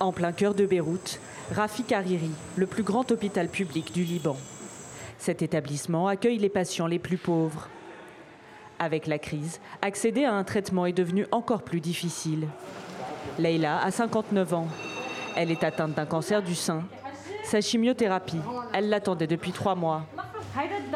En 0.00 0.12
plein 0.12 0.32
cœur 0.32 0.54
de 0.54 0.66
Beyrouth, 0.66 1.20
Rafik 1.52 1.92
Hariri, 1.92 2.30
le 2.56 2.66
plus 2.66 2.82
grand 2.82 3.10
hôpital 3.10 3.48
public 3.48 3.92
du 3.92 4.02
Liban. 4.04 4.36
Cet 5.18 5.40
établissement 5.40 6.08
accueille 6.08 6.38
les 6.38 6.48
patients 6.48 6.86
les 6.86 6.98
plus 6.98 7.16
pauvres. 7.16 7.68
Avec 8.78 9.06
la 9.06 9.18
crise, 9.18 9.60
accéder 9.82 10.24
à 10.24 10.34
un 10.34 10.44
traitement 10.44 10.86
est 10.86 10.92
devenu 10.92 11.26
encore 11.30 11.62
plus 11.62 11.80
difficile. 11.80 12.48
Leila 13.38 13.80
a 13.82 13.90
59 13.90 14.54
ans. 14.54 14.68
Elle 15.36 15.50
est 15.50 15.64
atteinte 15.64 15.94
d'un 15.94 16.06
cancer 16.06 16.42
du 16.42 16.54
sein. 16.54 16.82
Sa 17.44 17.60
chimiothérapie, 17.60 18.40
elle 18.72 18.88
l'attendait 18.88 19.26
depuis 19.26 19.52
trois 19.52 19.74
mois. 19.74 20.06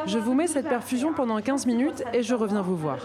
Je 0.06 0.18
vous 0.18 0.34
mets 0.34 0.46
cette 0.46 0.68
perfusion 0.68 1.12
pendant 1.12 1.40
15 1.40 1.66
minutes 1.66 2.04
et 2.12 2.22
je 2.22 2.34
reviens 2.34 2.62
vous 2.62 2.76
voir. 2.76 2.98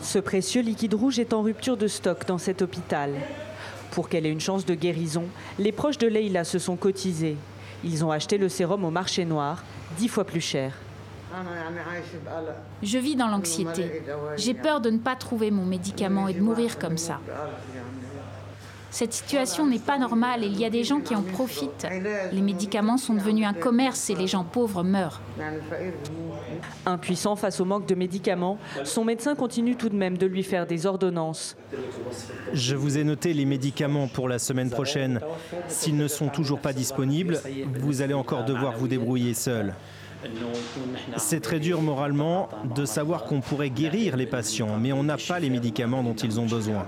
Ce 0.00 0.18
précieux 0.18 0.62
liquide 0.62 0.94
rouge 0.94 1.18
est 1.18 1.32
en 1.32 1.42
rupture 1.42 1.76
de 1.76 1.86
stock 1.86 2.26
dans 2.26 2.38
cet 2.38 2.62
hôpital. 2.62 3.14
Pour 3.90 4.08
qu'elle 4.08 4.26
ait 4.26 4.32
une 4.32 4.40
chance 4.40 4.64
de 4.64 4.74
guérison, 4.74 5.24
les 5.58 5.72
proches 5.72 5.98
de 5.98 6.06
Leila 6.06 6.44
se 6.44 6.58
sont 6.58 6.76
cotisés. 6.76 7.36
Ils 7.84 8.04
ont 8.04 8.10
acheté 8.10 8.38
le 8.38 8.48
sérum 8.48 8.84
au 8.84 8.90
marché 8.90 9.24
noir, 9.24 9.62
dix 9.96 10.08
fois 10.08 10.24
plus 10.24 10.40
cher. 10.40 10.72
Je 12.82 12.98
vis 12.98 13.16
dans 13.16 13.28
l'anxiété. 13.28 14.02
J'ai 14.36 14.54
peur 14.54 14.80
de 14.80 14.90
ne 14.90 14.98
pas 14.98 15.16
trouver 15.16 15.50
mon 15.50 15.64
médicament 15.64 16.28
et 16.28 16.34
de 16.34 16.40
mourir 16.40 16.78
comme 16.78 16.98
ça. 16.98 17.20
Cette 18.90 19.12
situation 19.12 19.66
n'est 19.66 19.78
pas 19.78 19.98
normale 19.98 20.44
et 20.44 20.46
il 20.46 20.58
y 20.58 20.64
a 20.64 20.70
des 20.70 20.82
gens 20.82 21.00
qui 21.00 21.14
en 21.14 21.22
profitent. 21.22 21.86
Les 22.32 22.40
médicaments 22.40 22.96
sont 22.96 23.14
devenus 23.14 23.46
un 23.46 23.52
commerce 23.52 24.08
et 24.08 24.14
les 24.14 24.26
gens 24.26 24.44
pauvres 24.44 24.82
meurent. 24.82 25.20
Impuissant 26.86 27.36
face 27.36 27.60
au 27.60 27.66
manque 27.66 27.86
de 27.86 27.94
médicaments, 27.94 28.58
son 28.84 29.04
médecin 29.04 29.34
continue 29.34 29.76
tout 29.76 29.90
de 29.90 29.94
même 29.94 30.16
de 30.16 30.26
lui 30.26 30.42
faire 30.42 30.66
des 30.66 30.86
ordonnances. 30.86 31.56
Je 32.54 32.74
vous 32.74 32.96
ai 32.96 33.04
noté 33.04 33.34
les 33.34 33.44
médicaments 33.44 34.08
pour 34.08 34.26
la 34.26 34.38
semaine 34.38 34.70
prochaine. 34.70 35.20
S'ils 35.68 35.96
ne 35.96 36.08
sont 36.08 36.28
toujours 36.28 36.60
pas 36.60 36.72
disponibles, 36.72 37.40
vous 37.78 38.00
allez 38.00 38.14
encore 38.14 38.44
devoir 38.46 38.76
vous 38.78 38.88
débrouiller 38.88 39.34
seul. 39.34 39.74
C'est 41.16 41.40
très 41.40 41.60
dur 41.60 41.80
moralement 41.80 42.48
de 42.74 42.84
savoir 42.84 43.24
qu'on 43.24 43.40
pourrait 43.40 43.70
guérir 43.70 44.16
les 44.16 44.26
patients, 44.26 44.76
mais 44.78 44.92
on 44.92 45.02
n'a 45.02 45.16
pas 45.16 45.38
les 45.38 45.50
médicaments 45.50 46.02
dont 46.02 46.14
ils 46.14 46.40
ont 46.40 46.46
besoin. 46.46 46.84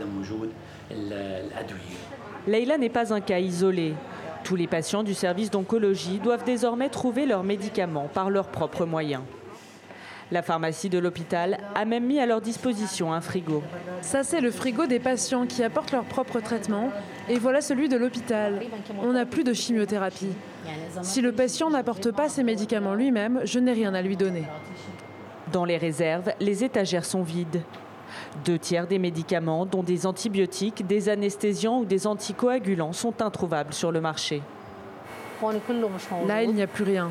Leila 2.47 2.79
n'est 2.79 2.89
pas 2.89 3.13
un 3.13 3.21
cas 3.21 3.39
isolé. 3.39 3.95
Tous 4.43 4.57
les 4.57 4.67
patients 4.67 5.03
du 5.03 5.15
service 5.15 5.51
d'oncologie 5.51 6.19
doivent 6.19 6.45
désormais 6.45 6.89
trouver 6.89 7.27
leurs 7.27 7.45
médicaments 7.45 8.09
par 8.13 8.31
leurs 8.31 8.49
propres 8.49 8.87
moyens. 8.87 9.23
La 10.33 10.43
pharmacie 10.43 10.89
de 10.89 10.99
l'hôpital 10.99 11.59
a 11.75 11.85
même 11.85 12.07
mis 12.07 12.21
à 12.21 12.27
leur 12.27 12.41
disposition 12.41 13.13
un 13.13 13.21
frigo. 13.21 13.63
Ça, 14.01 14.23
c'est 14.23 14.41
le 14.41 14.53
frigo 14.53 14.87
des 14.87 15.01
patients 15.01 15.45
qui 15.45 15.65
apportent 15.65 15.91
leur 15.91 16.05
propre 16.05 16.41
traitement. 16.41 16.91
Et 17.31 17.39
voilà 17.39 17.61
celui 17.61 17.89
de 17.89 17.97
l'hôpital. 17.97 18.61
On 19.01 19.13
n'a 19.13 19.25
plus 19.25 19.45
de 19.45 19.53
chimiothérapie. 19.53 20.33
Si 21.03 21.21
le 21.21 21.31
patient 21.31 21.71
n'apporte 21.71 22.11
pas 22.11 22.29
ses 22.29 22.43
médicaments 22.43 22.95
lui-même, 22.95 23.41
je 23.45 23.61
n'ai 23.61 23.73
rien 23.73 23.95
à 23.95 24.03
lui 24.03 24.17
donner. 24.17 24.43
Dans 25.53 25.65
les 25.65 25.77
réserves, 25.77 26.33
les 26.41 26.65
étagères 26.65 27.05
sont 27.05 27.23
vides. 27.23 27.63
Deux 28.45 28.59
tiers 28.59 28.89
des 28.89 28.99
médicaments, 28.99 29.65
dont 29.65 29.85
des 29.85 30.07
antibiotiques, 30.07 30.85
des 30.85 31.09
anesthésiants 31.09 31.79
ou 31.79 31.85
des 31.85 32.09
anticoagulants, 32.09 32.93
sont 32.93 33.23
introuvables 33.23 33.75
sur 33.75 33.93
le 33.93 34.01
marché. 34.01 34.43
Là, 36.27 36.43
il 36.43 36.53
n'y 36.53 36.63
a 36.63 36.67
plus 36.67 36.85
rien. 36.85 37.11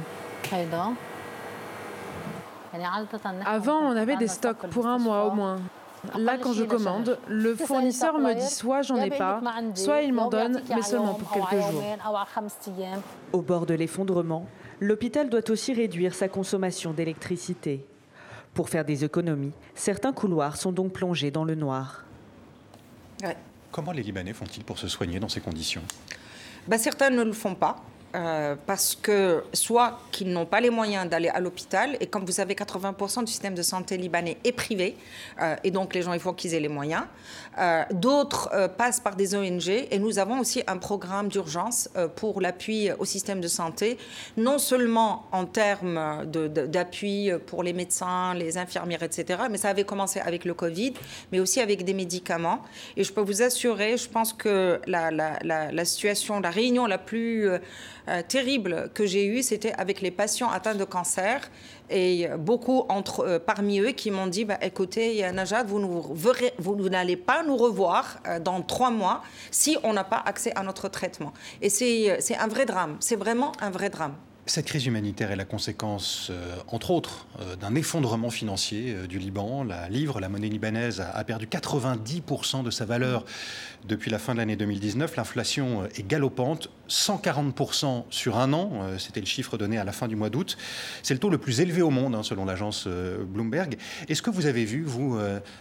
Avant, 3.46 3.78
on 3.78 3.96
avait 3.96 4.18
des 4.18 4.28
stocks 4.28 4.68
pour 4.70 4.86
un 4.86 4.98
mois 4.98 5.26
au 5.26 5.32
moins. 5.32 5.60
Là, 6.18 6.38
quand 6.38 6.54
je 6.54 6.64
commande, 6.64 7.18
le 7.28 7.56
fournisseur 7.56 8.18
me 8.20 8.34
dit 8.34 8.48
soit 8.48 8.82
j'en 8.82 8.98
ai 8.98 9.10
pas, 9.10 9.42
soit 9.76 10.02
il 10.02 10.14
m'en 10.14 10.30
donne, 10.30 10.62
mais 10.70 10.82
seulement 10.82 11.14
pour 11.14 11.32
quelques 11.32 11.62
jours. 11.72 11.84
Au 13.34 13.42
bord 13.42 13.66
de 13.66 13.74
l'effondrement, 13.74 14.48
l'hôpital 14.80 15.30
doit 15.30 15.50
aussi 15.50 15.74
réduire 15.74 16.14
sa 16.14 16.28
consommation 16.28 16.94
d'électricité. 16.94 17.86
Pour 18.54 18.70
faire 18.70 18.84
des 18.86 19.04
économies, 19.06 19.54
certains 19.76 20.12
couloirs 20.14 20.58
sont 20.58 20.72
donc 20.72 20.94
plongés 20.94 21.32
dans 21.32 21.44
le 21.44 21.56
noir. 21.56 22.04
Comment 23.72 23.92
les 23.92 24.02
Libanais 24.02 24.34
font-ils 24.34 24.64
pour 24.64 24.80
se 24.80 24.88
soigner 24.88 25.20
dans 25.20 25.30
ces 25.30 25.42
conditions? 25.42 25.84
Ben, 26.68 26.78
Certains 26.78 27.10
ne 27.12 27.24
le 27.24 27.34
font 27.34 27.56
pas. 27.56 27.76
Euh, 28.16 28.56
parce 28.66 28.96
que 28.96 29.44
soit 29.54 30.00
qu'ils 30.12 30.30
n'ont 30.30 30.48
pas 30.48 30.60
les 30.62 30.72
moyens 30.72 31.08
d'aller 31.08 31.30
à 31.30 31.40
l'hôpital, 31.40 31.96
et 32.00 32.08
comme 32.08 32.26
vous 32.26 32.32
savez, 32.32 32.56
80% 32.56 33.24
du 33.24 33.32
système 33.32 33.54
de 33.54 33.62
santé 33.62 33.98
libanais 33.98 34.38
est 34.44 34.52
privé, 34.52 34.98
euh, 35.40 35.56
et 35.64 35.70
donc 35.70 35.94
les 35.94 36.02
gens, 36.02 36.14
il 36.14 36.20
faut 36.20 36.34
qu'ils 36.34 36.56
aient 36.56 36.60
les 36.60 36.70
moyens. 36.70 37.04
Euh, 37.60 37.84
d'autres 37.92 38.50
passent 38.78 39.00
par 39.00 39.16
des 39.16 39.36
ONG, 39.36 39.68
et 39.70 40.00
nous 40.00 40.20
avons 40.20 40.40
aussi 40.40 40.64
un 40.68 40.78
programme 40.78 41.28
d'urgence 41.28 41.90
pour 42.16 42.42
l'appui 42.42 42.90
au 42.98 43.06
système 43.06 43.42
de 43.42 43.48
santé, 43.48 43.98
non 44.38 44.58
seulement 44.58 45.26
en 45.32 45.46
termes 45.46 46.26
d'appui 46.26 47.32
pour 47.48 47.64
les 47.64 47.74
médecins, 47.74 48.34
les 48.34 48.58
infirmières, 48.58 49.04
etc., 49.04 49.42
mais 49.50 49.58
ça 49.58 49.70
avait 49.70 49.84
commencé 49.84 50.20
avec 50.20 50.46
le 50.46 50.54
Covid, 50.54 50.94
mais 51.32 51.40
aussi 51.40 51.60
avec 51.60 51.84
des 51.84 51.94
médicaments. 51.94 52.62
Et 52.98 53.04
je 53.04 53.12
peux 53.12 53.22
vous 53.22 53.42
assurer, 53.42 53.98
je 53.98 54.10
pense 54.10 54.34
que 54.34 54.80
la, 54.88 55.86
situation, 55.86 56.40
la 56.40 56.50
réunion 56.50 56.86
la 56.86 56.98
plus 56.98 57.50
euh, 57.50 57.60
terrible 58.28 58.90
que 58.94 59.06
j'ai 59.06 59.26
eu, 59.26 59.44
c'était 59.44 59.74
avec 59.74 60.02
les 60.02 60.12
patients 60.12 60.50
atteints 60.50 60.76
de 60.76 60.84
cancer. 60.84 61.50
Et 61.90 62.28
beaucoup 62.38 62.86
entre, 62.90 63.22
euh, 63.22 63.40
parmi 63.40 63.80
eux 63.80 63.92
qui 63.92 64.12
m'ont 64.12 64.28
dit 64.28 64.46
bah, 64.46 64.58
écoutez, 64.62 65.30
Najat, 65.32 65.64
vous, 65.64 65.80
vous 66.58 66.90
n'allez 66.90 67.18
pas 67.18 67.44
nous 67.44 67.58
revoir 67.58 68.20
euh, 68.28 68.40
dans 68.40 68.62
trois 68.62 68.92
mois 68.92 69.22
si 69.52 69.78
on 69.84 69.94
n'a 69.94 70.04
pas 70.04 70.22
accès 70.26 70.52
à 70.56 70.64
notre 70.64 70.88
traitement. 70.90 71.34
Et 71.62 71.70
c'est 71.70 72.38
un 72.38 72.48
vrai 72.48 72.66
drame. 72.66 72.98
C'est 73.00 73.16
vraiment 73.16 73.52
un 73.60 73.70
vrai 73.70 73.90
drame. 73.90 74.16
Cette 74.50 74.66
crise 74.66 74.88
humanitaire 74.88 75.30
est 75.30 75.36
la 75.36 75.46
conséquence, 75.46 76.30
euh, 76.32 76.56
entre 76.70 76.90
autres, 76.90 77.28
euh, 77.40 77.56
d'un 77.56 77.76
effondrement 77.76 78.32
financier 78.32 78.96
euh, 78.96 79.06
du 79.06 79.20
Liban. 79.20 79.64
La 79.64 79.88
livre, 79.90 80.20
la 80.20 80.28
monnaie 80.28 80.50
libanaise, 80.50 81.02
a, 81.02 81.24
perdu 81.24 81.46
90% 81.46 82.64
de 82.64 82.72
sa 82.72 82.84
valeur 82.84 83.26
depuis 83.88 84.10
la 84.10 84.18
fin 84.18 84.34
de 84.34 84.40
l'année 84.40 84.56
2019. 84.56 85.18
L'inflation 85.18 85.86
est 85.96 86.02
galopante, 86.02 86.72
140% 86.90 88.06
sur 88.10 88.40
un 88.40 88.52
an. 88.54 88.98
C'était 88.98 89.20
le 89.20 89.28
chiffre 89.28 89.56
donné 89.56 89.78
à 89.78 89.84
la 89.84 89.92
fin 89.92 90.08
du 90.08 90.16
mois 90.16 90.32
d'août. 90.32 90.58
C'est 91.04 91.14
le 91.14 91.20
taux 91.20 91.30
le 91.30 91.38
plus 91.38 91.62
élevé 91.62 91.84
au 91.84 91.92
monde, 91.92 92.16
hein, 92.16 92.24
selon 92.24 92.46
l'agence 92.46 92.88
Bloomberg. 92.88 93.78
Est-ce 94.08 94.24
que 94.24 94.32
vous 94.32 94.48
avez 94.48 94.66
vu, 94.66 94.82
vous, 94.84 95.20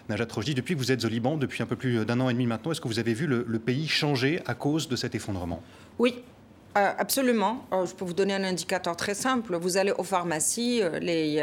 Najat 0.09 0.27
Rojdi, 0.33 0.55
depuis 0.55 0.75
que 0.75 0.79
vous 0.79 0.93
êtes 0.93 1.05
au 1.05 1.09
Liban, 1.09 1.37
depuis 1.37 1.63
un 1.63 1.67
peu 1.67 1.77
plus 1.77 2.07
d'un 2.07 2.21
an 2.21 2.31
et 2.31 2.33
demi 2.33 2.47
maintenant, 2.47 2.73
est-ce 2.73 2.81
que 2.81 2.89
vous 2.89 2.99
avez 2.99 3.13
vu 3.13 3.27
le 3.27 3.59
pays 3.59 3.87
changer 3.87 4.41
à 4.47 4.55
cause 4.55 4.89
de 4.89 4.97
cet 4.97 5.15
effondrement? 5.15 5.63
Oui, 5.99 6.23
absolument. 6.75 7.65
Euh, 7.73 7.87
je 7.87 7.95
peux 7.95 8.05
vous 8.05 8.15
donner 8.15 8.35
un 8.35 8.45
indicateur 8.45 8.97
très 8.97 9.15
simple. 9.15 9.57
Vous 9.57 9.77
allez 9.77 9.93
aux 9.93 10.05
pharmacies, 10.05 10.81
euh, 10.83 10.99
les, 10.99 11.43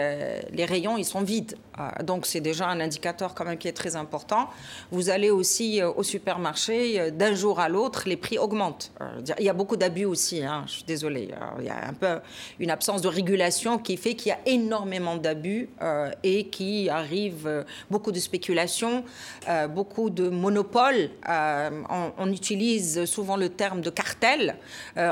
les 0.52 0.66
rayons, 0.66 0.98
ils 0.98 1.06
sont 1.06 1.22
vides. 1.22 1.56
donc, 2.04 2.26
c'est 2.26 2.40
déjà 2.40 2.68
un 2.68 2.80
indicateur 2.80 3.34
quand 3.34 3.46
même 3.46 3.58
qui 3.58 3.68
est 3.68 3.74
très 3.74 3.96
important. 3.96 4.50
Vous 4.92 5.10
allez 5.10 5.30
aussi 5.30 5.82
au 5.84 6.04
supermarché, 6.04 7.12
d'un 7.12 7.34
jour 7.34 7.60
à 7.60 7.70
l'autre, 7.70 8.04
les 8.06 8.18
prix 8.18 8.38
augmentent. 8.38 8.92
il 9.40 9.46
y 9.46 9.50
a 9.50 9.54
beaucoup 9.54 9.76
d'abus 9.76 10.06
aussi, 10.06 10.44
hein, 10.44 10.64
je 10.68 10.72
suis 10.74 10.84
désolée. 10.84 11.30
il 11.60 11.66
y 11.66 11.70
a 11.70 11.88
un 11.88 11.94
peu 11.94 12.20
une 12.60 12.72
absence 12.72 13.02
de 13.02 13.08
régulation 13.08 13.78
qui 13.78 13.98
fait 13.98 14.16
qu'il 14.16 14.30
y 14.30 14.32
a 14.32 14.40
énormément 14.46 15.18
d'abus 15.18 15.70
et 16.24 16.48
qui 16.48 16.90
arrive 16.90 17.66
beaucoup 17.92 18.12
de 18.12 18.20
spéculation, 18.20 19.04
beaucoup 19.70 20.10
de 20.10 20.30
monopoles. 20.30 21.10
On, 21.28 22.12
on, 22.18 22.32
utilise 22.32 23.06
souvent 23.06 23.38
le 23.38 23.50
terme 23.50 23.82
de 23.82 23.90
cartel 23.90 24.56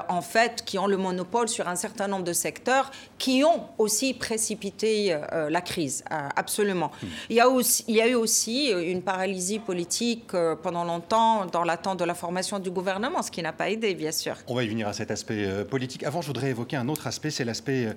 en 0.10 0.22
fait, 0.22 0.64
qui 0.66 0.78
ont 0.78 0.88
le 0.88 0.98
monopole 0.98 1.48
sur 1.48 1.68
un 1.68 1.76
certain 1.76 2.08
nombre 2.08 2.24
de 2.24 2.34
secteurs 2.34 2.92
qui 3.18 3.44
ont 3.44 3.68
aussi 3.78 4.14
précipité 4.14 5.14
euh, 5.14 5.50
la 5.50 5.62
crise, 5.62 6.04
euh, 6.12 6.28
absolument. 6.36 6.92
Hmm. 7.02 7.08
Il, 7.30 7.36
y 7.36 7.40
a 7.40 7.50
aussi, 7.50 7.86
il 7.88 7.96
y 7.96 8.02
a 8.02 8.08
eu 8.08 8.16
aussi 8.16 8.70
une 8.70 9.02
paralysie 9.02 9.60
politique 9.60 10.34
euh, 10.34 10.56
pendant 10.56 10.84
longtemps 10.84 11.46
dans 11.46 11.64
l'attente 11.64 12.00
de 12.00 12.04
la 12.04 12.16
formation 12.16 12.60
du 12.60 12.70
gouvernement, 12.70 13.22
ce 13.22 13.32
qui 13.32 13.42
n'a 13.42 13.54
pas 13.54 13.70
aidé, 13.70 13.96
bien 13.96 14.12
sûr. 14.12 14.36
On 14.48 14.56
va 14.56 14.64
y 14.64 14.68
venir 14.68 14.88
à 14.88 14.94
cet 14.94 15.12
aspect 15.12 15.48
politique. 15.70 16.04
Avant, 16.04 16.22
je 16.22 16.28
voudrais 16.28 16.50
évoquer 16.50 16.76
un 16.76 16.90
autre 16.90 17.08
aspect, 17.08 17.30
c'est 17.30 17.46
l'aspect 17.46 17.88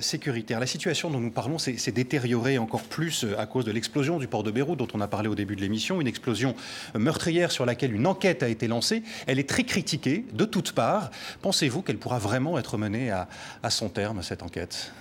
sécuritaire. 0.00 0.60
La 0.60 0.66
situation 0.66 1.10
dont 1.10 1.20
nous 1.20 1.30
parlons 1.30 1.58
s'est 1.58 1.92
détériorée 1.92 2.58
encore 2.58 2.82
plus 2.82 3.26
à 3.38 3.46
cause 3.46 3.64
de 3.64 3.72
l'explosion 3.72 4.18
du 4.18 4.28
port 4.28 4.42
de 4.42 4.50
Beyrouth, 4.50 4.78
dont 4.78 4.88
on 4.94 5.00
a 5.00 5.08
parlé 5.08 5.28
au 5.28 5.34
début 5.34 5.56
de 5.56 5.60
l'émission, 5.60 6.00
une 6.00 6.06
explosion 6.06 6.54
meurtrière 6.94 7.52
sur 7.52 7.66
laquelle 7.66 7.94
une 7.94 8.06
enquête 8.06 8.42
a 8.42 8.48
été 8.48 8.68
lancée. 8.68 9.02
Elle 9.26 9.38
est 9.38 9.48
très 9.48 9.64
critiquée 9.64 10.24
de 10.32 10.44
toutes 10.44 10.72
parts. 10.72 11.10
Pensez-vous 11.50 11.82
qu'elle 11.82 11.98
pourra 11.98 12.20
vraiment 12.20 12.60
être 12.60 12.78
menée 12.78 13.10
à, 13.10 13.26
son 13.70 13.88
terme, 13.88 14.22
cette 14.22 14.44
enquête? 14.44 14.92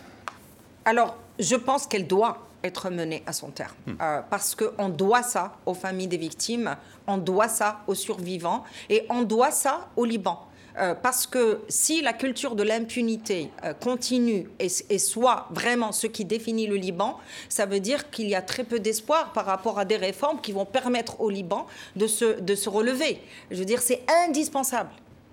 Alors, 0.83 1.15
je 1.37 1.55
pense 1.55 1.85
qu'elle 1.85 2.07
doit 2.07 2.39
être 2.63 2.89
menée 2.89 3.21
à 3.27 3.33
son 3.33 3.51
terme. 3.51 3.75
Hmm. 3.85 3.93
Euh, 4.01 4.21
parce 4.27 4.55
qu'on 4.55 4.89
doit 4.89 5.21
ça 5.21 5.57
aux 5.67 5.75
familles 5.75 6.07
des 6.07 6.17
victimes, 6.17 6.75
on 7.05 7.19
doit 7.19 7.49
ça 7.49 7.81
aux 7.85 7.93
survivants 7.93 8.63
et 8.89 9.05
on 9.11 9.21
doit 9.21 9.51
ça 9.51 9.89
au 9.95 10.05
Liban. 10.05 10.43
Euh, 10.79 10.95
parce 10.95 11.27
que 11.27 11.61
si 11.69 12.01
la 12.01 12.13
culture 12.13 12.55
de 12.55 12.63
l'impunité 12.63 13.51
euh, 13.63 13.75
continue 13.75 14.49
et, 14.57 14.97
soit 14.97 15.49
vraiment 15.51 15.91
ce 15.91 16.07
qui 16.07 16.25
définit 16.25 16.65
le 16.65 16.77
Liban, 16.77 17.19
ça 17.47 17.67
veut 17.67 17.79
dire 17.79 18.09
qu'il 18.09 18.27
y 18.27 18.33
a 18.33 18.41
très 18.41 18.63
peu 18.63 18.79
d'espoir 18.79 19.33
par 19.33 19.45
rapport 19.45 19.77
à 19.77 19.85
des 19.85 19.97
réformes 19.97 20.41
qui 20.41 20.51
vont 20.51 20.65
permettre 20.65 21.21
au 21.21 21.29
Liban 21.29 21.67
de 21.95 22.07
se, 22.07 22.39
de 22.39 22.55
se 22.55 22.69
relever. 22.69 23.21
Je 23.51 23.57
veux 23.57 23.65
dire, 23.65 23.83
c'est 23.83 24.01
indispensable 24.25 24.89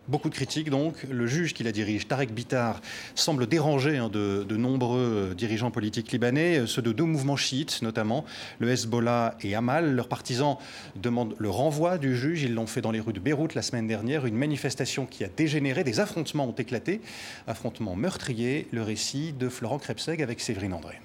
Beaucoup 0.08 0.28
de 0.28 0.34
critiques 0.34 0.70
donc. 0.70 0.94
Le 1.10 1.26
juge 1.26 1.54
qui 1.54 1.62
la 1.62 1.72
dirige, 1.72 2.06
Tarek 2.06 2.32
Bitar, 2.32 2.80
semble 3.14 3.46
déranger 3.46 3.96
hein, 3.96 4.08
de, 4.08 4.44
de, 4.48 4.56
nombreux 4.56 5.34
dirigeants 5.36 5.70
politiques 5.70 6.12
libanais, 6.12 6.66
ceux 6.66 6.82
de 6.82 6.92
deux 6.92 7.04
mouvements 7.04 7.36
chiites 7.36 7.82
notamment, 7.82 8.24
le 8.58 8.70
Hezbollah 8.70 9.36
et 9.42 9.54
Amal. 9.54 9.94
Leurs 9.94 10.08
partisans 10.08 10.56
demandent 10.94 11.34
le 11.38 11.50
renvoi 11.50 11.98
du 11.98 12.16
juge. 12.16 12.42
Ils 12.42 12.54
l'ont 12.54 12.66
fait 12.66 12.80
dans 12.80 12.90
les 12.90 13.00
rues 13.00 13.12
de 13.12 13.20
Beyrouth 13.20 13.54
la 13.54 13.62
semaine 13.62 13.86
dernière. 13.86 14.26
Une 14.26 14.36
manifestation 14.36 15.06
qui 15.06 15.24
a 15.24 15.28
dégénéré. 15.28 15.84
Des 15.84 16.00
affrontements 16.00 16.48
ont 16.48 16.52
éclaté. 16.52 17.00
Affrontements 17.46 17.96
meurtriers. 17.96 18.68
Le 18.72 18.82
récit 18.82 19.32
de 19.32 19.48
Florent 19.48 19.78
Krebseg 19.78 20.22
avec 20.22 20.40
Séverine 20.40 20.74
André. 20.74 21.00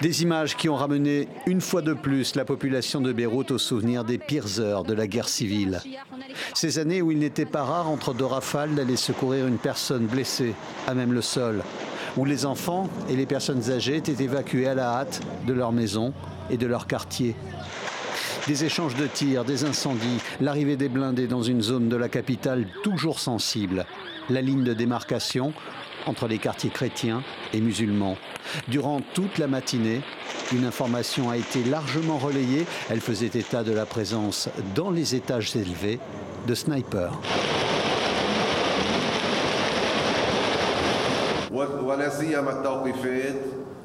Des 0.00 0.22
images 0.22 0.56
qui 0.56 0.70
ont 0.70 0.76
ramené 0.76 1.28
une 1.46 1.60
fois 1.60 1.82
de 1.82 1.92
plus 1.92 2.34
la 2.34 2.46
population 2.46 3.02
de 3.02 3.12
Beyrouth 3.12 3.50
au 3.50 3.58
souvenir 3.58 4.02
des 4.02 4.16
pires 4.16 4.58
heures 4.58 4.82
de 4.82 4.94
la 4.94 5.06
guerre 5.06 5.28
civile. 5.28 5.82
Ces 6.54 6.78
années 6.78 7.02
où 7.02 7.12
il 7.12 7.18
n'était 7.18 7.44
pas 7.44 7.64
rare 7.64 7.90
entre 7.90 8.14
deux 8.14 8.24
rafales 8.24 8.74
d'aller 8.74 8.96
secourir 8.96 9.46
une 9.46 9.58
personne 9.58 10.06
blessée, 10.06 10.54
à 10.86 10.94
même 10.94 11.12
le 11.12 11.20
sol, 11.20 11.62
où 12.16 12.24
les 12.24 12.46
enfants 12.46 12.88
et 13.10 13.16
les 13.16 13.26
personnes 13.26 13.70
âgées 13.70 13.96
étaient 13.96 14.24
évacués 14.24 14.68
à 14.68 14.74
la 14.74 14.88
hâte 14.88 15.20
de 15.46 15.52
leur 15.52 15.70
maison 15.70 16.14
et 16.48 16.56
de 16.56 16.66
leur 16.66 16.86
quartier. 16.86 17.36
Des 18.46 18.64
échanges 18.64 18.94
de 18.94 19.06
tirs, 19.06 19.44
des 19.44 19.64
incendies, 19.64 20.20
l'arrivée 20.40 20.76
des 20.76 20.88
blindés 20.88 21.26
dans 21.26 21.42
une 21.42 21.60
zone 21.60 21.90
de 21.90 21.96
la 21.96 22.08
capitale 22.08 22.66
toujours 22.82 23.20
sensible, 23.20 23.84
la 24.30 24.40
ligne 24.40 24.64
de 24.64 24.72
démarcation 24.72 25.52
entre 26.06 26.26
les 26.26 26.38
quartiers 26.38 26.70
chrétiens 26.70 27.22
et 27.52 27.60
musulmans. 27.60 28.16
Durant 28.68 29.00
toute 29.14 29.38
la 29.38 29.46
matinée, 29.46 30.00
une 30.52 30.64
information 30.64 31.30
a 31.30 31.36
été 31.36 31.62
largement 31.64 32.18
relayée. 32.18 32.66
Elle 32.90 33.00
faisait 33.00 33.30
état 33.34 33.62
de 33.62 33.72
la 33.72 33.86
présence 33.86 34.48
dans 34.74 34.90
les 34.90 35.14
étages 35.14 35.54
élevés 35.56 35.98
de 36.46 36.54
snipers. 36.54 37.12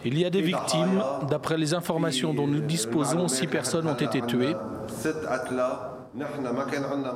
Il 0.06 0.19
y 0.19 0.25
a 0.25 0.30
des 0.30 0.41
victimes. 0.41 1.04
D'après 1.30 1.58
les 1.58 1.73
informations 1.73 2.34
dont 2.34 2.47
nous 2.47 2.62
disposons, 2.62 3.28
six 3.28 3.47
personnes 3.47 3.88
ont 3.88 3.95
été 3.95 4.21
tuées. 4.21 4.56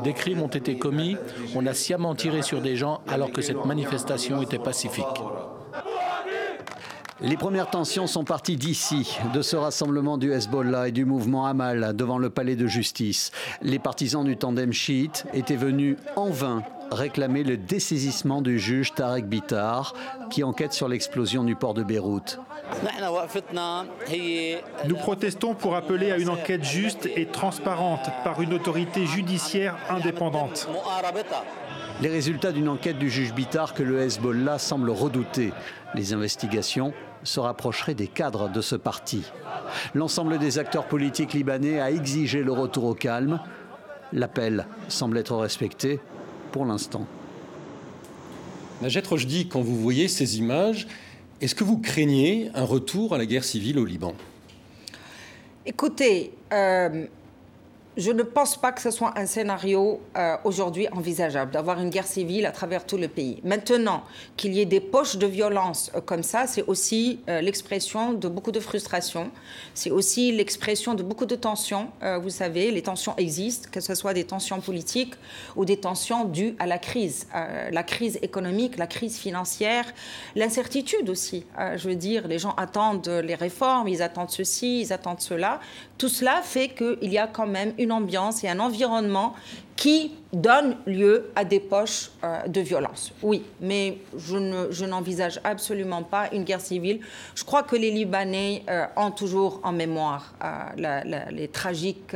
Des 0.04 0.14
crimes 0.14 0.42
ont 0.42 0.48
été 0.48 0.78
commis. 0.78 1.16
On 1.56 1.66
a 1.66 1.74
sciemment 1.74 2.16
tiré 2.16 2.42
sur 2.42 2.62
des 2.62 2.76
gens 2.76 3.02
alors 3.08 3.32
que 3.32 3.42
cette 3.42 3.66
manifestation 3.66 4.42
était 4.42 4.60
pacifique. 4.60 5.06
Les 7.22 7.36
premières 7.36 7.70
tensions 7.70 8.08
sont 8.08 8.24
parties 8.24 8.56
d'ici, 8.56 9.18
de 9.34 9.42
ce 9.42 9.58
rassemblement 9.58 10.18
du 10.18 10.32
Hezbollah 10.32 10.88
et 10.88 10.92
du 10.94 11.04
mouvement 11.04 11.46
Hamal 11.46 11.94
devant 11.94 12.18
le 12.18 12.30
palais 12.30 12.56
de 12.56 12.66
justice. 12.66 13.32
Les 13.62 13.78
partisans 13.78 14.24
du 14.24 14.38
tandem 14.38 14.72
chiite 14.72 15.26
étaient 15.34 15.58
venus 15.58 15.98
en 16.16 16.30
vain 16.30 16.64
réclamer 16.92 17.44
le 17.44 17.58
dessaisissement 17.58 18.42
du 18.42 18.60
juge 18.60 18.94
Tarek 18.94 19.28
Bitar, 19.28 19.94
qui 20.30 20.44
enquête 20.44 20.74
sur 20.74 20.88
l'explosion 20.88 21.44
du 21.44 21.56
port 21.56 21.74
de 21.74 21.84
Beyrouth. 21.84 22.40
Nous 24.86 24.96
protestons 24.96 25.54
pour 25.54 25.76
appeler 25.76 26.12
à 26.12 26.18
une 26.18 26.30
enquête 26.30 26.64
juste 26.64 27.08
et 27.16 27.26
transparente 27.26 28.10
par 28.24 28.42
une 28.42 28.54
autorité 28.54 29.06
judiciaire 29.06 29.78
indépendante. 29.90 30.68
Les 32.02 32.10
résultats 32.10 32.52
d'une 32.52 32.70
enquête 32.70 32.98
du 32.98 33.10
juge 33.10 33.34
Bitar 33.34 33.74
que 33.74 33.84
le 33.84 34.00
Hezbollah 34.00 34.58
semble 34.58 34.90
redouter. 34.90 35.52
Les 35.96 36.14
investigations 36.14 36.94
se 37.24 37.40
rapprocheraient 37.40 37.96
des 37.96 38.08
cadres 38.08 38.50
de 38.50 38.62
ce 38.62 38.76
parti. 38.76 39.24
L'ensemble 39.94 40.38
des 40.38 40.60
acteurs 40.60 40.86
politiques 40.86 41.34
libanais 41.34 41.82
a 41.82 41.92
exigé 41.92 42.42
le 42.42 42.54
retour 42.54 42.86
au 42.86 42.94
calme. 42.94 43.42
L'appel 44.14 44.66
semble 44.88 45.18
être 45.18 45.36
respecté 45.36 46.00
pour 46.52 46.66
l'instant. 46.66 47.06
Najat 48.82 49.02
Rojdi, 49.10 49.48
quand 49.48 49.62
vous 49.62 49.76
voyez 49.76 50.08
ces 50.08 50.38
images, 50.38 50.88
est-ce 51.42 51.56
que 51.56 51.64
vous 51.64 51.78
craignez 51.78 52.50
un 52.54 52.64
retour 52.64 53.14
à 53.14 53.18
la 53.18 53.26
guerre 53.26 53.44
civile 53.44 53.80
au 53.80 53.86
Liban? 53.86 54.14
Écoutez, 55.66 56.32
euh, 56.54 57.06
je 58.00 58.12
ne 58.12 58.24
pense 58.24 58.56
pas 58.56 58.72
que 58.72 58.82
ce 58.82 58.92
soit 58.92 59.14
un 59.18 59.26
scénario 59.26 60.00
euh, 60.18 60.38
aujourd'hui 60.46 60.88
envisageable 60.94 61.52
d'avoir 61.52 61.82
une 61.82 61.90
guerre 61.90 62.08
civile 62.08 62.46
à 62.46 62.52
travers 62.52 62.86
tout 62.86 62.96
le 62.96 63.10
pays. 63.10 63.42
Maintenant, 63.44 64.04
qu'il 64.38 64.54
y 64.54 64.62
ait 64.62 64.66
des 64.66 64.80
poches 64.80 65.18
de 65.18 65.28
violence 65.28 65.92
euh, 65.94 66.00
comme 66.00 66.24
ça, 66.24 66.48
c'est 66.48 66.64
aussi 66.64 67.20
euh, 67.28 67.42
l'expression 67.42 68.14
de 68.14 68.30
beaucoup 68.30 68.54
de 68.54 68.62
frustration. 68.62 69.32
C'est 69.74 69.92
aussi 69.92 70.32
l'expression 70.32 70.94
de 70.94 71.04
beaucoup 71.04 71.26
de 71.26 71.36
tensions. 71.36 71.90
vous 72.22 72.30
savez, 72.30 72.72
les 72.72 72.82
tensions 72.82 73.14
existent, 73.18 73.70
que 73.72 73.82
ce 73.82 73.96
soit 73.96 74.14
des 74.14 74.24
tensions 74.24 74.62
politiques 74.62 75.14
ou 75.56 75.66
des 75.66 75.78
tensions 75.78 76.26
dues 76.26 76.56
à 76.60 76.68
la 76.68 76.78
crise. 76.78 77.28
la 77.72 77.84
crise 77.84 78.18
économique, 78.22 78.78
la 78.78 78.88
crise 78.88 79.18
financière, 79.18 79.86
l'incertitude 80.36 81.10
aussi. 81.10 81.46
je 81.76 81.88
veux 81.88 81.96
dire, 81.96 82.28
les 82.28 82.40
gens 82.40 82.54
attendent 82.56 83.08
les 83.08 83.36
réformes, 83.36 83.88
ils 83.88 84.02
attendent 84.02 84.32
ceci, 84.32 84.82
ils 84.82 84.94
attendent 84.94 85.22
cela. 85.22 85.60
Tout 85.98 86.10
cela 86.10 86.42
fait 86.42 86.70
qu'il 86.70 87.12
y 87.12 87.18
a 87.18 87.28
quand 87.28 87.48
même 87.48 87.74
une 87.78 87.89
ambiance 87.92 88.44
et 88.44 88.50
un 88.50 88.60
environnement 88.60 89.34
qui 89.80 90.12
donne 90.34 90.76
lieu 90.86 91.32
à 91.38 91.46
des 91.46 91.62
poches 91.62 92.12
euh, 92.26 92.46
de 92.48 92.60
violence. 92.60 93.14
Oui, 93.24 93.46
mais 93.62 94.00
je 94.18 94.86
n'envisage 94.86 95.40
absolument 95.46 96.04
pas 96.04 96.28
une 96.34 96.44
guerre 96.44 96.60
civile. 96.60 97.00
Je 97.34 97.46
crois 97.46 97.64
que 97.64 97.78
les 97.78 97.90
Libanais 97.90 98.64
euh, 98.70 98.86
ont 98.98 99.12
toujours 99.12 99.62
en 99.64 99.72
mémoire 99.72 100.34
euh, 100.44 101.24
les 101.32 101.48
tragiques 101.48 102.16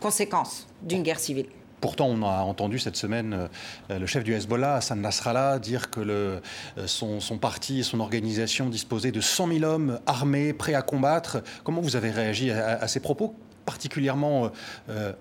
conséquences 0.00 0.66
d'une 0.82 1.04
guerre 1.04 1.20
civile. 1.20 1.46
Pourtant, 1.80 2.06
on 2.06 2.22
a 2.22 2.42
entendu 2.42 2.80
cette 2.80 2.96
semaine 2.96 3.48
le 3.88 4.06
chef 4.06 4.22
du 4.24 4.34
Hezbollah, 4.34 4.74
Hassan 4.74 5.00
Nasrallah, 5.00 5.58
dire 5.58 5.90
que 5.90 6.40
son, 6.86 7.20
parti 7.40 7.80
et 7.80 7.82
son 7.82 8.00
organisation 8.00 8.68
disposaient 8.68 9.12
de 9.12 9.20
100 9.22 9.46
000 9.60 9.64
hommes 9.64 10.00
armés, 10.06 10.52
prêts 10.52 10.74
à 10.74 10.82
combattre. 10.82 11.42
Comment 11.64 11.80
vous 11.80 11.96
avez 11.96 12.10
réagi 12.10 12.50
à 12.50 12.86
ces 12.86 13.00
propos? 13.00 13.34
Particulièrement 13.70 14.50
euh, 14.88 15.12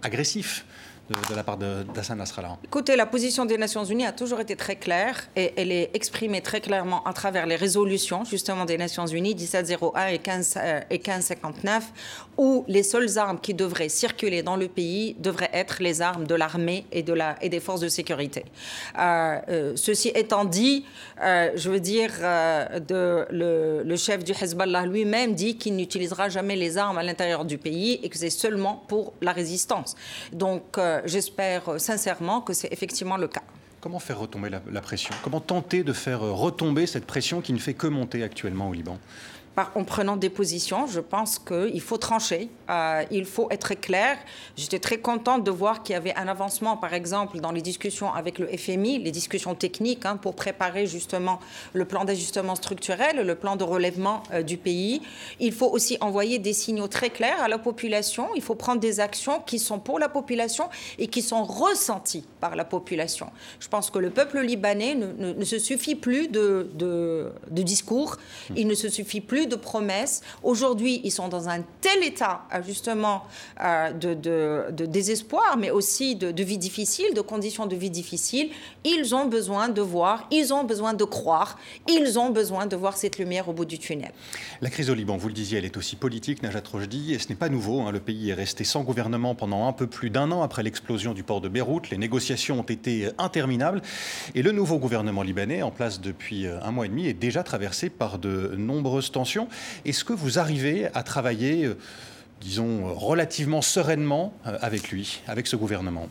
de, 1.09 1.35
la 1.35 1.43
part 1.43 1.57
d'Hassan 1.57 2.17
Nasrallah 2.17 2.57
Écoutez, 2.63 2.95
la 2.95 3.05
position 3.05 3.45
des 3.45 3.57
Nations 3.57 3.83
Unies 3.83 4.05
a 4.05 4.11
toujours 4.11 4.39
été 4.39 4.55
très 4.55 4.75
claire 4.75 5.27
et 5.35 5.53
elle 5.57 5.71
est 5.71 5.89
exprimée 5.93 6.41
très 6.41 6.61
clairement 6.61 7.03
à 7.03 7.13
travers 7.13 7.45
les 7.45 7.55
résolutions 7.55 8.23
justement 8.25 8.65
des 8.65 8.77
Nations 8.77 9.07
Unies 9.07 9.35
1701 9.35 10.07
et, 10.07 10.19
15, 10.19 10.55
euh, 10.57 10.81
1559 10.91 11.91
où 12.37 12.63
les 12.67 12.83
seules 12.83 13.17
armes 13.17 13.39
qui 13.39 13.53
devraient 13.53 13.89
circuler 13.89 14.43
dans 14.43 14.55
le 14.55 14.67
pays 14.67 15.15
devraient 15.19 15.49
être 15.51 15.81
les 15.81 16.01
armes 16.01 16.25
de 16.25 16.35
l'armée 16.35 16.85
et, 16.91 17.03
des 17.03 17.59
forces 17.59 17.81
de 17.81 17.89
sécurité. 17.89 18.45
Euh, 18.97 19.39
euh, 19.49 19.73
ceci 19.75 20.09
étant 20.09 20.45
dit, 20.45 20.85
je 21.21 21.69
veux 21.69 21.79
dire, 21.79 22.11
de, 22.87 23.25
le, 23.31 23.95
chef 23.95 24.23
du 24.23 24.31
Hezbollah 24.31 24.85
lui-même 24.85 25.33
dit 25.33 25.57
qu'il 25.57 25.75
n'utilisera 25.75 26.29
jamais 26.29 26.55
les 26.55 26.77
armes 26.77 26.97
à 26.97 27.03
l'intérieur 27.03 27.43
du 27.45 27.57
pays 27.57 27.99
et 28.03 28.09
que 28.09 28.17
c'est 28.17 28.29
seulement 28.29 28.83
pour 28.87 29.13
la 29.21 29.33
résistance. 29.33 29.95
Donc, 30.31 30.77
j'espère 31.05 31.79
sincèrement 31.79 32.41
que 32.41 32.53
c'est 32.53 32.71
effectivement 32.71 33.17
le 33.17 33.27
cas. 33.27 33.43
Comment 33.81 33.99
faire 33.99 34.19
retomber 34.19 34.49
la, 34.49 34.81
pression? 34.81 35.15
Comment 35.23 35.39
tenter 35.39 35.83
de 35.83 35.93
faire 35.93 36.19
retomber 36.19 36.85
cette 36.85 37.05
pression 37.05 37.39
qui 37.39 37.53
ne 37.53 37.59
fait 37.59 37.73
que 37.73 37.87
monter 37.87 38.23
actuellement 38.23 38.67
au 38.69 38.73
Liban? 38.73 38.99
En 39.75 39.83
prenant 39.83 40.17
des 40.17 40.29
positions. 40.29 40.87
Je 40.87 40.99
pense 40.99 41.39
qu'il 41.39 41.81
faut 41.81 41.97
trancher, 41.97 42.49
euh, 42.69 43.03
il 43.11 43.25
faut 43.25 43.47
être 43.51 43.73
clair. 43.73 44.17
J'étais 44.55 44.79
très 44.79 44.97
contente 44.97 45.43
de 45.43 45.51
voir 45.51 45.83
qu'il 45.83 45.93
y 45.93 45.95
avait 45.95 46.15
un 46.15 46.27
avancement, 46.27 46.77
par 46.77 46.93
exemple, 46.93 47.39
dans 47.39 47.51
les 47.51 47.61
discussions 47.61 48.13
avec 48.13 48.39
le 48.39 48.47
FMI, 48.47 48.99
les 48.99 49.11
discussions 49.11 49.55
techniques 49.55 50.05
hein, 50.05 50.17
pour 50.17 50.35
préparer 50.35 50.85
justement 50.87 51.39
le 51.73 51.85
plan 51.85 52.05
d'ajustement 52.05 52.55
structurel, 52.55 53.25
le 53.25 53.35
plan 53.35 53.55
de 53.55 53.63
relèvement 53.63 54.23
euh, 54.33 54.41
du 54.41 54.57
pays. 54.57 55.01
Il 55.39 55.51
faut 55.51 55.69
aussi 55.69 55.97
envoyer 56.01 56.39
des 56.39 56.53
signaux 56.53 56.87
très 56.87 57.09
clairs 57.09 57.41
à 57.41 57.47
la 57.47 57.57
population. 57.57 58.27
Il 58.35 58.41
faut 58.41 58.55
prendre 58.55 58.79
des 58.79 58.99
actions 58.99 59.41
qui 59.45 59.59
sont 59.59 59.79
pour 59.79 59.99
la 59.99 60.09
population 60.09 60.69
et 60.97 61.07
qui 61.07 61.21
sont 61.21 61.43
ressenties 61.43 62.25
par 62.39 62.55
la 62.55 62.65
population. 62.65 63.27
Je 63.59 63.67
pense 63.67 63.89
que 63.89 63.99
le 63.99 64.09
peuple 64.09 64.39
libanais 64.39 64.95
ne, 64.95 65.43
se 65.43 65.59
suffit 65.59 65.95
plus 65.95 66.27
de, 66.27 66.69
de, 66.75 67.31
discours, 67.63 68.17
il 68.55 68.67
ne 68.67 68.73
se 68.73 68.89
suffit 68.89 69.21
plus 69.21 69.47
de 69.49 69.55
promesses. 69.55 70.21
Aujourd'hui, 70.43 71.01
ils 71.03 71.11
sont 71.11 71.27
dans 71.27 71.49
un 71.49 71.61
tel 71.81 72.03
état, 72.03 72.43
euh, 72.53 72.61
justement, 72.65 73.23
euh, 73.61 73.91
de, 73.91 74.85
désespoir, 74.85 75.57
mais 75.57 75.71
aussi 75.71 76.15
de, 76.15 76.43
vie 76.43 76.57
difficile, 76.57 77.13
de 77.13 77.21
conditions 77.21 77.65
de 77.65 77.75
vie 77.75 77.89
difficiles. 77.89 78.49
Ils 78.85 79.13
ont 79.13 79.25
besoin 79.25 79.69
de 79.69 79.81
voir, 79.81 80.27
ils 80.31 80.53
ont 80.53 80.63
besoin 80.63 80.93
de 80.93 81.03
croire, 81.03 81.57
ils 81.87 82.17
ont 82.17 82.29
besoin 82.29 82.65
de 82.65 82.75
voir 82.75 82.95
cette 82.95 83.17
lumière 83.17 83.49
au 83.49 83.53
bout 83.53 83.65
du 83.65 83.77
tunnel. 83.77 84.11
La 84.61 84.69
crise 84.69 84.89
au 84.89 84.93
Liban, 84.93 85.17
vous 85.17 85.27
le 85.27 85.33
disiez, 85.33 85.57
elle 85.57 85.65
est 85.65 85.77
aussi 85.77 85.95
politique, 85.95 86.43
Najat 86.43 86.63
Rojdi, 86.71 87.13
et 87.13 87.19
ce 87.19 87.29
n'est 87.29 87.35
pas 87.35 87.49
nouveau. 87.49 87.81
Hein. 87.81 87.91
Le 87.91 87.99
pays 87.99 88.29
est 88.29 88.33
resté 88.33 88.63
sans 88.63 88.83
gouvernement 88.83 89.35
pendant 89.35 89.67
un 89.67 89.73
peu 89.73 89.87
plus 89.87 90.09
d'un 90.09 90.31
an 90.31 90.41
après 90.41 90.63
l'explosion 90.63 91.13
du 91.13 91.23
port 91.23 91.41
de 91.41 91.49
Beyrouth. 91.49 91.89
Les 91.89 91.97
négociations 91.97 92.59
ont 92.59 92.63
été 92.63 93.09
interminables. 93.17 93.81
Et 94.35 94.41
le 94.41 94.51
nouveau 94.51 94.77
gouvernement 94.77 95.23
libanais, 95.23 95.61
en 95.61 95.71
place 95.71 96.01
depuis 96.01 96.45
euh, 96.45 96.59
un 96.61 96.71
mois 96.71 96.85
et 96.85 96.89
demi, 96.89 97.07
est 97.07 97.13
déjà 97.13 97.43
traversé 97.43 97.89
par 97.89 98.19
de 98.19 98.53
nombreuses 98.57 99.11
tensions. 99.11 99.38
Est-ce 99.85 100.03
que 100.03 100.13
vous 100.13 100.39
arrivez 100.39 100.87
à 100.93 101.03
travailler 101.03 101.65
euh, 101.65 101.77
disons, 102.41 102.93
relativement 102.95 103.61
sereinement 103.61 104.33
avec 104.45 104.91
lui, 104.91 105.21
avec 105.27 105.45
ce 105.45 105.55
gouvernement? 105.55 106.07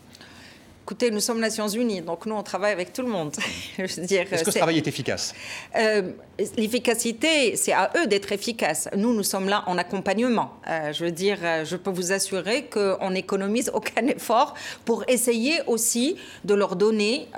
Écoutez, 0.89 1.11
nous 1.11 1.21
sommes 1.21 1.39
Nations 1.39 1.69
Unies, 1.69 2.01
donc 2.01 2.25
nous, 2.25 2.35
on 2.35 2.43
travaille 2.43 2.73
avec 2.73 2.95
tout 2.95 3.03
le 3.03 3.09
monde. 3.09 3.37
Est-ce 3.79 4.43
que 4.43 4.51
ce 4.51 4.57
travail 4.57 4.79
est 4.79 4.89
efficace 4.89 5.35
euh, 5.77 6.13
L'efficacité, 6.57 7.57
c'est 7.57 7.75
à 7.75 7.91
eux 7.99 8.07
d'être 8.07 8.33
efficaces. 8.33 8.89
Nous, 8.97 9.13
nous 9.13 9.23
sommes 9.23 9.51
là 9.51 9.65
en 9.67 9.77
accompagnement. 9.77 10.53
Euh, 10.67 10.95
je 10.95 11.05
veux 11.05 11.11
dire, 11.11 11.41
euh, 11.43 11.67
je 11.67 11.77
peux 11.77 11.91
vous 11.91 12.13
assurer 12.13 12.71
qu'on 12.73 13.11
n'économise 13.11 13.71
aucun 13.75 14.07
effort 14.07 14.55
pour 14.87 15.05
essayer 15.09 15.61
aussi 15.67 16.17
de 16.47 16.55
leur 16.55 16.75
donner, 16.75 17.29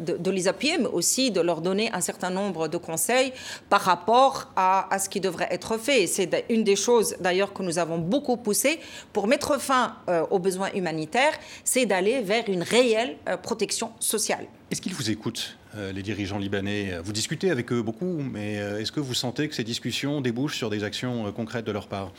de, 0.00 0.30
les 0.32 0.48
appuyer, 0.48 0.78
mais 0.78 0.88
aussi 0.88 1.30
de 1.30 1.40
leur 1.40 1.60
donner 1.60 1.88
un 1.92 2.00
certain 2.00 2.30
nombre 2.30 2.66
de 2.66 2.78
conseils 2.78 3.32
par 3.70 3.82
rapport 3.82 4.50
à, 4.56 4.92
à 4.92 4.98
ce 4.98 5.08
qui 5.08 5.20
devrait 5.20 5.48
être 5.52 5.78
fait. 5.78 6.08
C'est 6.08 6.44
une 6.50 6.64
des 6.64 6.74
choses, 6.74 7.14
d'ailleurs, 7.20 7.52
que 7.52 7.62
nous 7.62 7.78
avons 7.78 7.98
beaucoup 7.98 8.36
poussé 8.36 8.80
pour 9.12 9.28
mettre 9.28 9.60
fin 9.60 9.98
aux 10.30 10.40
besoins 10.40 10.70
humanitaires, 10.74 11.34
c'est 11.62 11.86
d'aller 11.86 12.22
vers 12.22 12.48
une 12.48 12.55
une 12.56 12.62
réelle 12.62 13.16
euh, 13.28 13.36
protection 13.36 13.92
sociale. 14.00 14.46
Est-ce 14.70 14.80
qu'ils 14.80 14.94
vous 14.94 15.10
écoutent, 15.10 15.58
euh, 15.76 15.92
les 15.92 16.02
dirigeants 16.02 16.38
libanais? 16.38 16.98
Vous 17.04 17.12
discutez 17.12 17.50
avec 17.50 17.70
eux 17.70 17.82
beaucoup, 17.82 18.18
mais 18.32 18.58
euh, 18.58 18.80
est-ce 18.80 18.90
que 18.90 19.00
vous 19.00 19.14
sentez 19.14 19.48
que 19.48 19.54
ces 19.54 19.64
discussions 19.64 20.22
débouchent 20.22 20.56
sur 20.56 20.70
des 20.70 20.82
actions 20.82 21.30
concrètes 21.32 21.66
de 21.66 21.72
leur 21.72 21.86
part? 21.86 22.12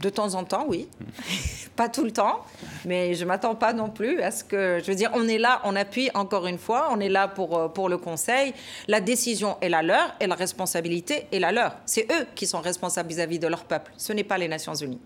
De 0.00 0.08
temps 0.08 0.34
en 0.34 0.44
temps, 0.44 0.64
oui. 0.68 0.88
pas 1.76 1.88
tout 1.88 2.04
le 2.04 2.12
temps, 2.12 2.46
mais 2.86 3.14
je 3.14 3.24
ne 3.24 3.28
m'attends 3.28 3.56
pas 3.56 3.72
non 3.72 3.90
plus 3.90 4.22
à 4.22 4.30
ce 4.30 4.44
que. 4.44 4.80
Je 4.82 4.90
veux 4.90 4.96
dire, 4.96 5.10
on 5.12 5.26
est 5.28 5.38
là, 5.38 5.60
on 5.64 5.74
appuie 5.76 6.08
encore 6.14 6.46
une 6.46 6.56
fois, 6.56 6.88
on 6.92 7.00
est 7.00 7.10
là 7.10 7.26
pour, 7.26 7.72
pour 7.72 7.88
le 7.88 7.98
Conseil. 7.98 8.54
La 8.86 9.00
décision 9.00 9.58
est 9.60 9.68
la 9.68 9.82
leur 9.82 10.14
et 10.20 10.26
la 10.26 10.36
responsabilité 10.36 11.26
est 11.32 11.40
la 11.40 11.52
leur. 11.52 11.76
C'est 11.84 12.06
eux 12.10 12.26
qui 12.34 12.46
sont 12.46 12.60
responsables 12.60 13.10
vis-à-vis 13.10 13.36
-vis 13.36 13.42
de 13.42 13.48
leur 13.48 13.64
peuple. 13.64 13.92
Ce 13.98 14.14
n'est 14.14 14.24
pas 14.24 14.38
les 14.38 14.48
Nations 14.48 14.74
Unies. 14.74 15.00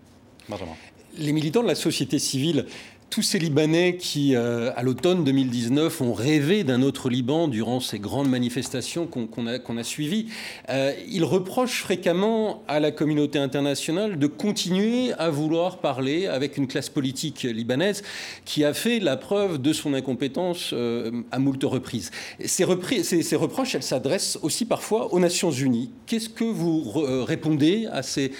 Les 1.17 1.31
militants 1.31 1.63
de 1.63 1.67
la 1.67 1.75
société 1.75 2.19
civile 2.19 2.65
tous 3.09 3.21
ces 3.21 3.39
Libanais 3.39 3.97
qui, 3.97 4.35
euh, 4.35 4.71
à 4.75 4.83
l'automne 4.83 5.23
2019, 5.23 6.01
ont 6.01 6.13
rêvé 6.13 6.63
d'un 6.63 6.81
autre 6.81 7.09
Liban 7.09 7.47
durant 7.47 7.79
ces 7.79 7.99
grandes 7.99 8.29
manifestations 8.29 9.07
qu'on 9.07 9.47
a, 9.47 9.83
suivies, 9.83 10.27
euh, 10.69 10.91
ils 11.07 11.23
reprochent 11.23 11.81
fréquemment 11.81 12.63
à 12.67 12.79
la 12.79 12.91
communauté 12.91 13.39
internationale 13.39 14.17
de 14.17 14.27
continuer 14.27 15.13
à 15.13 15.29
vouloir 15.29 15.77
parler 15.77 16.27
avec 16.27 16.57
une 16.57 16.67
classe 16.67 16.89
politique 16.89 17.43
libanaise 17.43 18.03
qui 18.43 18.63
a 18.63 18.73
fait 18.73 18.99
la 18.99 19.17
preuve 19.17 19.61
de 19.61 19.73
son 19.73 19.93
incompétence 19.93 20.71
euh, 20.73 21.11
à 21.31 21.39
moult 21.39 21.63
reprises. 21.63 22.11
Ces, 22.43 22.63
reproches, 22.63 23.75
elles 23.75 23.83
s'adressent 23.83 24.39
aussi 24.41 24.65
parfois 24.65 25.13
aux 25.13 25.19
Nations 25.19 25.51
Unies. 25.51 25.91
Qu'est-ce 26.05 26.29
que 26.29 26.43
vous 26.43 26.83
répondez 27.23 27.87
à 27.91 28.01
ces, 28.03 28.31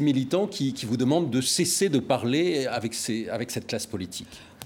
militants 0.00 0.46
qui, 0.46 0.74
vous 0.86 0.96
demandent 0.96 1.30
de 1.30 1.40
cesser 1.40 1.88
de 1.88 1.98
parler 1.98 2.66
avec 2.66 2.94
cette 2.94 3.66
classe 3.66 3.86
politique? 3.86 4.07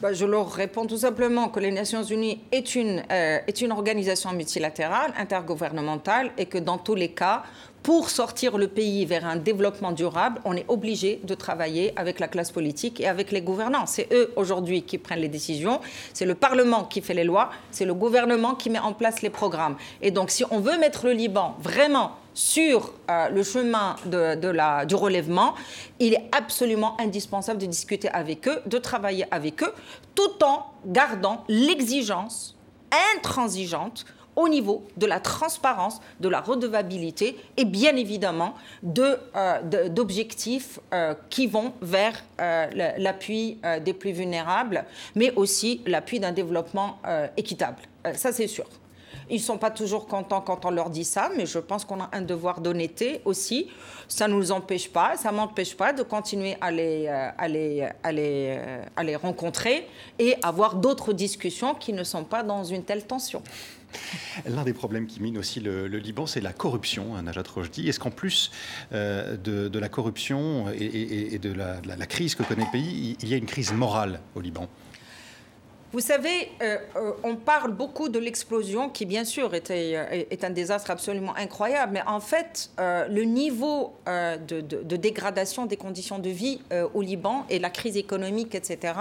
Bah, 0.02 0.12
je 0.12 0.26
leur 0.26 0.50
réponds 0.50 0.86
tout 0.86 0.96
simplement 0.96 1.48
que 1.48 1.60
les 1.60 1.70
Nations 1.70 2.02
Unies 2.02 2.40
est 2.50 2.74
une, 2.74 3.04
euh, 3.12 3.38
est 3.46 3.60
une 3.60 3.70
organisation 3.70 4.32
multilatérale, 4.32 5.12
intergouvernementale, 5.16 6.32
et 6.38 6.46
que 6.46 6.58
dans 6.58 6.76
tous 6.76 6.96
les 6.96 7.10
cas, 7.10 7.44
pour 7.84 8.10
sortir 8.10 8.58
le 8.58 8.66
pays 8.66 9.04
vers 9.04 9.24
un 9.24 9.36
développement 9.36 9.92
durable, 9.92 10.40
on 10.44 10.56
est 10.56 10.64
obligé 10.66 11.20
de 11.22 11.34
travailler 11.34 11.92
avec 11.94 12.18
la 12.18 12.26
classe 12.26 12.50
politique 12.50 13.00
et 13.00 13.06
avec 13.06 13.30
les 13.30 13.42
gouvernants. 13.42 13.86
C'est 13.86 14.08
eux 14.12 14.32
aujourd'hui 14.34 14.82
qui 14.82 14.98
prennent 14.98 15.20
les 15.20 15.28
décisions, 15.28 15.80
c'est 16.12 16.26
le 16.26 16.34
Parlement 16.34 16.84
qui 16.84 17.00
fait 17.00 17.14
les 17.14 17.24
lois, 17.24 17.50
c'est 17.70 17.84
le 17.84 17.94
gouvernement 17.94 18.56
qui 18.56 18.70
met 18.70 18.80
en 18.80 18.92
place 18.92 19.22
les 19.22 19.30
programmes. 19.30 19.76
Et 20.00 20.10
donc 20.10 20.30
si 20.30 20.44
on 20.50 20.58
veut 20.58 20.78
mettre 20.78 21.06
le 21.06 21.12
Liban 21.12 21.56
vraiment 21.60 22.16
sur 22.34 22.92
euh, 23.10 23.28
le 23.28 23.42
chemin 23.42 23.96
du 24.04 24.94
relèvement, 24.94 25.54
il 25.98 26.14
est 26.14 26.28
absolument 26.32 27.00
indispensable 27.00 27.60
de 27.60 27.66
discuter 27.66 28.08
avec 28.08 28.48
eux, 28.48 28.60
de 28.66 28.78
travailler 28.78 29.26
avec 29.30 29.62
eux, 29.62 29.72
tout 30.14 30.42
en 30.44 30.66
gardant 30.86 31.44
l'exigence 31.48 32.56
intransigeante 33.16 34.04
au 34.34 34.48
niveau 34.48 34.86
de 34.96 35.04
la 35.04 35.20
transparence, 35.20 36.00
de 36.20 36.28
la 36.30 36.40
redevabilité 36.40 37.36
et 37.58 37.66
bien 37.66 37.94
évidemment 37.96 38.54
euh, 38.98 39.88
d'objectifs 39.88 40.80
euh, 40.94 41.14
qui 41.28 41.46
vont 41.46 41.74
vers 41.82 42.24
l'appui 42.38 43.58
des 43.84 43.92
plus 43.92 44.12
vulnérables, 44.12 44.86
mais 45.14 45.34
aussi 45.34 45.82
l'appui 45.86 46.18
d'un 46.18 46.32
développement 46.32 46.98
équitable. 47.36 47.82
ça, 48.14 48.32
c'est 48.32 48.46
sûr. 48.46 48.64
Ils 49.30 49.36
ne 49.36 49.40
sont 49.40 49.58
pas 49.58 49.70
toujours 49.70 50.06
contents 50.06 50.40
quand 50.40 50.64
on 50.64 50.70
leur 50.70 50.90
dit 50.90 51.04
ça, 51.04 51.30
mais 51.36 51.46
je 51.46 51.58
pense 51.58 51.84
qu'on 51.84 52.00
a 52.00 52.10
un 52.12 52.22
devoir 52.22 52.60
d'honnêteté 52.60 53.20
aussi. 53.24 53.68
Ça 54.08 54.28
ne 54.28 54.34
nous 54.34 54.52
empêche 54.52 54.90
pas, 54.90 55.16
ça 55.16 55.30
ne 55.30 55.36
m'empêche 55.36 55.76
pas 55.76 55.92
de 55.92 56.02
continuer 56.02 56.56
à 56.60 56.70
les, 56.70 57.06
euh, 57.08 57.48
les, 57.48 57.88
euh, 58.04 58.84
à 58.96 59.02
les 59.04 59.16
rencontrer 59.16 59.88
et 60.18 60.36
avoir 60.42 60.74
d'autres 60.74 61.12
discussions 61.12 61.74
qui 61.74 61.92
ne 61.92 62.04
sont 62.04 62.24
pas 62.24 62.42
dans 62.42 62.64
une 62.64 62.84
telle 62.84 63.06
tension. 63.06 63.42
L'un 64.46 64.64
des 64.64 64.72
problèmes 64.72 65.06
qui 65.06 65.20
mine 65.20 65.38
aussi 65.38 65.60
le, 65.60 65.86
Liban, 65.86 66.26
c'est 66.26 66.40
la 66.40 66.52
corruption, 66.52 67.14
hein, 67.16 67.22
Najat 67.22 67.42
Rojdi. 67.54 67.88
Est-ce 67.88 68.00
qu'en 68.00 68.10
plus 68.10 68.50
euh, 68.92 69.36
de, 69.36 69.78
la 69.78 69.88
corruption 69.88 70.66
et, 70.70 71.38
de, 71.38 71.52
la, 71.52 72.06
crise 72.06 72.34
que 72.34 72.42
connaît 72.42 72.64
le 72.64 72.72
pays, 72.72 73.16
il 73.20 73.28
y 73.28 73.34
a 73.34 73.36
une 73.36 73.46
crise 73.46 73.72
morale 73.72 74.20
au 74.34 74.40
Liban? 74.40 74.68
Vous 75.92 76.00
savez, 76.00 76.48
euh, 76.62 76.78
euh, 76.96 77.12
on 77.22 77.36
parle 77.36 77.72
beaucoup 77.72 78.08
de 78.08 78.18
l'explosion 78.18 78.88
qui, 78.88 79.04
bien 79.04 79.24
sûr, 79.24 79.54
était, 79.54 79.92
euh, 79.94 80.24
est 80.30 80.42
un 80.42 80.48
désastre 80.48 80.90
absolument 80.90 81.36
incroyable, 81.36 81.92
mais 81.92 82.02
en 82.06 82.20
fait, 82.20 82.70
le 82.78 83.22
niveau 83.24 83.92
de, 84.06 84.96
dégradation 84.96 85.66
des 85.66 85.76
conditions 85.76 86.18
de 86.18 86.30
vie 86.30 86.60
au 86.94 87.02
Liban 87.02 87.44
et 87.50 87.58
la 87.58 87.70
crise 87.70 87.96
économique, 87.96 88.54
etc., 88.54 88.94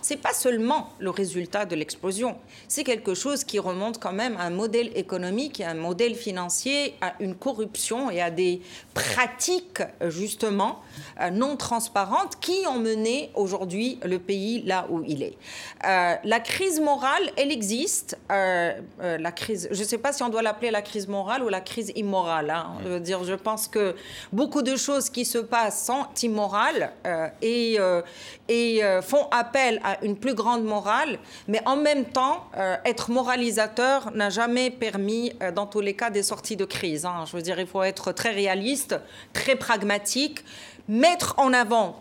c'est 0.00 0.16
pas 0.16 0.32
seulement 0.32 0.90
le 0.98 1.10
résultat 1.10 1.64
de 1.64 1.76
l'explosion. 1.76 2.36
C'est 2.68 2.84
quelque 2.84 3.14
chose 3.14 3.44
qui 3.44 3.58
remonte 3.58 3.98
quand 4.00 4.12
même 4.12 4.36
à 4.36 4.44
un 4.44 4.50
modèle 4.50 4.90
économique, 4.96 5.60
à 5.60 5.70
un 5.70 5.74
modèle 5.74 6.14
financier, 6.14 6.94
à 7.00 7.14
une 7.20 7.34
corruption 7.34 8.10
et 8.10 8.20
à 8.20 8.30
des 8.30 8.62
pratiques, 8.94 9.82
justement, 10.08 10.80
non 11.32 11.56
transparentes 11.56 12.38
qui 12.40 12.66
ont 12.68 12.78
mené 12.78 13.30
aujourd'hui 13.34 13.98
le 14.04 14.18
pays 14.18 14.62
là 14.62 14.86
où 14.90 15.02
il 15.06 15.22
est 15.22 15.36
la 16.32 16.40
crise 16.40 16.80
morale, 16.80 17.30
elle 17.36 17.52
existe. 17.52 18.16
Euh, 18.30 18.72
euh, 19.02 19.18
la 19.18 19.32
crise, 19.32 19.68
je 19.70 19.78
ne 19.78 19.84
sais 19.86 19.98
pas 19.98 20.14
si 20.14 20.22
on 20.22 20.30
doit 20.30 20.40
l'appeler 20.40 20.70
la 20.70 20.80
crise 20.80 21.06
morale 21.06 21.42
ou 21.42 21.50
la 21.50 21.60
crise 21.60 21.92
immorale. 21.94 22.48
Hein. 22.48 22.68
Je 22.82 22.88
veux 22.88 23.00
dire, 23.00 23.22
je 23.22 23.34
pense 23.34 23.68
que 23.68 23.94
beaucoup 24.32 24.62
de 24.62 24.74
choses 24.74 25.10
qui 25.10 25.26
se 25.26 25.36
passent 25.36 25.84
sont 25.84 26.06
immorales 26.22 26.90
euh, 27.06 27.28
et, 27.42 27.76
et 28.48 28.80
font 29.02 29.26
appel 29.30 29.78
à 29.84 30.02
une 30.02 30.16
plus 30.16 30.32
grande 30.32 30.64
morale, 30.64 31.18
mais 31.48 31.60
en 31.66 31.76
même 31.76 32.06
temps, 32.06 32.46
être 32.86 33.10
moralisateur 33.10 34.10
n'a 34.12 34.30
jamais 34.30 34.70
permis, 34.70 35.34
dans 35.54 35.66
tous 35.66 35.80
les 35.80 35.94
cas, 35.94 36.08
des 36.08 36.22
sorties 36.22 36.56
de 36.56 36.64
crise. 36.64 37.04
Hein. 37.04 37.24
Je 37.26 37.36
veux 37.36 37.42
dire, 37.42 37.60
il 37.60 37.66
faut 37.66 37.82
être 37.82 38.12
très 38.12 38.30
réaliste, 38.30 38.98
très 39.34 39.56
pragmatique, 39.56 40.42
mettre 40.88 41.34
en 41.36 41.52
avant 41.52 42.00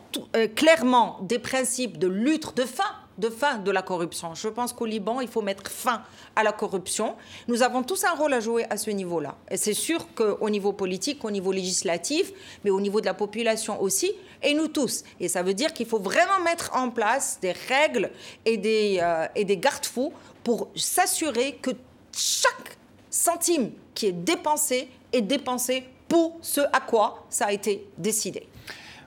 clairement 0.56 1.17
des 1.22 1.39
principes 1.39 1.98
de 1.98 2.08
lutte, 2.08 2.56
de 2.56 2.63
fin 2.63 3.00
de 3.21 3.29
fin 3.29 3.60
de 3.60 3.71
la 3.71 3.84
corruption. 3.84 4.34
Je 4.36 4.49
pense 4.49 4.73
qu'au 4.73 4.86
Liban, 4.86 5.21
il 5.21 5.27
faut 5.27 5.41
mettre 5.41 5.69
fin 5.71 6.01
à 6.36 6.43
la 6.43 6.51
corruption. 6.51 7.15
Nous 7.47 7.62
avons 7.62 7.84
tous 7.84 8.03
un 8.03 8.13
rôle 8.15 8.34
à 8.34 8.39
jouer 8.39 8.65
à 8.69 8.75
ce 8.75 8.89
niveau-là. 8.89 9.38
Et 9.49 9.57
c'est 9.57 9.75
sûr 9.75 10.13
qu'au 10.13 10.49
niveau 10.49 10.73
politique, 10.73 11.23
au 11.23 11.31
niveau 11.31 11.51
législatif, 11.51 12.34
mais 12.65 12.71
au 12.71 12.81
niveau 12.81 12.99
de 12.99 13.05
la 13.05 13.13
population 13.13 13.81
aussi, 13.81 14.12
et 14.41 14.53
nous 14.55 14.67
tous. 14.67 15.03
Et 15.19 15.29
ça 15.29 15.43
veut 15.43 15.53
dire 15.53 15.71
qu'il 15.71 15.86
faut 15.86 15.99
vraiment 15.99 16.39
mettre 16.43 16.71
en 16.75 16.89
place 16.89 17.38
des 17.41 17.53
règles 17.53 18.10
et 18.45 18.57
des, 18.57 18.97
euh, 19.01 19.27
et 19.36 19.45
des 19.45 19.57
garde-fous 19.57 20.12
pour 20.43 20.69
s'assurer 20.75 21.60
que 21.62 21.71
chaque 22.12 22.77
centime 23.10 23.71
qui 23.93 24.07
est 24.07 24.12
dépensé 24.12 24.89
est 25.13 25.21
dépensé 25.21 25.84
pour 26.07 26.39
ce 26.41 26.62
à 26.73 26.79
quoi 26.81 27.25
ça 27.29 27.45
a 27.45 27.51
été 27.51 27.88
décidé. 27.97 28.47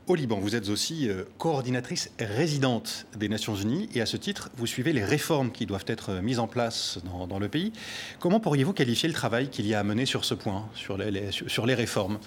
Au 0.07 0.15
Liban, 0.17 0.39
vous 0.39 0.55
êtes 0.55 0.69
aussi 0.69 1.09
euh, 1.09 1.25
coordinatrice 1.39 2.11
résidente 2.19 3.07
des 3.17 3.31
Nations 3.31 3.55
Unies 3.55 3.89
et 3.95 4.03
à 4.03 4.07
ce 4.07 4.19
titre, 4.19 4.51
vous 4.59 4.67
suivez 4.67 4.93
les 4.93 5.03
réformes 5.03 5.51
qui 5.51 5.65
doivent 5.65 5.87
être 5.87 6.11
euh, 6.11 6.21
mises 6.21 6.39
en 6.39 6.47
place 6.47 6.99
dans, 7.27 7.39
le 7.39 7.49
pays. 7.49 7.73
Comment 8.21 8.39
pourriez-vous 8.39 8.75
qualifier 8.75 9.09
le 9.09 9.15
travail 9.15 9.49
qu'il 9.49 9.67
y 9.67 9.73
a 9.73 9.81
à 9.81 9.83
mener 9.83 10.05
sur 10.05 10.27
ce 10.27 10.35
point, 10.35 10.69
sur 10.75 10.99
les, 10.99 11.31
sur 11.31 11.65
les 11.65 11.73
réformes? 11.73 12.19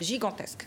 Gigantesque. 0.00 0.66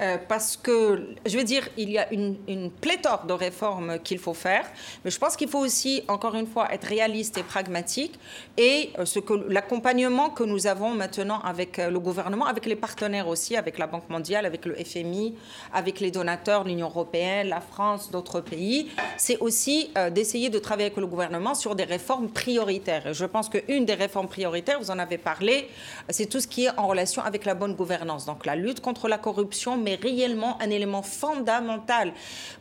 Euh, 0.00 0.16
parce 0.28 0.56
que, 0.56 1.08
je 1.26 1.36
veux 1.36 1.44
dire, 1.44 1.68
il 1.76 1.90
y 1.90 1.98
a 1.98 2.12
une, 2.12 2.36
pléthore 2.80 3.24
de 3.26 3.32
réformes 3.32 3.98
qu'il 3.98 4.18
faut 4.18 4.34
faire, 4.34 4.64
mais 5.04 5.10
je 5.10 5.18
pense 5.18 5.36
qu'il 5.36 5.48
faut 5.48 5.58
aussi, 5.58 6.02
encore 6.08 6.34
une 6.34 6.46
fois, 6.46 6.72
être 6.72 6.84
réaliste 6.84 7.38
et 7.38 7.42
pragmatique. 7.42 8.18
Et 8.56 8.90
euh, 8.98 9.04
ce 9.04 9.18
l'accompagnement 9.48 10.30
que 10.30 10.44
nous 10.44 10.66
avons 10.66 10.90
maintenant 10.94 11.40
avec 11.40 11.78
euh, 11.78 11.90
le 11.90 11.98
gouvernement, 11.98 12.46
avec 12.46 12.66
les 12.66 12.76
partenaires 12.76 13.28
aussi, 13.28 13.56
avec 13.56 13.78
la 13.78 13.86
Banque 13.86 14.08
mondiale, 14.08 14.46
avec 14.46 14.64
le 14.66 14.74
FMI, 14.74 15.34
avec 15.72 16.00
les 16.00 16.10
donateurs, 16.10 16.64
l'Union 16.64 16.86
européenne, 16.86 17.48
la 17.48 17.60
France, 17.60 18.10
d'autres 18.10 18.40
pays, 18.40 18.90
c'est 19.16 19.38
aussi 19.38 19.90
d'essayer 20.12 20.50
de 20.50 20.58
travailler 20.58 20.86
avec 20.86 20.98
le 20.98 21.06
gouvernement 21.06 21.54
sur 21.54 21.74
des 21.74 21.84
réformes 21.84 22.28
prioritaires. 22.28 23.08
Et 23.08 23.14
je 23.14 23.24
pense 23.24 23.48
qu'une 23.48 23.84
des 23.84 23.94
réformes 23.94 24.28
prioritaires, 24.28 24.78
vous 24.80 24.90
en 24.90 24.98
avez 24.98 25.18
parlé, 25.18 25.68
c'est 26.08 26.26
tout 26.26 26.40
ce 26.40 26.46
qui 26.46 26.66
est 26.66 26.78
en 26.78 26.86
relation 26.86 27.22
avec 27.22 27.44
la 27.44 27.54
bonne 27.54 27.74
gouvernance, 27.74 28.26
donc 28.26 28.46
la 28.46 28.56
lutte 28.56 28.80
contre 28.80 29.08
la 29.08 29.18
corruption, 29.18 29.76
mais 29.88 29.98
réellement 30.02 30.60
un 30.60 30.70
élément 30.70 31.02
fondamental. 31.02 32.12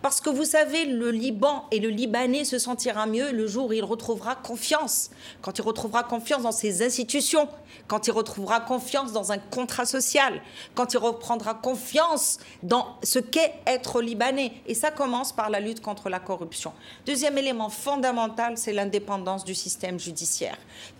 Parce 0.02 0.22
que 0.22 0.30
vous 0.30 0.46
savez, 0.46 0.86
le 0.86 1.12
Liban 1.12 1.66
et 1.72 1.80
le 1.80 1.90
Libanais 1.90 2.46
se 2.46 2.58
sentira 2.58 3.06
mieux 3.06 3.32
le 3.32 3.48
jour 3.48 3.68
où 3.68 3.74
il 3.74 3.84
retrouvera 3.84 4.36
confiance. 4.36 5.10
Quand 5.42 5.58
il 5.58 5.62
retrouvera 5.62 6.04
confiance 6.04 6.44
dans 6.44 6.52
ses 6.52 6.86
institutions, 6.86 7.50
quand 7.88 8.08
il 8.08 8.12
retrouvera 8.12 8.62
confiance 8.62 9.12
dans 9.12 9.32
un 9.32 9.38
contrat 9.38 9.86
social, 9.86 10.42
quand 10.74 10.94
il 10.94 10.98
reprendra 10.98 11.54
confiance 11.54 12.40
dans 12.64 12.96
ce 13.04 13.20
qu'est 13.20 13.54
être 13.66 14.02
libanais. 14.02 14.54
Et 14.68 14.74
ça 14.74 14.92
commence 14.92 15.34
par 15.34 15.50
la 15.50 15.60
lutte 15.60 15.82
contre 15.82 16.10
la 16.10 16.20
corruption. 16.20 16.72
Deuxième 17.06 17.38
élément 17.38 17.70
fondamental, 17.70 18.58
c'est 18.58 18.74
l'indépendance 18.74 19.44
du 19.44 19.56
système 19.56 20.00
judiciaire. 20.00 20.58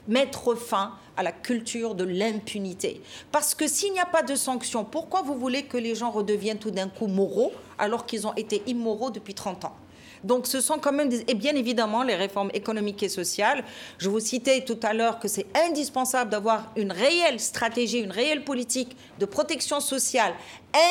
Mettre 0.08 0.56
fin 0.56 0.94
à 1.16 1.24
la 1.24 1.32
culture 1.32 1.96
de 1.96 2.04
l'impunité. 2.04 3.02
Parce 3.32 3.56
que 3.56 3.68
s'il 3.68 3.92
n'y 3.92 4.00
a 4.00 4.06
pas 4.06 4.24
de 4.24 4.36
sanctions, 4.36 4.86
pourquoi 4.86 5.22
vous 5.22 5.36
voulez 5.36 5.64
que 5.64 5.78
les 5.78 5.96
gens 5.96 6.12
redeviennent 6.12 6.60
tout 6.60 6.72
d'un 6.72 6.88
coup 6.88 7.08
moraux 7.08 7.52
alors 7.78 8.06
qu'ils 8.06 8.28
ont 8.28 8.34
été 8.36 8.62
immoraux 8.68 9.10
depuis 9.10 9.34
30 9.34 9.66
ans? 9.66 9.76
Donc 10.24 10.48
ce 10.48 10.62
sont 10.62 10.80
quand 10.80 10.92
même, 10.92 11.10
et 11.28 11.34
bien 11.34 11.56
évidemment, 11.56 12.04
les 12.04 12.16
réformes 12.16 12.52
économiques 12.54 13.04
et 13.04 13.10
sociales. 13.10 13.64
Je 13.98 14.10
vous 14.10 14.20
citais 14.20 14.62
tout 14.62 14.80
à 14.84 14.94
l'heure 14.94 15.20
que 15.20 15.28
c'est 15.28 15.46
indispensable 15.68 16.32
d'avoir 16.32 16.72
une 16.76 16.92
réelle 16.92 17.40
stratégie, 17.40 18.00
une 18.00 18.12
réelle 18.12 18.44
politique 18.44 18.96
de 19.20 19.26
protection 19.26 19.80
sociale 19.80 20.34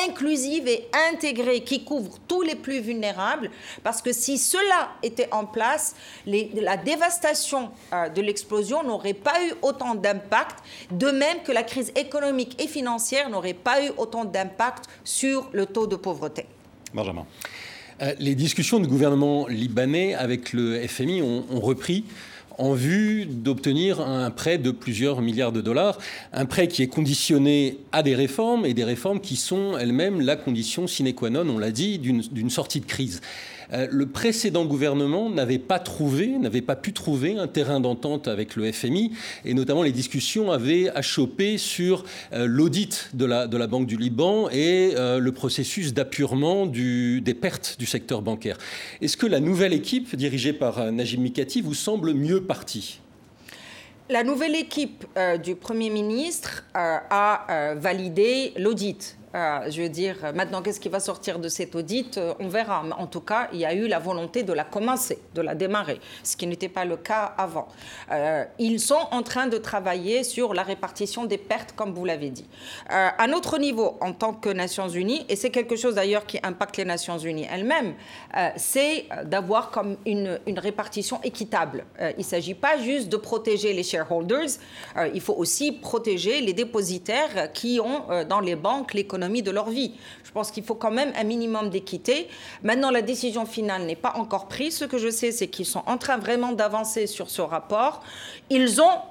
inclusive 0.05 0.67
et 0.67 0.87
intégrée 1.11 1.61
qui 1.63 1.83
couvre 1.83 2.17
tous 2.27 2.41
les 2.41 2.55
plus 2.55 2.79
vulnérables, 2.79 3.51
parce 3.83 4.01
que 4.01 4.11
si 4.11 4.37
cela 4.37 4.89
était 5.03 5.29
en 5.31 5.45
place, 5.45 5.95
la 6.25 6.77
dévastation 6.77 7.71
euh, 7.93 8.09
de 8.09 8.21
l'explosion 8.21 8.83
n'aurait 8.83 9.13
pas 9.13 9.43
eu 9.45 9.53
autant 9.61 9.95
d'impact, 9.95 10.59
de 10.91 11.11
même 11.11 11.41
que 11.43 11.51
la 11.51 11.63
crise 11.63 11.91
économique 11.95 12.61
et 12.61 12.67
financière 12.67 13.29
n'aurait 13.29 13.53
pas 13.53 13.83
eu 13.83 13.91
autant 13.97 14.25
d'impact 14.25 14.85
sur 15.03 15.49
le 15.53 15.65
taux 15.65 15.87
de 15.87 15.95
pauvreté. 15.95 16.45
Benjamin. 16.93 17.25
Euh, 18.01 18.13
les 18.19 18.35
discussions 18.35 18.79
du 18.79 18.87
gouvernement 18.87 19.47
libanais 19.47 20.13
avec 20.13 20.53
le 20.53 20.79
FMI 20.87 21.21
ont, 21.23 21.43
repris 21.59 22.03
en 22.59 22.73
vue 22.73 23.25
d'obtenir 23.25 24.01
un 24.01 24.29
prêt 24.31 24.57
de 24.57 24.71
plusieurs 24.71 25.21
milliards 25.21 25.51
de 25.51 25.61
dollars, 25.61 25.97
un 26.33 26.45
prêt 26.45 26.67
qui 26.67 26.81
est 26.81 26.87
conditionné 26.87 27.77
à 27.91 28.03
des 28.03 28.15
réformes 28.15 28.65
et 28.65 28.73
des 28.73 28.83
réformes 28.83 29.19
qui 29.19 29.35
sont 29.35 29.77
elles-mêmes 29.77 30.21
la 30.21 30.35
condition 30.35 30.87
sine 30.87 31.13
qua 31.13 31.29
non, 31.29 31.47
on 31.47 31.59
l'a 31.59 31.71
dit, 31.71 31.99
d'une 31.99 32.49
sortie 32.49 32.79
de 32.79 32.85
crise. 32.85 33.21
Euh, 33.73 33.87
le 33.91 34.05
précédent 34.05 34.65
gouvernement 34.65 35.29
n'avait 35.29 35.59
pas 35.59 35.79
trouvé, 35.79 36.27
n'avait 36.37 36.61
pas 36.61 36.75
pu 36.75 36.93
trouver 36.93 37.37
un 37.37 37.47
terrain 37.47 37.79
d'entente 37.79 38.27
avec 38.27 38.55
le 38.55 38.71
FMI, 38.71 39.11
et 39.45 39.53
notamment 39.53 39.83
les 39.83 39.91
discussions 39.91 40.51
avaient 40.51 40.89
achoppé 40.89 41.57
sur 41.57 42.03
euh, 42.33 42.45
l'audit 42.47 43.09
de 43.13 43.25
la, 43.25 43.47
Banque 43.67 43.87
du 43.87 43.97
Liban 43.97 44.49
et 44.49 44.93
euh, 44.95 45.19
le 45.19 45.31
processus 45.33 45.93
d'appurement 45.93 46.65
des 46.65 47.37
pertes 47.39 47.75
du 47.77 47.85
secteur 47.85 48.21
bancaire. 48.21 48.57
Est-ce 49.01 49.17
que 49.17 49.25
la 49.25 49.41
nouvelle 49.41 49.73
équipe 49.73 50.15
dirigée 50.15 50.53
par 50.53 50.91
Najib 50.91 51.19
Mikati 51.19 51.61
vous 51.61 51.73
semble 51.73 52.13
mieux 52.13 52.43
partie? 52.43 53.01
La 54.09 54.23
nouvelle 54.23 54.55
équipe 54.55 55.05
du 55.43 55.55
Premier 55.55 55.89
ministre 55.89 56.63
a 56.73 57.75
validé 57.75 58.53
l'audit 58.57 59.17
euh, 59.37 59.69
je 59.69 59.83
veux 59.83 59.89
dire, 59.89 60.15
maintenant, 60.33 60.61
qu'est-ce 60.61 60.79
qui 60.79 60.89
va 60.89 60.99
sortir 60.99 61.37
de 61.37 61.47
cet 61.47 61.75
audit 61.75 62.17
euh, 62.17 62.33
On 62.39 62.47
verra. 62.47 62.81
Mais 62.83 62.93
en 62.93 63.05
tout 63.05 63.21
cas, 63.21 63.49
il 63.53 63.59
y 63.59 63.65
a 63.65 63.73
eu 63.73 63.87
la 63.87 63.99
volonté 63.99 64.41
de 64.43 64.53
la 64.53 64.63
commencer, 64.63 65.19
de 65.35 65.41
la 65.41 65.53
démarrer, 65.53 65.99
ce 66.23 66.35
qui 66.35 66.47
n'était 66.47 66.69
pas 66.69 66.85
le 66.85 66.97
cas 66.97 67.35
avant. 67.37 67.67
Euh, 68.11 68.45
ils 68.57 68.79
sont 68.79 69.07
en 69.11 69.21
train 69.21 69.47
de 69.47 69.57
travailler 69.57 70.23
sur 70.23 70.53
la 70.53 70.63
répartition 70.63 71.25
des 71.25 71.37
pertes, 71.37 71.73
comme 71.73 71.93
vous 71.93 72.05
l'avez 72.05 72.29
dit. 72.29 72.47
à 72.89 73.27
notre 73.27 73.57
niveau, 73.59 73.97
en 74.01 74.13
tant 74.13 74.33
que 74.33 74.49
Nations 74.49 74.89
Unies, 74.89 75.25
et 75.29 75.35
c'est 75.35 75.49
quelque 75.49 75.75
chose 75.75 75.95
d'ailleurs 75.95 76.25
qui 76.25 76.39
impacte 76.41 76.77
les 76.77 76.85
Nations 76.85 77.17
Unies 77.17 77.47
elles-mêmes, 77.51 77.93
c'est 78.55 79.05
d'avoir 79.25 79.71
comme 79.71 79.97
une, 80.05 80.39
une, 80.47 80.59
répartition 80.59 81.19
équitable. 81.23 81.85
il 81.99 82.19
ne 82.19 82.23
s'agit 82.23 82.53
pas 82.53 82.77
juste 82.77 83.09
de 83.09 83.17
protéger 83.17 83.73
les 83.73 83.83
shareholders, 83.83 84.57
il 85.13 85.21
faut 85.21 85.35
aussi 85.35 85.71
protéger 85.71 86.41
les 86.41 86.53
dépositaires 86.53 87.51
qui 87.53 87.79
ont 87.79 88.25
dans 88.27 88.39
les 88.39 88.55
banques 88.55 88.93
l'économie 88.93 89.26
de 89.29 89.51
leur 89.51 89.69
vie. 89.69 89.93
Je 90.23 90.31
pense 90.31 90.51
qu'il 90.51 90.63
faut 90.63 90.75
quand 90.75 90.91
même 90.91 91.11
un 91.15 91.23
minimum 91.23 91.69
d'équité. 91.69 92.27
Maintenant, 92.63 92.91
la 92.91 93.01
décision 93.01 93.45
finale 93.45 93.83
n'est 93.83 93.95
pas 93.95 94.13
encore 94.15 94.47
prise. 94.47 94.77
Ce 94.77 94.85
que 94.85 94.97
je 94.97 95.09
sais, 95.09 95.31
c'est 95.31 95.47
qu'ils 95.47 95.65
sont 95.65 95.83
en 95.85 95.97
train 95.97 96.17
vraiment 96.17 96.51
d'avancer 96.51 97.07
sur 97.07 97.29
ce 97.29 97.41
rapport. 97.41 98.01
Ils 98.49 98.81
ont... 98.81 99.01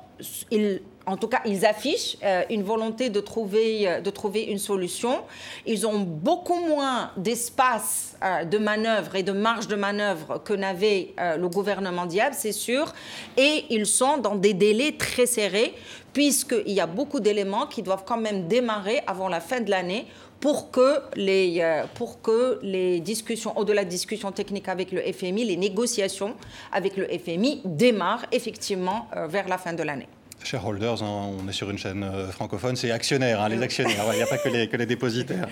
en 1.07 1.16
tout 1.16 1.28
cas, 1.28 1.40
ils 1.46 1.64
affichent 1.64 2.16
euh, 2.24 2.42
une 2.50 2.64
volonté 2.64 3.11
de 3.11 3.20
trouver, 3.20 3.88
euh, 3.88 4.00
de 4.00 4.11
trouver 4.11 4.42
une 4.42 4.59
solution. 4.59 5.22
Ils 5.64 5.86
ont 5.86 6.00
beaucoup 6.00 6.59
moins 6.59 7.12
d'espace 7.16 8.16
euh, 8.24 8.44
de 8.44 8.59
manœuvre 8.59 9.14
et 9.14 9.22
de 9.22 9.30
marge 9.30 9.68
de 9.68 9.76
manœuvre 9.76 10.42
que 10.44 10.52
n'avait 10.52 11.14
le 11.18 11.48
gouvernement 11.48 12.07
Diab, 12.07 12.32
c'est 12.32 12.52
sûr. 12.52 12.92
Et 13.36 13.64
ils 13.70 13.86
sont 13.86 14.18
dans 14.18 14.34
des 14.34 14.52
délais 14.52 14.92
très 14.92 15.26
serrés, 15.26 15.74
puisqu'il 16.12 16.72
y 16.72 16.80
a 16.80 16.86
beaucoup 16.86 17.20
d'éléments 17.20 17.66
qui 17.66 17.82
doivent 17.82 18.04
quand 18.04 18.16
même 18.16 18.48
démarrer 18.48 19.00
avant 19.07 19.28
la 19.28 19.40
fin 19.40 19.61
de 19.61 19.70
l'année 19.70 20.07
pour 20.40 20.70
que 20.70 21.00
les, 21.14 21.62
pour 21.94 22.20
que 22.20 22.59
les 22.62 23.00
discussions, 23.00 23.57
au-delà 23.57 23.84
de 23.84 23.90
discussions 23.90 24.32
techniques 24.32 24.68
avec 24.68 24.92
le 24.92 25.00
FMI, 25.00 25.44
les 25.44 25.57
négociations 25.57 26.34
avec 26.72 26.96
le 26.96 27.07
FMI 27.07 27.62
démarrent 27.64 28.26
effectivement 28.32 29.09
vers 29.28 29.48
la 29.48 29.59
fin 29.59 29.72
de 29.72 29.82
l'année 29.82 30.09
shareholders, 30.47 31.03
hein, 31.03 31.30
on 31.38 31.49
est 31.49 31.53
sur 31.53 31.68
une 31.70 31.78
chaîne 31.78 32.05
euh, 32.05 32.30
francophone, 32.30 32.76
c'est 32.76 32.90
actionnaires, 32.90 33.40
hein, 33.40 33.49
les 33.49 33.61
actionnaires, 33.61 34.05
il 34.12 34.16
n'y 34.16 34.22
a 34.22 34.26
pas 34.26 34.38
que 34.38 34.49
les, 34.49 34.86
dépositaires. 34.86 35.49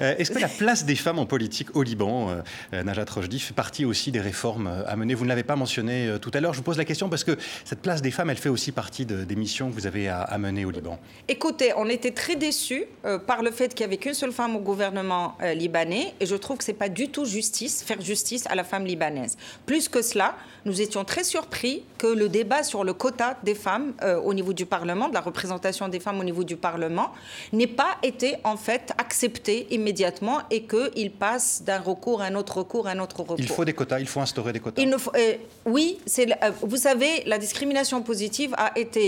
Euh, 0.00 0.14
est-ce 0.18 0.30
que 0.30 0.38
la 0.38 0.48
place 0.48 0.84
des 0.84 0.96
femmes 0.96 1.18
en 1.18 1.26
politique 1.26 1.74
au 1.74 1.82
Liban, 1.82 2.30
euh, 2.72 2.82
Najat 2.82 3.06
Rojdi, 3.10 3.38
fait 3.38 3.54
partie 3.54 3.84
aussi 3.84 4.12
des 4.12 4.20
réformes 4.20 4.84
à 4.86 4.94
mener? 4.96 5.14
Vous 5.14 5.24
ne 5.24 5.30
l'avez 5.30 5.42
pas 5.42 5.56
mentionné 5.56 6.16
tout 6.20 6.30
à 6.34 6.40
l'heure, 6.40 6.52
je 6.52 6.58
vous 6.58 6.64
pose 6.64 6.76
la 6.76 6.84
question 6.84 7.08
parce 7.08 7.24
que 7.24 7.36
cette 7.64 7.80
place 7.80 8.02
des 8.02 8.10
femmes, 8.10 8.28
elle 8.30 8.36
fait 8.36 8.50
aussi 8.50 8.72
partie 8.72 9.06
des 9.06 9.36
missions 9.36 9.70
que 9.70 9.74
vous 9.74 9.86
avez 9.86 10.08
à, 10.08 10.36
mener 10.38 10.64
au 10.64 10.70
Liban. 10.70 10.98
Écoutez, 11.28 11.72
on 11.76 11.88
était 11.88 12.10
très 12.10 12.36
déçus 12.36 12.84
par 13.26 13.42
le 13.42 13.50
fait 13.50 13.74
qu'il 13.74 13.86
n'y 13.86 13.92
avait 13.92 13.96
qu'une 13.96 14.14
seule 14.14 14.32
femme 14.32 14.56
au 14.56 14.60
gouvernement 14.60 15.36
libanais 15.54 16.12
et 16.20 16.26
je 16.26 16.36
trouve 16.36 16.58
que 16.58 16.64
ce 16.64 16.72
n'est 16.72 16.76
pas 16.76 16.88
du 16.88 17.08
tout 17.08 17.24
justice, 17.24 17.82
faire 17.82 18.00
justice 18.00 18.46
à 18.46 18.54
la 18.54 18.64
femme 18.64 18.84
libanaise. 18.84 19.36
Plus 19.64 19.88
que 19.88 20.02
cela, 20.02 20.36
nous 20.66 20.80
étions 20.80 21.04
très 21.04 21.24
surpris 21.24 21.84
que 21.98 22.06
le 22.06 22.28
débat 22.28 22.62
sur 22.62 22.84
le 22.84 22.92
quota 22.92 23.38
des 23.42 23.54
femmes 23.54 23.92
au 24.24 24.33
au 24.34 24.42
niveau 24.42 24.52
du 24.52 24.66
Parlement, 24.66 25.08
de 25.08 25.14
la 25.14 25.20
représentation 25.20 25.88
des 25.88 26.00
femmes 26.00 26.18
au 26.18 26.24
niveau 26.24 26.42
du 26.42 26.56
Parlement, 26.56 27.12
n'ait 27.52 27.68
pas 27.68 27.92
été 28.02 28.34
en 28.42 28.56
fait 28.56 28.92
accepté 28.98 29.68
immédiatement 29.70 30.40
et 30.50 30.64
qu'il 30.64 31.12
passe 31.12 31.62
d'un 31.64 31.78
recours 31.78 32.20
à 32.20 32.26
un 32.26 32.34
autre 32.34 32.58
recours 32.58 32.88
à 32.88 32.90
un 32.90 32.98
autre 32.98 33.20
recours. 33.20 33.36
Il 33.38 33.48
faut 33.48 33.64
des 33.64 33.72
quotas, 33.72 34.00
il 34.00 34.08
faut 34.08 34.20
instaurer 34.20 34.52
des 34.52 34.60
quotas. 34.60 34.82
Il 34.82 34.88
ne 34.88 34.98
faut, 34.98 35.12
euh, 35.16 35.34
oui, 35.66 35.98
c'est, 36.04 36.32
euh, 36.32 36.50
vous 36.62 36.76
savez, 36.76 37.22
la 37.26 37.38
discrimination 37.38 38.02
positive 38.02 38.54
a 38.58 38.76
été, 38.76 39.02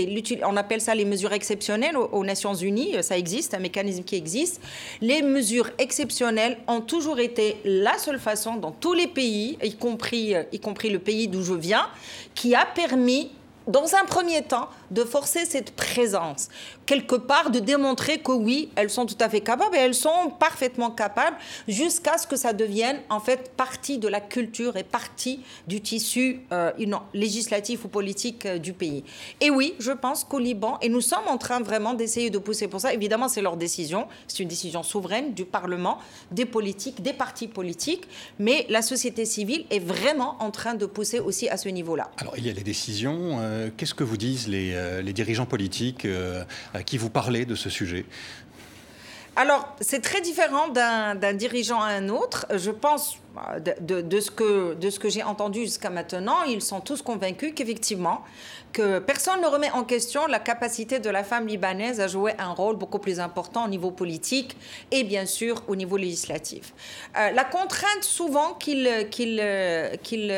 on 0.45 0.55
appelle 0.55 0.79
ça 0.79 0.95
les 0.95 1.05
mesures 1.05 1.33
exceptionnelles 1.33 1.97
aux, 1.97 2.09
aux 2.13 2.23
Nations 2.23 2.53
Unies, 2.55 3.03
ça 3.03 3.17
existe, 3.17 3.53
un 3.53 3.59
mécanisme 3.59 4.03
qui 4.03 4.15
existe. 4.15 4.61
Les 5.01 5.21
mesures 5.21 5.69
exceptionnelles 5.77 6.57
ont 6.67 6.81
toujours 6.81 7.19
été 7.19 7.57
la 7.65 7.97
seule 7.97 8.19
façon 8.19 8.55
dans 8.55 8.71
tous 8.71 8.93
les 8.93 9.07
pays, 9.07 9.57
y 9.61 9.75
compris, 9.75 10.35
euh, 10.35 10.43
y 10.53 10.59
compris 10.59 10.89
le 10.89 10.99
pays 10.99 11.27
d'où 11.27 11.43
je 11.43 11.53
viens, 11.53 11.87
qui 12.33 12.55
a 12.55 12.65
permis 12.65 13.31
dans 13.67 13.95
un 13.95 14.05
premier 14.05 14.41
temps, 14.43 14.69
de 14.91 15.03
forcer 15.03 15.45
cette 15.45 15.71
présence, 15.71 16.49
quelque 16.85 17.15
part 17.15 17.51
de 17.51 17.59
démontrer 17.59 18.19
que 18.19 18.31
oui, 18.31 18.69
elles 18.75 18.89
sont 18.89 19.05
tout 19.05 19.17
à 19.19 19.29
fait 19.29 19.41
capables 19.41 19.75
et 19.75 19.79
elles 19.79 19.95
sont 19.95 20.31
parfaitement 20.39 20.91
capables 20.91 21.37
jusqu'à 21.67 22.17
ce 22.17 22.27
que 22.27 22.35
ça 22.35 22.53
devienne 22.53 22.99
en 23.09 23.19
fait 23.19 23.51
partie 23.55 23.97
de 23.97 24.07
la 24.07 24.21
culture 24.21 24.77
et 24.77 24.83
partie 24.83 25.41
du 25.67 25.81
tissu 25.81 26.41
euh, 26.51 26.71
législatif 27.13 27.85
ou 27.85 27.87
politique 27.87 28.45
euh, 28.45 28.57
du 28.57 28.73
pays. 28.73 29.03
Et 29.41 29.49
oui, 29.49 29.75
je 29.79 29.91
pense 29.91 30.23
qu'au 30.23 30.39
Liban, 30.39 30.77
et 30.81 30.89
nous 30.89 31.01
sommes 31.01 31.27
en 31.27 31.37
train 31.37 31.59
vraiment 31.59 31.93
d'essayer 31.93 32.29
de 32.29 32.37
pousser 32.37 32.67
pour 32.67 32.81
ça, 32.81 32.93
évidemment 32.93 33.27
c'est 33.27 33.41
leur 33.41 33.57
décision, 33.57 34.07
c'est 34.27 34.39
une 34.39 34.49
décision 34.49 34.83
souveraine 34.83 35.33
du 35.33 35.45
Parlement, 35.45 35.97
des 36.31 36.45
politiques, 36.45 37.01
des 37.01 37.13
partis 37.13 37.47
politiques, 37.47 38.07
mais 38.39 38.65
la 38.69 38.81
société 38.81 39.25
civile 39.25 39.65
est 39.69 39.79
vraiment 39.79 40.37
en 40.41 40.51
train 40.51 40.75
de 40.75 40.85
pousser 40.85 41.19
aussi 41.19 41.49
à 41.49 41.57
ce 41.57 41.69
niveau-là. 41.69 42.09
Alors 42.17 42.37
il 42.37 42.45
y 42.45 42.49
a 42.49 42.53
les 42.53 42.63
décisions, 42.63 43.39
euh, 43.39 43.69
qu'est-ce 43.75 43.93
que 43.93 44.03
vous 44.03 44.17
disent 44.17 44.47
les 44.47 44.76
euh, 44.77 45.01
les 45.01 45.13
dirigeants 45.13 45.45
politiques 45.45 46.05
euh, 46.05 46.43
qui 46.85 46.97
vous 46.97 47.09
parlez 47.09 47.45
de 47.45 47.55
ce 47.55 47.69
sujet 47.69 48.05
alors, 49.39 49.75
c'est 49.81 50.01
très 50.01 50.19
différent 50.19 50.67
d'un 50.69 51.33
dirigeant 51.33 51.79
à 51.79 51.89
un 51.89 52.09
autre. 52.09 52.47
Je 52.57 52.71
pense, 52.71 53.19
de, 53.79 54.19
ce 54.19 54.31
que, 54.31 54.75
que 54.99 55.09
j'ai 55.09 55.23
entendu 55.23 55.61
jusqu'à 55.61 55.89
maintenant, 55.89 56.43
ils 56.43 56.61
sont 56.61 56.79
tous 56.79 57.01
convaincus 57.01 57.53
qu'effectivement, 57.55 58.23
que 58.73 58.99
personne 58.99 59.41
ne 59.41 59.47
remet 59.47 59.71
en 59.71 59.83
question 59.83 60.27
la 60.27 60.39
capacité 60.39 60.99
de 60.99 61.09
la 61.09 61.23
femme 61.23 61.47
libanaise 61.47 61.99
à 61.99 62.07
jouer 62.07 62.33
un 62.37 62.51
rôle 62.51 62.75
beaucoup 62.75 62.99
plus 62.99 63.19
important 63.19 63.65
au 63.65 63.67
niveau 63.67 63.91
politique 63.91 64.55
et 64.91 65.03
bien 65.03 65.25
sûr 65.25 65.63
au 65.67 65.75
niveau 65.75 65.97
législatif. 65.97 66.73
Euh, 67.17 67.31
la 67.31 67.43
contrainte 67.43 68.03
souvent 68.03 68.53
qu'ils 68.53 69.07
qu'ils 69.09 69.41
qu'ils 70.03 70.31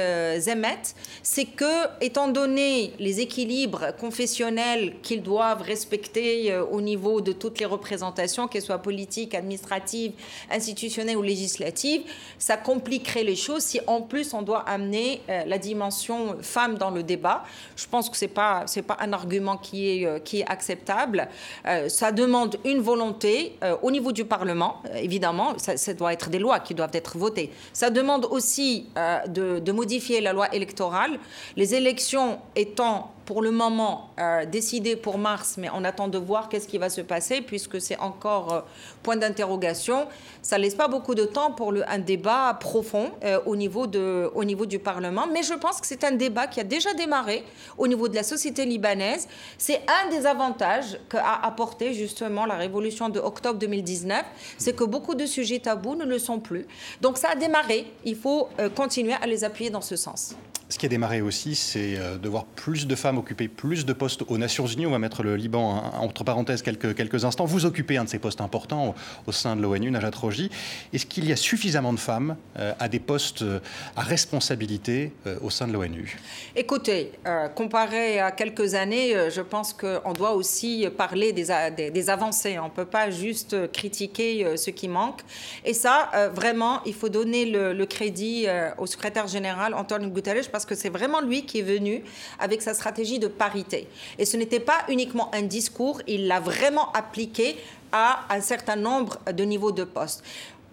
émettent, 0.48 0.96
c'est 1.24 1.46
que, 1.46 1.88
étant 2.02 2.28
donné 2.28 2.94
les 3.00 3.20
équilibres 3.20 3.96
confessionnels 3.98 4.96
qu'ils 5.02 5.24
doivent 5.24 5.62
respecter 5.62 6.52
euh, 6.52 6.64
au 6.66 6.82
niveau 6.82 7.22
de 7.22 7.32
toutes 7.32 7.60
les 7.60 7.66
représentations, 7.66 8.48
qu'elles 8.48 8.62
soient 8.62 8.80
politique, 8.82 9.36
administrative, 9.36 10.14
institutionnelle 10.50 11.18
ou 11.18 11.22
législative, 11.22 12.04
ça 12.38 12.58
compliquerait 12.90 13.24
les 13.24 13.36
choses 13.36 13.62
si 13.62 13.80
en 13.86 14.02
plus 14.02 14.34
on 14.34 14.42
doit 14.42 14.62
amener 14.68 15.22
euh, 15.30 15.44
la 15.46 15.60
dimension 15.60 16.38
femme 16.42 16.76
dans 16.76 16.90
le 16.90 17.04
débat. 17.04 17.44
Je 17.76 17.86
pense 17.86 18.10
que 18.10 18.18
ce 18.18 18.26
n'est 18.26 18.32
pas, 18.32 18.66
pas 18.88 18.98
un 19.00 19.14
argument 19.14 19.58
qui 19.58 19.90
est, 19.92 20.06
euh, 20.08 20.18
qui 20.18 20.40
est 20.40 20.50
acceptable. 20.50 21.28
Euh, 21.68 21.88
ça 21.88 22.12
demande 22.12 22.58
une 22.66 22.80
volonté 22.80 23.58
au 23.84 23.92
niveau 23.92 24.12
du 24.12 24.26
Parlement, 24.26 24.82
évidemment, 24.96 25.54
ça, 25.58 25.94
doit 25.94 26.14
être 26.14 26.30
des 26.30 26.40
lois 26.40 26.60
qui 26.60 26.74
doivent 26.74 26.94
être 26.94 27.18
votées. 27.18 27.52
Ça 27.74 27.90
demande 27.90 28.26
aussi 28.26 28.88
de 29.28 29.72
modifier 29.72 30.22
la 30.22 30.34
loi 30.34 30.54
électorale. 30.54 31.20
Les 31.56 31.76
élections 31.76 32.40
étant 32.56 33.12
pour 33.30 33.44
le 33.44 33.52
moment 33.52 34.10
euh, 34.20 34.44
décidé 34.46 34.96
pour 34.96 35.20
mars, 35.20 35.58
mais 35.60 35.70
on 35.72 35.84
attend 35.84 36.08
de 36.08 36.18
voir 36.18 36.50
qu'est-ce 36.50 36.68
qui 36.68 36.80
va 36.80 36.90
se 36.90 37.02
passer 37.02 37.42
puisque 37.42 37.80
c'est 37.80 38.00
encore 38.00 38.52
euh, 38.52 38.62
point 39.04 39.18
d'interrogation. 39.18 40.08
Ça 40.42 40.58
laisse 40.58 40.74
pas 40.74 40.88
beaucoup 40.88 41.14
de 41.14 41.26
temps 41.26 41.52
pour 41.52 41.72
un 41.88 42.00
débat 42.00 42.58
profond 42.60 43.12
euh, 43.24 43.40
au, 43.46 43.56
niveau 43.56 43.86
au 44.34 44.44
niveau 44.44 44.66
du 44.66 44.80
Parlement, 44.80 45.28
mais 45.32 45.44
je 45.44 45.54
pense 45.54 45.80
que 45.80 45.86
c'est 45.86 46.04
un 46.04 46.14
débat 46.14 46.48
qui 46.48 46.60
a 46.60 46.64
déjà 46.64 46.92
démarré 46.96 47.44
au 47.78 47.86
niveau 47.86 48.08
de 48.08 48.16
la 48.16 48.24
société 48.24 48.66
libanaise. 48.66 49.28
C'est 49.60 49.82
un 50.02 50.10
des 50.10 50.26
avantages 50.26 51.00
qu'a 51.08 51.36
apporté 51.44 51.94
justement 51.94 52.48
la 52.48 52.56
révolution 52.56 53.10
de 53.10 53.20
octobre 53.20 53.60
2019, 53.60 54.24
c'est 54.58 54.76
que 54.76 54.86
beaucoup 54.86 55.14
de 55.14 55.28
sujets 55.28 55.60
tabous 55.60 55.94
ne 55.94 56.06
le 56.06 56.18
sont 56.18 56.40
plus. 56.40 56.66
Donc 57.00 57.20
ça 57.20 57.30
a 57.34 57.36
démarré, 57.36 57.94
il 58.06 58.16
faut 58.16 58.50
continuer 58.76 59.14
à 59.22 59.28
les 59.28 59.44
appuyer 59.44 59.70
dans 59.70 59.82
ce 59.82 59.98
sens. 59.98 60.34
Ce 60.70 60.78
qui 60.78 60.86
a 60.86 60.90
démarré 60.90 61.22
aussi, 61.22 61.56
c'est 61.56 61.98
de 62.22 62.30
voir 62.30 62.46
plus 62.46 62.86
de 62.86 62.96
femmes 62.96 63.18
occuper 63.18 63.48
plus 63.48 63.86
de 63.86 63.94
postes 63.94 64.24
aux 64.28 64.38
Nations 64.38 64.68
Unies. 64.68 64.86
On 64.86 64.92
va 64.92 65.00
mettre 65.00 65.24
le 65.24 65.36
Liban 65.36 65.92
entre 66.00 66.24
parenthèses 66.24 66.62
quelques, 66.62 67.26
instants. 67.26 67.46
Vous 67.46 67.66
occupez 67.66 67.98
un 67.98 68.04
de 68.04 68.10
ces 68.10 68.20
postes 68.20 68.42
importants 68.42 68.96
au, 69.26 69.32
sein 69.32 69.56
de 69.56 69.62
l'ONU, 69.62 69.92
Najat 69.92 70.12
Roji. 70.16 70.50
Est-ce 70.94 71.06
qu'il 71.06 71.28
y 71.28 71.32
a 71.32 71.36
suffisamment 71.36 71.94
de 71.94 72.00
femmes 72.00 72.36
euh, 72.58 72.74
à 72.80 72.88
des 72.88 73.00
postes 73.00 73.42
euh, 73.42 73.60
à 73.96 74.02
responsabilité 74.02 75.12
euh, 75.26 75.38
au 75.42 75.50
sein 75.50 75.68
de 75.68 75.74
l'ONU? 75.74 76.18
Écoutez, 76.56 77.12
comparé 77.56 78.20
à 78.20 78.32
quelques 78.32 78.74
années, 78.76 79.16
je 79.30 79.42
pense 79.42 79.74
qu'on 79.74 80.14
doit 80.14 80.34
aussi 80.34 80.88
parler 80.98 81.34
des, 81.34 82.10
avancées. 82.10 82.60
On 82.60 82.66
ne 82.66 82.70
peut 82.70 82.86
pas 82.86 83.10
juste 83.10 83.72
critiquer 83.72 84.58
ce 84.58 84.70
qui 84.70 84.88
manque. 84.88 85.22
Et 85.66 85.74
ça, 85.74 86.10
vraiment, 86.34 86.82
il 86.86 86.94
faut 86.94 87.10
donner 87.10 87.46
le, 87.46 87.86
crédit 87.86 88.46
au 88.78 88.86
secrétaire 88.86 89.28
général 89.28 89.74
Antonio 89.74 90.10
Guterres 90.10 90.50
que 90.66 90.76
c'est 90.76 90.90
vraiment 90.90 91.22
lui 91.22 91.46
qui 91.46 91.60
est 91.60 91.64
venu 91.64 92.04
avec 92.40 92.62
sa 92.62 92.74
stratégie 92.74 93.20
de 93.20 93.28
parité. 93.28 93.88
Et 94.18 94.26
ce 94.26 94.38
n'était 94.38 94.60
pas 94.60 94.84
uniquement 94.88 95.34
un 95.34 95.44
discours, 95.44 96.02
il 96.08 96.28
l'a 96.28 96.40
vraiment 96.40 96.92
appliqué 96.94 97.58
à 97.92 98.26
un 98.30 98.42
certain 98.42 98.76
nombre 98.76 99.18
de 99.32 99.44
niveaux 99.44 99.72
de 99.72 99.84
postes 99.84 100.24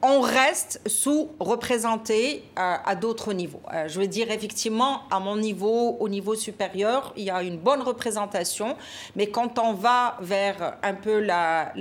on 0.03 0.21
reste 0.21 0.81
sous-représenté 0.87 2.45
euh, 2.59 2.77
à 2.85 2.95
d'autres 2.95 3.33
niveaux. 3.33 3.63
Euh, 3.73 3.89
je 3.89 3.99
veux 3.99 4.07
dire, 4.07 4.31
effectivement, 4.31 5.03
à 5.11 5.19
mon 5.21 5.37
niveau, 5.37 5.97
au 5.99 6.09
niveau 6.09 6.35
supérieur, 6.35 7.13
il 7.17 7.25
y 7.25 7.31
a 7.31 7.43
une 7.43 7.59
bonne 7.59 7.83
représentation, 7.83 8.77
mais 9.17 9.29
quand 9.29 9.59
on 9.59 9.73
va 9.73 10.17
vers 10.21 10.77
un 10.83 10.95
peu 10.95 11.19
la 11.19 11.73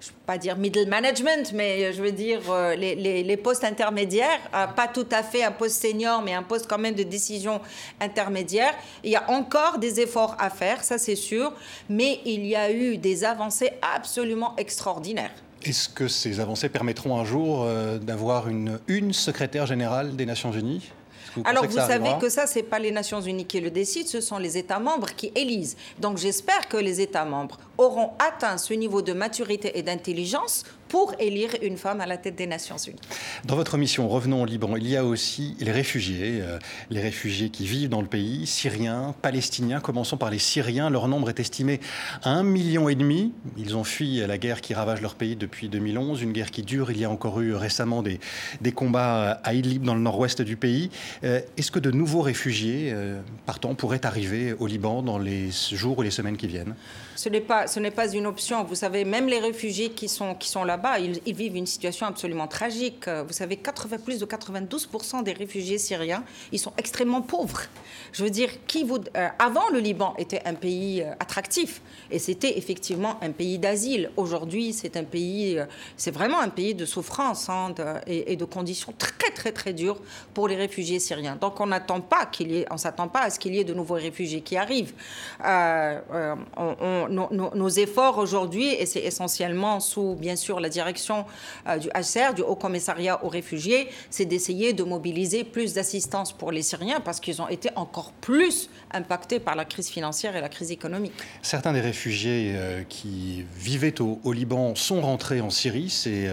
je 0.00 0.06
ne 0.06 0.12
veux 0.12 0.18
pas 0.26 0.38
dire 0.38 0.56
middle 0.56 0.88
management, 0.88 1.52
mais 1.54 1.92
je 1.92 2.02
veux 2.02 2.12
dire 2.12 2.40
euh, 2.50 2.76
les, 2.76 3.36
postes 3.36 3.64
intermédiaires, 3.64 4.38
euh, 4.54 4.66
pas 4.68 4.86
tout 4.86 5.06
à 5.10 5.22
fait 5.22 5.42
un 5.42 5.50
poste 5.50 5.82
senior, 5.82 6.22
mais 6.22 6.34
un 6.34 6.42
poste 6.42 6.66
quand 6.68 6.78
même 6.78 6.94
de 6.94 7.02
décision 7.02 7.60
intermédiaire. 8.00 8.74
Il 9.02 9.10
y 9.10 9.16
a 9.16 9.28
encore 9.30 9.78
des 9.78 10.00
efforts 10.00 10.36
à 10.38 10.50
faire, 10.50 10.84
ça 10.84 10.98
c'est 10.98 11.16
sûr, 11.16 11.52
mais 11.88 12.20
il 12.24 12.46
y 12.46 12.54
a 12.54 12.70
eu 12.70 12.96
des 12.96 13.24
avancées 13.24 13.72
absolument 13.82 14.54
extraordinaires. 14.56 15.32
Est-ce 15.64 15.88
que 15.88 16.06
ces 16.06 16.38
avancées 16.38 16.68
permettront 16.68 17.18
un 17.18 17.24
jour 17.24 17.64
euh, 17.64 17.98
d'avoir 17.98 18.48
une 18.48 19.12
secrétaire 19.12 19.66
générale 19.66 20.14
des 20.14 20.26
Nations 20.26 20.52
Unies? 20.52 20.92
Alors, 21.44 21.64
vous 21.66 21.76
savez 21.76 22.10
que 22.20 22.28
ça, 22.28 22.46
ce 22.46 22.56
n'est 22.56 22.62
pas 22.62 22.78
les 22.78 22.90
Nations 22.90 23.20
Unies 23.20 23.46
qui 23.46 23.60
le 23.60 23.70
décident, 23.70 24.08
ce 24.08 24.20
sont 24.20 24.38
les 24.38 24.56
États 24.56 24.78
membres 24.78 25.08
qui 25.16 25.32
élisent. 25.34 25.76
Donc, 25.98 26.18
j'espère 26.18 26.68
que 26.68 26.76
les 26.76 27.00
États 27.00 27.24
membres 27.24 27.58
auront 27.76 28.12
atteint 28.18 28.58
ce 28.58 28.74
niveau 28.74 29.02
de 29.02 29.12
maturité 29.12 29.78
et 29.78 29.82
d'intelligence 29.82 30.64
pour 30.88 31.14
élire 31.18 31.50
une 31.62 31.76
femme 31.76 32.00
à 32.00 32.06
la 32.06 32.16
tête 32.16 32.36
des 32.36 32.46
Nations 32.46 32.76
Unies. 32.76 32.98
Dans 33.44 33.56
votre 33.56 33.76
mission, 33.76 34.08
revenons 34.08 34.42
au 34.42 34.46
Liban, 34.46 34.76
il 34.76 34.88
y 34.88 34.96
a 34.96 35.04
aussi 35.04 35.56
les 35.60 35.72
réfugiés, 35.72 36.40
euh, 36.40 36.58
les 36.90 37.00
réfugiés 37.00 37.50
qui 37.50 37.66
vivent 37.66 37.88
dans 37.88 38.00
le 38.00 38.06
pays, 38.06 38.46
syriens, 38.46 39.14
palestiniens. 39.22 39.80
Commençons 39.80 40.16
par 40.16 40.30
les 40.30 40.38
Syriens. 40.38 40.90
Leur 40.90 41.08
nombre 41.08 41.28
est 41.28 41.40
estimé 41.40 41.80
à 42.22 42.30
un 42.30 42.42
million 42.42 42.88
et 42.88 42.94
demi. 42.94 43.32
Ils 43.56 43.76
ont 43.76 43.84
fui 43.84 44.16
la 44.26 44.38
guerre 44.38 44.60
qui 44.60 44.74
ravage 44.74 45.00
leur 45.00 45.14
pays 45.14 45.36
depuis 45.36 45.68
2011, 45.68 46.22
une 46.22 46.32
guerre 46.32 46.50
qui 46.50 46.62
dure. 46.62 46.90
Il 46.90 46.98
y 46.98 47.04
a 47.04 47.10
encore 47.10 47.40
eu 47.40 47.54
récemment 47.54 48.02
des, 48.02 48.18
combats 48.72 49.40
à 49.44 49.54
Idlib, 49.54 49.82
dans 49.82 49.94
le 49.94 50.00
nord-ouest 50.00 50.42
du 50.42 50.56
pays. 50.56 50.90
Euh, 51.24 51.40
est-ce 51.56 51.70
que 51.70 51.78
de 51.78 51.90
nouveaux 51.90 52.22
réfugiés 52.22 52.90
euh, 52.92 53.20
partants 53.46 53.74
pourraient 53.74 54.06
arriver 54.06 54.54
au 54.58 54.66
Liban 54.66 55.02
dans 55.02 55.18
les 55.18 55.50
jours 55.50 55.98
ou 55.98 56.02
les 56.02 56.10
semaines 56.10 56.36
qui 56.36 56.46
viennent? 56.46 56.74
Ce 57.18 57.28
n'est 57.28 57.40
pas, 57.40 57.66
ce 57.66 57.80
n'est 57.80 57.90
pas 57.90 58.08
une 58.12 58.26
option. 58.26 58.62
Vous 58.62 58.76
savez, 58.76 59.04
même 59.04 59.26
les 59.26 59.40
réfugiés 59.40 59.90
qui 59.90 60.08
sont, 60.08 60.36
qui 60.36 60.48
sont 60.48 60.62
là-bas, 60.62 61.00
ils, 61.00 61.34
vivent 61.34 61.56
une 61.56 61.66
situation 61.66 62.06
absolument 62.06 62.46
tragique. 62.46 63.08
Vous 63.08 63.32
savez, 63.32 63.56
80, 63.56 63.98
plus 63.98 64.20
de 64.20 64.24
92% 64.24 65.24
des 65.24 65.32
réfugiés 65.32 65.78
syriens, 65.78 66.22
ils 66.52 66.60
sont 66.60 66.72
extrêmement 66.78 67.20
pauvres. 67.20 67.62
Je 68.12 68.22
veux 68.22 68.30
dire, 68.30 68.50
qui 68.68 68.84
vous, 68.84 68.98
euh, 69.16 69.28
avant, 69.40 69.68
le 69.72 69.80
Liban 69.80 70.14
était 70.16 70.42
un 70.44 70.54
pays 70.54 71.02
euh, 71.02 71.10
attractif 71.18 71.82
et 72.12 72.20
c'était 72.20 72.56
effectivement 72.56 73.18
un 73.20 73.32
pays 73.32 73.58
d'asile. 73.58 74.12
Aujourd'hui, 74.16 74.72
c'est 74.72 74.96
un 74.96 75.02
pays, 75.02 75.58
euh, 75.58 75.64
c'est 75.96 76.12
vraiment 76.12 76.38
un 76.38 76.50
pays 76.50 76.76
de 76.76 76.84
souffrance 76.84 77.48
hein, 77.48 77.74
et, 78.06 78.36
de 78.36 78.44
conditions 78.44 78.94
très, 78.96 79.30
très, 79.32 79.50
très 79.50 79.72
dures 79.72 80.00
pour 80.34 80.46
les 80.46 80.54
réfugiés 80.54 81.00
syriens. 81.00 81.34
Donc, 81.34 81.58
on 81.58 81.66
n'attend 81.66 82.00
pas 82.00 82.26
qu'il 82.26 82.52
y 82.52 82.64
on 82.70 82.76
s'attend 82.76 83.08
pas 83.08 83.22
à 83.22 83.30
ce 83.30 83.40
qu'il 83.40 83.56
y 83.56 83.58
ait 83.58 83.64
de 83.64 83.74
nouveaux 83.74 83.94
réfugiés 83.94 84.40
qui 84.40 84.56
arrivent. 84.56 84.92
Nos, 87.08 87.68
efforts 87.68 88.18
aujourd'hui, 88.18 88.68
et 88.68 88.86
c'est 88.86 89.00
essentiellement 89.00 89.80
sous, 89.80 90.14
bien 90.14 90.36
sûr, 90.36 90.60
la 90.60 90.68
direction 90.68 91.24
euh, 91.66 91.78
du 91.78 91.88
HCR, 91.88 92.34
du 92.34 92.42
Haut 92.42 92.56
Commissariat 92.56 93.24
aux 93.24 93.28
réfugiés, 93.28 93.88
c'est 94.10 94.24
d'essayer 94.24 94.72
de 94.72 94.82
mobiliser 94.82 95.44
plus 95.44 95.74
d'assistance 95.74 96.32
pour 96.32 96.52
les 96.52 96.62
Syriens 96.62 97.00
parce 97.00 97.20
qu'ils 97.20 97.40
ont 97.42 97.48
été 97.48 97.70
encore 97.76 98.12
plus 98.20 98.70
impactés 98.92 99.40
par 99.40 99.54
la 99.56 99.64
crise 99.64 99.88
financière 99.88 100.36
et 100.36 100.40
la 100.40 100.48
crise 100.48 100.70
économique. 100.70 101.12
Certains 101.42 101.72
des 101.72 101.80
réfugiés 101.80 102.52
euh, 102.54 102.82
qui 102.88 103.44
vivaient 103.56 104.00
au, 104.00 104.32
Liban 104.32 104.74
sont 104.74 105.00
rentrés 105.00 105.40
en 105.40 105.50
Syrie 105.50 105.90
ces, 105.90 106.28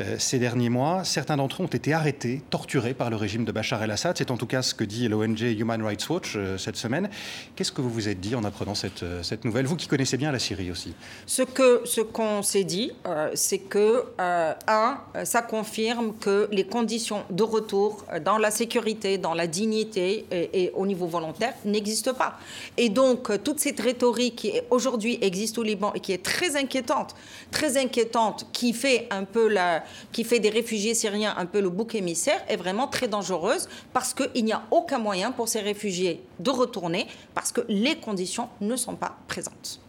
euh, 0.00 0.16
ces 0.18 0.38
derniers 0.38 0.70
mois. 0.70 1.04
Certains 1.04 1.36
d'entre 1.36 1.62
eux 1.62 1.64
ont 1.64 1.68
été 1.68 1.92
arrêtés, 1.92 2.42
torturés 2.50 2.94
par 2.94 3.10
le 3.10 3.16
régime 3.16 3.44
de 3.44 3.52
Bachar 3.52 3.82
el-Assad. 3.82 4.16
C'est 4.16 4.30
en 4.30 4.36
tout 4.36 4.46
cas 4.46 4.62
ce 4.62 4.74
que 4.74 4.84
dit 4.84 5.08
l'ONG 5.08 5.40
Human 5.40 5.82
Rights 5.82 6.08
Watch 6.08 6.36
cette 6.58 6.76
semaine. 6.76 7.08
Qu'est-ce 7.56 7.72
que 7.72 7.80
vous 7.80 7.90
vous 7.90 8.08
êtes 8.08 8.20
dit 8.20 8.34
en 8.34 8.44
apprenant 8.44 8.74
cette, 8.74 9.04
cette 9.22 9.44
nouvelle? 9.44 9.66
Vous 9.66 9.76
qui 9.76 9.86
connaissez 9.86 10.13
c'est 10.14 10.18
bien 10.18 10.30
la 10.30 10.38
Syrie 10.38 10.70
aussi. 10.70 10.94
Ce 11.26 11.42
que 11.42 11.80
ce 11.84 12.00
qu'on 12.00 12.44
s'est 12.44 12.62
dit, 12.62 12.92
euh, 13.04 13.32
c'est 13.34 13.58
que 13.58 14.04
euh, 14.20 14.54
un, 14.68 14.98
ça 15.24 15.42
confirme 15.42 16.14
que 16.20 16.48
les 16.52 16.64
conditions 16.64 17.24
de 17.30 17.42
retour 17.42 18.04
dans 18.24 18.38
la 18.38 18.52
sécurité, 18.52 19.18
dans 19.18 19.34
la 19.34 19.48
dignité 19.48 20.24
et, 20.30 20.70
au 20.76 20.86
niveau 20.86 21.08
volontaire 21.08 21.52
n'existent 21.64 22.14
pas. 22.14 22.38
Et 22.76 22.90
donc 22.90 23.42
toute 23.42 23.58
cette 23.58 23.80
rhétorique 23.80 24.36
qui 24.36 24.52
aujourd'hui 24.70 25.18
existe 25.20 25.58
au 25.58 25.64
Liban 25.64 25.92
et 25.94 26.00
qui 26.00 26.12
est 26.12 26.22
très 26.22 26.54
inquiétante, 26.54 27.16
très 27.50 27.76
inquiétante, 27.76 28.46
qui 28.52 28.72
fait 28.72 29.08
un 29.10 29.24
peu 29.24 29.48
la, 29.48 29.82
qui 30.12 30.22
fait 30.22 30.38
des 30.38 30.50
réfugiés 30.50 30.94
syriens 30.94 31.34
un 31.36 31.46
peu 31.46 31.60
le 31.60 31.70
bouc 31.70 31.96
émissaire, 31.96 32.40
est 32.46 32.56
vraiment 32.56 32.86
très 32.86 33.08
dangereuse 33.08 33.68
parce 33.92 34.14
qu'il 34.14 34.44
n'y 34.44 34.52
a 34.52 34.62
aucun 34.70 34.98
moyen 34.98 35.32
pour 35.32 35.48
ces 35.48 35.60
réfugiés 35.60 36.22
de 36.38 36.50
retourner 36.50 37.08
parce 37.34 37.50
que 37.50 37.62
les 37.68 37.96
conditions 37.96 38.48
ne 38.60 38.76
sont 38.76 38.94
pas 38.94 39.16
présentes. 39.26 39.80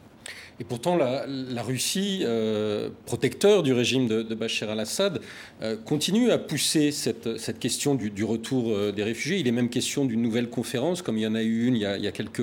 Et 0.58 0.64
pourtant, 0.64 0.96
la, 0.96 1.62
Russie, 1.62 2.22
euh, 2.24 2.90
protecteur 3.06 3.62
du 3.62 3.74
régime 3.74 4.08
de, 4.08 4.24
Bachar 4.36 4.70
al-Assad, 4.70 5.20
euh, 5.62 5.76
continue 5.76 6.32
à 6.32 6.38
pousser 6.38 6.92
cette, 6.92 7.60
question 7.60 7.94
du, 7.94 8.24
retour 8.24 8.72
euh, 8.72 8.94
des 8.94 9.04
réfugiés. 9.04 9.40
Il 9.40 9.48
est 9.50 9.52
même 9.52 9.70
question 9.70 10.06
d'une 10.06 10.22
nouvelle 10.22 10.50
conférence, 10.50 11.02
comme 11.02 11.18
il 11.18 11.24
y 11.24 11.28
en 11.28 11.36
a 11.36 11.44
eu 11.44 11.66
une 11.68 11.76
il 11.76 11.82
y 11.82 11.86
a, 11.86 12.12
quelques, 12.12 12.40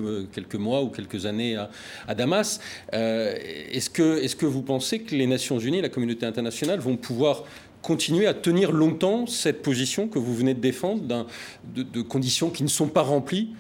mois 0.57 0.83
ou 0.83 0.89
quelques 0.89 1.25
années 1.25 1.57
à, 1.57 2.15
Damas. 2.15 2.61
est-ce, 2.93 3.89
que, 3.89 4.47
vous 4.47 4.63
pensez 4.63 5.01
que 5.01 5.15
les 5.15 5.27
Nations 5.27 5.59
Unies, 5.59 5.81
la 5.81 5.89
communauté 5.89 6.27
internationale, 6.27 6.81
vont 6.81 6.99
pouvoir 6.99 7.45
continuer 7.81 8.27
à 8.27 8.35
tenir 8.35 8.73
longtemps 8.73 9.27
cette 9.27 9.63
position 9.63 10.07
que 10.07 10.19
vous 10.19 10.35
venez 10.35 10.53
de 10.53 10.61
défendre, 10.61 11.27
de, 11.75 11.83
de 11.83 12.03
conditions 12.03 12.51
qui 12.51 12.63
ne 12.63 12.69
sont 12.69 12.89
pas 12.89 13.03
remplies? 13.03 13.55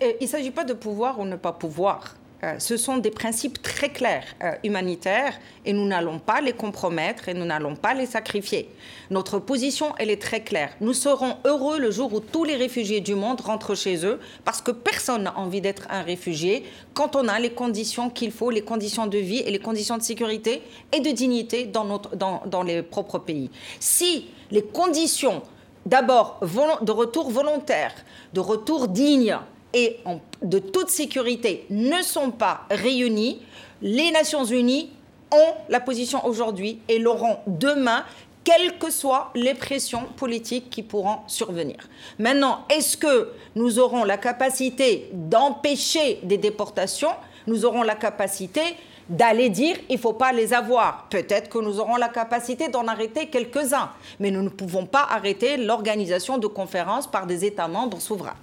Il 0.00 0.16
ne 0.22 0.26
s'agit 0.26 0.50
pas 0.50 0.64
de 0.64 0.74
pouvoir 0.74 1.20
ou 1.20 1.24
ne 1.24 1.36
pas 1.36 1.52
pouvoir 1.52 2.16
ce 2.58 2.76
sont 2.76 2.98
des 2.98 3.10
principes 3.10 3.60
très 3.62 3.88
clairs 3.88 4.24
euh, 4.44 4.52
humanitaires 4.62 5.34
et 5.64 5.72
nous 5.72 5.86
n'allons 5.86 6.20
pas 6.20 6.40
les 6.40 6.52
compromettre 6.52 7.28
et 7.28 7.34
nous 7.34 7.44
n'allons 7.44 7.74
pas 7.74 7.94
les 7.94 8.06
sacrifier. 8.06 8.68
Notre 9.10 9.40
position, 9.40 9.92
elle 9.98 10.10
est 10.10 10.22
très 10.22 10.42
claire. 10.42 10.70
Nous 10.80 10.92
serons 10.92 11.36
heureux 11.44 11.78
le 11.78 11.90
jour 11.90 12.12
où 12.14 12.20
tous 12.20 12.44
les 12.44 12.54
réfugiés 12.54 13.00
du 13.00 13.16
monde 13.16 13.40
rentrent 13.40 13.74
chez 13.74 14.06
eux 14.06 14.20
parce 14.44 14.62
que 14.62 14.70
personne 14.70 15.24
n'a 15.24 15.36
envie 15.36 15.60
d'être 15.60 15.88
un 15.90 16.02
réfugié 16.02 16.64
quand 16.94 17.16
on 17.16 17.26
a 17.26 17.40
les 17.40 17.50
conditions 17.50 18.08
qu'il 18.08 18.30
faut, 18.30 18.50
les 18.50 18.62
conditions 18.62 19.06
de 19.08 19.18
vie 19.18 19.40
et 19.40 19.50
les 19.50 19.58
conditions 19.58 19.96
de 19.96 20.02
sécurité 20.02 20.62
et 20.92 21.00
de 21.00 21.10
dignité 21.10 21.66
dans, 21.66 21.84
notre, 21.84 22.14
dans, 22.14 22.42
dans 22.46 22.62
les 22.62 22.82
propres 22.82 23.18
pays. 23.18 23.50
Si 23.80 24.28
les 24.52 24.62
conditions 24.62 25.42
d'abord 25.86 26.38
de 26.82 26.92
retour 26.92 27.30
volontaire, 27.30 27.92
de 28.32 28.40
retour 28.40 28.88
digne 28.88 29.38
et 29.74 29.98
de 30.42 30.58
toute 30.58 30.90
sécurité 30.90 31.66
ne 31.70 32.02
sont 32.02 32.30
pas 32.30 32.62
réunies, 32.70 33.40
les 33.82 34.10
Nations 34.10 34.44
Unies 34.44 34.90
ont 35.30 35.54
la 35.68 35.80
position 35.80 36.24
aujourd'hui 36.26 36.80
et 36.88 36.98
l'auront 36.98 37.38
demain 37.46 38.04
quelles 38.44 38.78
que 38.78 38.90
soient 38.90 39.30
les 39.34 39.52
pressions 39.52 40.04
politiques 40.16 40.70
qui 40.70 40.82
pourront 40.82 41.18
survenir. 41.26 41.76
Maintenant, 42.18 42.64
est-ce 42.70 42.96
que 42.96 43.32
nous 43.54 43.78
aurons 43.78 44.04
la 44.04 44.16
capacité 44.16 45.10
d'empêcher 45.12 46.20
des 46.22 46.38
déportations? 46.38 47.12
Nous 47.46 47.66
aurons 47.66 47.82
la 47.82 47.94
capacité 47.94 48.62
d'aller 49.08 49.48
dire 49.48 49.76
il 49.88 49.96
ne 49.96 50.00
faut 50.00 50.12
pas 50.14 50.32
les 50.32 50.54
avoir. 50.54 51.08
Peut-être 51.10 51.48
que 51.48 51.58
nous 51.58 51.78
aurons 51.78 51.96
la 51.96 52.08
capacité 52.08 52.68
d'en 52.68 52.86
arrêter 52.86 53.26
quelques-uns, 53.26 53.90
mais 54.18 54.30
nous 54.30 54.42
ne 54.42 54.48
pouvons 54.48 54.86
pas 54.86 55.06
arrêter 55.10 55.56
l'organisation 55.58 56.38
de 56.38 56.46
conférences 56.46 57.06
par 57.06 57.26
des 57.26 57.44
États 57.44 57.68
membres 57.68 58.00
souverains. 58.00 58.36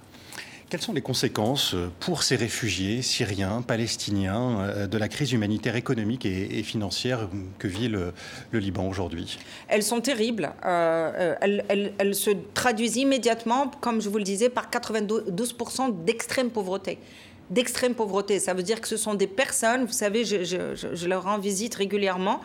Quelles 0.68 0.82
sont 0.82 0.92
les 0.92 1.00
conséquences 1.00 1.74
euh, 1.74 1.92
pour 2.00 2.24
ces 2.24 2.34
réfugiés 2.34 3.00
syriens, 3.00 3.62
palestiniens, 3.62 4.58
euh, 4.60 4.86
de 4.88 4.98
la 4.98 5.06
crise 5.06 5.30
humanitaire 5.30 5.76
économique 5.76 6.26
et, 6.26 6.62
financière 6.64 7.28
que 7.60 7.68
vit 7.68 7.86
le, 7.86 8.12
Liban 8.52 8.88
aujourd'hui? 8.88 9.38
Elles 9.68 9.84
sont 9.84 10.00
terribles. 10.00 10.50
Euh, 10.64 11.34
elles, 11.40 12.14
se 12.16 12.30
traduisent 12.54 12.96
immédiatement, 12.96 13.70
comme 13.80 14.00
je 14.00 14.08
vous 14.08 14.18
le 14.18 14.24
disais, 14.24 14.48
par 14.48 14.68
92% 14.68 16.04
d'extrême 16.04 16.50
pauvreté 16.50 16.98
d'extrême 17.48 17.94
pauvreté. 17.94 18.40
Ça 18.40 18.54
veut 18.54 18.64
dire 18.64 18.80
que 18.80 18.88
ce 18.88 18.96
sont 18.96 19.14
des 19.14 19.28
personnes, 19.28 19.84
vous 19.84 19.92
savez, 19.92 20.24
je, 20.24 20.42
je 20.42 21.06
leur 21.06 21.22
rends 21.22 21.38
visite 21.38 21.76
régulièrement, 21.76 22.40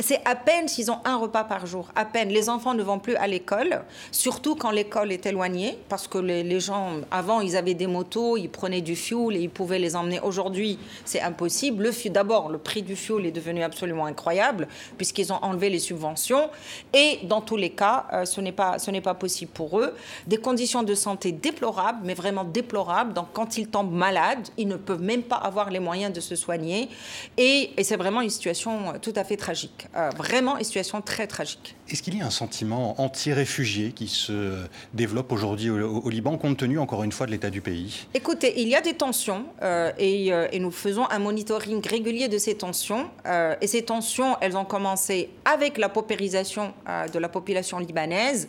c'est 0.00 0.20
à 0.24 0.34
peine 0.34 0.66
s'ils 0.66 0.90
ont 0.90 0.98
un 1.04 1.16
repas 1.16 1.44
par 1.44 1.66
jour, 1.66 1.88
à 1.94 2.04
peine. 2.04 2.28
Les 2.28 2.48
enfants 2.48 2.74
ne 2.74 2.82
vont 2.82 2.98
plus 2.98 3.14
à 3.16 3.26
l'école, 3.26 3.82
surtout 4.10 4.56
quand 4.56 4.70
l'école 4.70 5.12
est 5.12 5.24
éloignée, 5.26 5.78
parce 5.88 6.08
que 6.08 6.18
les, 6.18 6.60
gens, 6.60 7.00
avant, 7.10 7.40
ils 7.40 7.56
avaient 7.56 7.74
des 7.74 7.86
motos, 7.86 8.36
ils 8.36 8.48
prenaient 8.50 8.80
du 8.80 8.96
fuel 8.96 9.36
et 9.36 9.40
ils 9.40 9.50
pouvaient 9.50 9.78
les 9.78 9.94
emmener. 9.94 10.20
Aujourd'hui, 10.20 10.78
c'est 11.04 11.20
impossible. 11.20 11.84
Le 11.84 12.10
D'abord, 12.10 12.50
le 12.50 12.58
prix 12.58 12.82
du 12.82 12.96
fuel 12.96 13.24
est 13.24 13.32
devenu 13.32 13.62
absolument 13.62 14.04
incroyable, 14.06 14.68
puisqu'ils 14.98 15.32
ont 15.32 15.38
enlevé 15.42 15.70
les 15.70 15.78
subventions. 15.78 16.50
Et 16.92 17.20
dans 17.24 17.40
tous 17.40 17.56
les 17.56 17.70
cas, 17.70 18.06
euh, 18.12 18.24
ce 18.24 18.40
n'est 18.40 18.52
pas, 18.52 18.76
pas 19.02 19.14
possible 19.14 19.52
pour 19.52 19.80
eux. 19.80 19.94
Des 20.26 20.36
conditions 20.36 20.82
de 20.82 20.94
santé 20.94 21.32
déplorables, 21.32 22.00
mais 22.04 22.14
vraiment 22.14 22.44
déplorables. 22.44 23.14
Donc, 23.14 23.28
quand 23.32 23.56
ils 23.58 23.68
tombent 23.68 23.92
malades, 23.92 24.48
ils 24.58 24.68
ne 24.68 24.76
peuvent 24.76 25.02
même 25.02 25.22
pas 25.22 25.36
avoir 25.36 25.70
les 25.70 25.80
moyens 25.80 26.12
de 26.12 26.20
se 26.20 26.36
soigner. 26.36 26.88
et 27.38 27.70
c'est 27.82 27.96
vraiment 27.96 28.20
une 28.20 28.30
situation 28.30 28.94
tout 29.00 29.12
à 29.16 29.24
fait 29.24 29.36
tragique. 29.36 29.83
Euh, 29.96 30.10
vraiment 30.16 30.58
une 30.58 30.64
situation 30.64 31.00
très 31.00 31.26
tragique. 31.26 31.74
Est-ce 31.88 32.02
qu'il 32.02 32.16
y 32.16 32.22
a 32.22 32.26
un 32.26 32.30
sentiment 32.30 33.00
anti-réfugié 33.00 33.92
qui 33.92 34.08
se 34.08 34.64
développe 34.94 35.30
aujourd'hui 35.32 35.70
au, 35.70 36.08
Liban, 36.08 36.36
compte 36.38 36.56
tenu 36.56 36.78
encore 36.78 37.04
une 37.04 37.12
fois 37.12 37.26
de 37.26 37.30
l'état 37.30 37.50
du 37.50 37.60
pays? 37.60 38.06
Écoutez, 38.14 38.60
il 38.60 38.68
y 38.68 38.74
a 38.74 38.80
des 38.80 38.94
tensions 38.94 39.44
euh, 39.62 39.92
euh, 40.00 40.48
et, 40.50 40.58
nous 40.58 40.70
faisons 40.70 41.08
un 41.10 41.18
monitoring 41.18 41.86
régulier 41.86 42.28
de 42.28 42.38
ces 42.38 42.56
tensions. 42.56 43.10
et 43.60 43.66
ces 43.66 43.82
tensions, 43.82 44.36
elles 44.40 44.56
ont 44.56 44.64
commencé 44.64 45.30
avec 45.44 45.78
la 45.78 45.88
paupérisation 45.88 46.72
de 47.12 47.18
la 47.18 47.28
population 47.28 47.78
libanaise, 47.78 48.48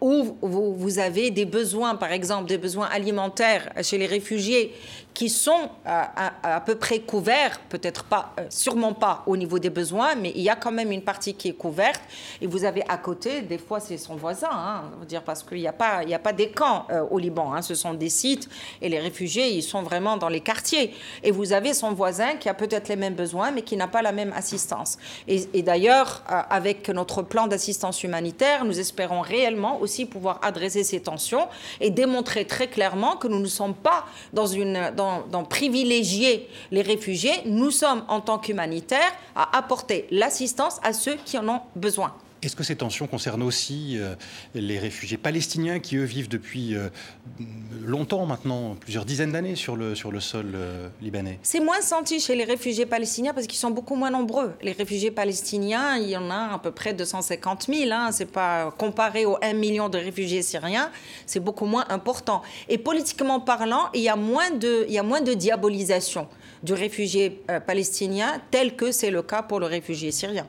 où 0.00 0.36
vous, 0.40 0.98
avez 0.98 1.30
des 1.30 1.44
besoins, 1.44 1.96
par 1.96 2.12
exemple, 2.12 2.48
des 2.48 2.58
besoins 2.58 2.86
alimentaires 2.86 3.72
chez 3.82 3.98
les 3.98 4.06
réfugiés 4.06 4.72
qui 5.16 5.30
sont 5.30 5.70
à, 5.86 6.60
peu 6.60 6.74
près 6.74 6.98
couverts, 6.98 7.58
peut-être 7.70 8.04
pas, 8.04 8.34
sûrement 8.50 8.92
pas 8.92 9.22
au 9.24 9.38
niveau 9.38 9.58
des 9.58 9.70
besoins, 9.70 10.14
mais 10.14 10.30
il 10.36 10.42
y 10.42 10.50
a 10.50 10.56
quand 10.56 10.70
même 10.70 10.92
une 10.92 11.00
partie 11.00 11.32
qui 11.32 11.48
est 11.48 11.54
couverte. 11.54 12.02
Et 12.42 12.46
vous 12.46 12.64
avez 12.64 12.82
à 12.86 12.98
côté, 12.98 13.40
des 13.40 13.56
fois, 13.56 13.80
c'est 13.80 13.96
son 13.96 14.16
voisin, 14.16 14.50
hein, 14.52 14.82
dire, 15.08 15.22
parce 15.22 15.42
qu'il 15.42 15.56
n'y 15.56 15.66
a, 15.66 15.72
pas, 15.72 16.00
a 16.00 16.18
pas 16.18 16.34
des 16.34 16.50
camps 16.50 16.86
euh, 16.90 17.02
au 17.10 17.18
Liban. 17.18 17.54
Hein, 17.54 17.62
ce 17.62 17.74
sont 17.74 17.94
des 17.94 18.10
sites 18.10 18.50
et 18.82 18.90
les 18.90 18.98
réfugiés, 18.98 19.48
ils 19.48 19.62
sont 19.62 19.82
vraiment 19.82 20.18
dans 20.18 20.28
les 20.28 20.40
quartiers. 20.40 20.92
Et 21.22 21.30
vous 21.30 21.54
avez 21.54 21.72
son 21.72 21.94
voisin 21.94 22.34
qui 22.34 22.50
a 22.50 22.54
peut-être 22.54 22.88
les 22.88 22.96
mêmes 22.96 23.14
besoins, 23.14 23.52
mais 23.52 23.62
qui 23.62 23.78
n'a 23.78 23.88
pas 23.88 24.02
la 24.02 24.12
même 24.12 24.34
assistance. 24.36 24.98
Et, 25.28 25.62
d'ailleurs, 25.62 26.24
euh, 26.30 26.42
avec 26.50 26.90
notre 26.90 27.22
plan 27.22 27.46
d'assistance 27.46 28.02
humanitaire, 28.02 28.66
nous 28.66 28.78
espérons 28.78 29.22
réellement 29.22 29.80
aussi 29.80 30.04
pouvoir 30.04 30.40
adresser 30.42 30.84
ces 30.84 31.00
tensions 31.00 31.48
et 31.80 31.88
démontrer 31.88 32.44
très 32.44 32.66
clairement 32.66 33.16
que 33.16 33.28
nous 33.28 33.40
ne 33.40 33.46
sommes 33.46 33.74
pas 33.74 34.04
dans, 34.34 34.46
une, 34.46 34.92
dans, 34.94 35.05
dans 35.30 35.44
privilégier 35.44 36.48
les 36.70 36.82
réfugiés. 36.82 37.34
Nous 37.44 37.70
sommes, 37.70 38.04
en 38.08 38.20
tant 38.20 38.38
qu'humanitaires, 38.38 39.12
à 39.34 39.56
apporter 39.56 40.06
l'assistance 40.10 40.78
à 40.82 40.92
ceux 40.92 41.16
qui 41.24 41.38
en 41.38 41.48
ont 41.48 41.60
besoin. 41.74 42.12
Est-ce 42.46 42.54
que 42.54 42.62
ces 42.62 42.76
tensions 42.76 43.08
concernent 43.08 43.42
aussi 43.42 43.98
euh, 43.98 44.14
les 44.54 44.78
réfugiés 44.78 45.16
palestiniens 45.16 45.80
qui, 45.80 45.96
eux, 45.96 46.04
vivent 46.04 46.28
depuis 46.28 46.76
euh, 46.76 46.90
longtemps 47.82 48.24
maintenant, 48.24 48.76
plusieurs 48.78 49.04
dizaines 49.04 49.32
d'années 49.32 49.56
sur 49.56 49.74
le, 49.74 49.96
sur 49.96 50.12
le 50.12 50.20
sol 50.20 50.52
euh, 50.54 50.88
libanais? 51.02 51.40
C'est 51.42 51.58
moins 51.58 51.80
senti 51.80 52.20
chez 52.20 52.36
les 52.36 52.44
réfugiés 52.44 52.86
palestiniens 52.86 53.34
parce 53.34 53.48
qu'ils 53.48 53.58
sont 53.58 53.72
beaucoup 53.72 53.96
moins 53.96 54.10
nombreux. 54.10 54.54
Les 54.62 54.70
réfugiés 54.70 55.10
palestiniens, 55.10 55.96
il 55.96 56.08
y 56.08 56.16
en 56.16 56.30
a 56.30 56.54
à 56.54 56.60
peu 56.60 56.70
près 56.70 56.94
250 56.94 57.66
000. 57.66 57.90
Hein, 57.90 58.12
c'est 58.12 58.30
pas 58.30 58.70
comparé 58.78 59.26
aux 59.26 59.38
1 59.42 59.52
million 59.54 59.88
de 59.88 59.98
réfugiés 59.98 60.42
syriens, 60.42 60.92
c'est 61.26 61.40
beaucoup 61.40 61.66
moins 61.66 61.86
important. 61.88 62.42
Et 62.68 62.78
politiquement 62.78 63.40
parlant, 63.40 63.88
il 63.92 64.02
y 64.02 64.08
a 64.08 64.14
moins 64.14 64.52
de, 64.52 64.84
il 64.86 64.94
y 64.94 64.98
a 64.98 65.02
moins 65.02 65.20
de 65.20 65.34
diabolisation 65.34 66.28
du 66.62 66.74
réfugié 66.74 67.42
palestinien 67.66 68.40
tel 68.52 68.76
que 68.76 68.92
c'est 68.92 69.10
le 69.10 69.22
cas 69.22 69.42
pour 69.42 69.58
le 69.58 69.66
réfugié 69.66 70.12
syrien. 70.12 70.46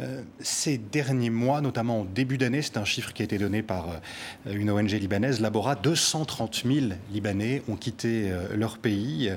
Euh, 0.00 0.22
ces 0.40 0.78
derniers 0.78 1.30
mois, 1.30 1.60
notamment 1.60 2.02
au 2.02 2.04
début 2.04 2.38
d'année, 2.38 2.62
c'est 2.62 2.76
un 2.76 2.84
chiffre 2.84 3.12
qui 3.12 3.22
a 3.22 3.24
été 3.24 3.38
donné 3.38 3.62
par 3.62 3.88
euh, 3.88 4.52
une 4.52 4.70
ONG 4.70 4.90
libanaise, 4.90 5.40
Labora, 5.40 5.74
230 5.74 6.62
000 6.64 6.86
Libanais 7.12 7.62
ont 7.68 7.76
quitté 7.76 8.30
euh, 8.30 8.56
leur 8.56 8.78
pays, 8.78 9.30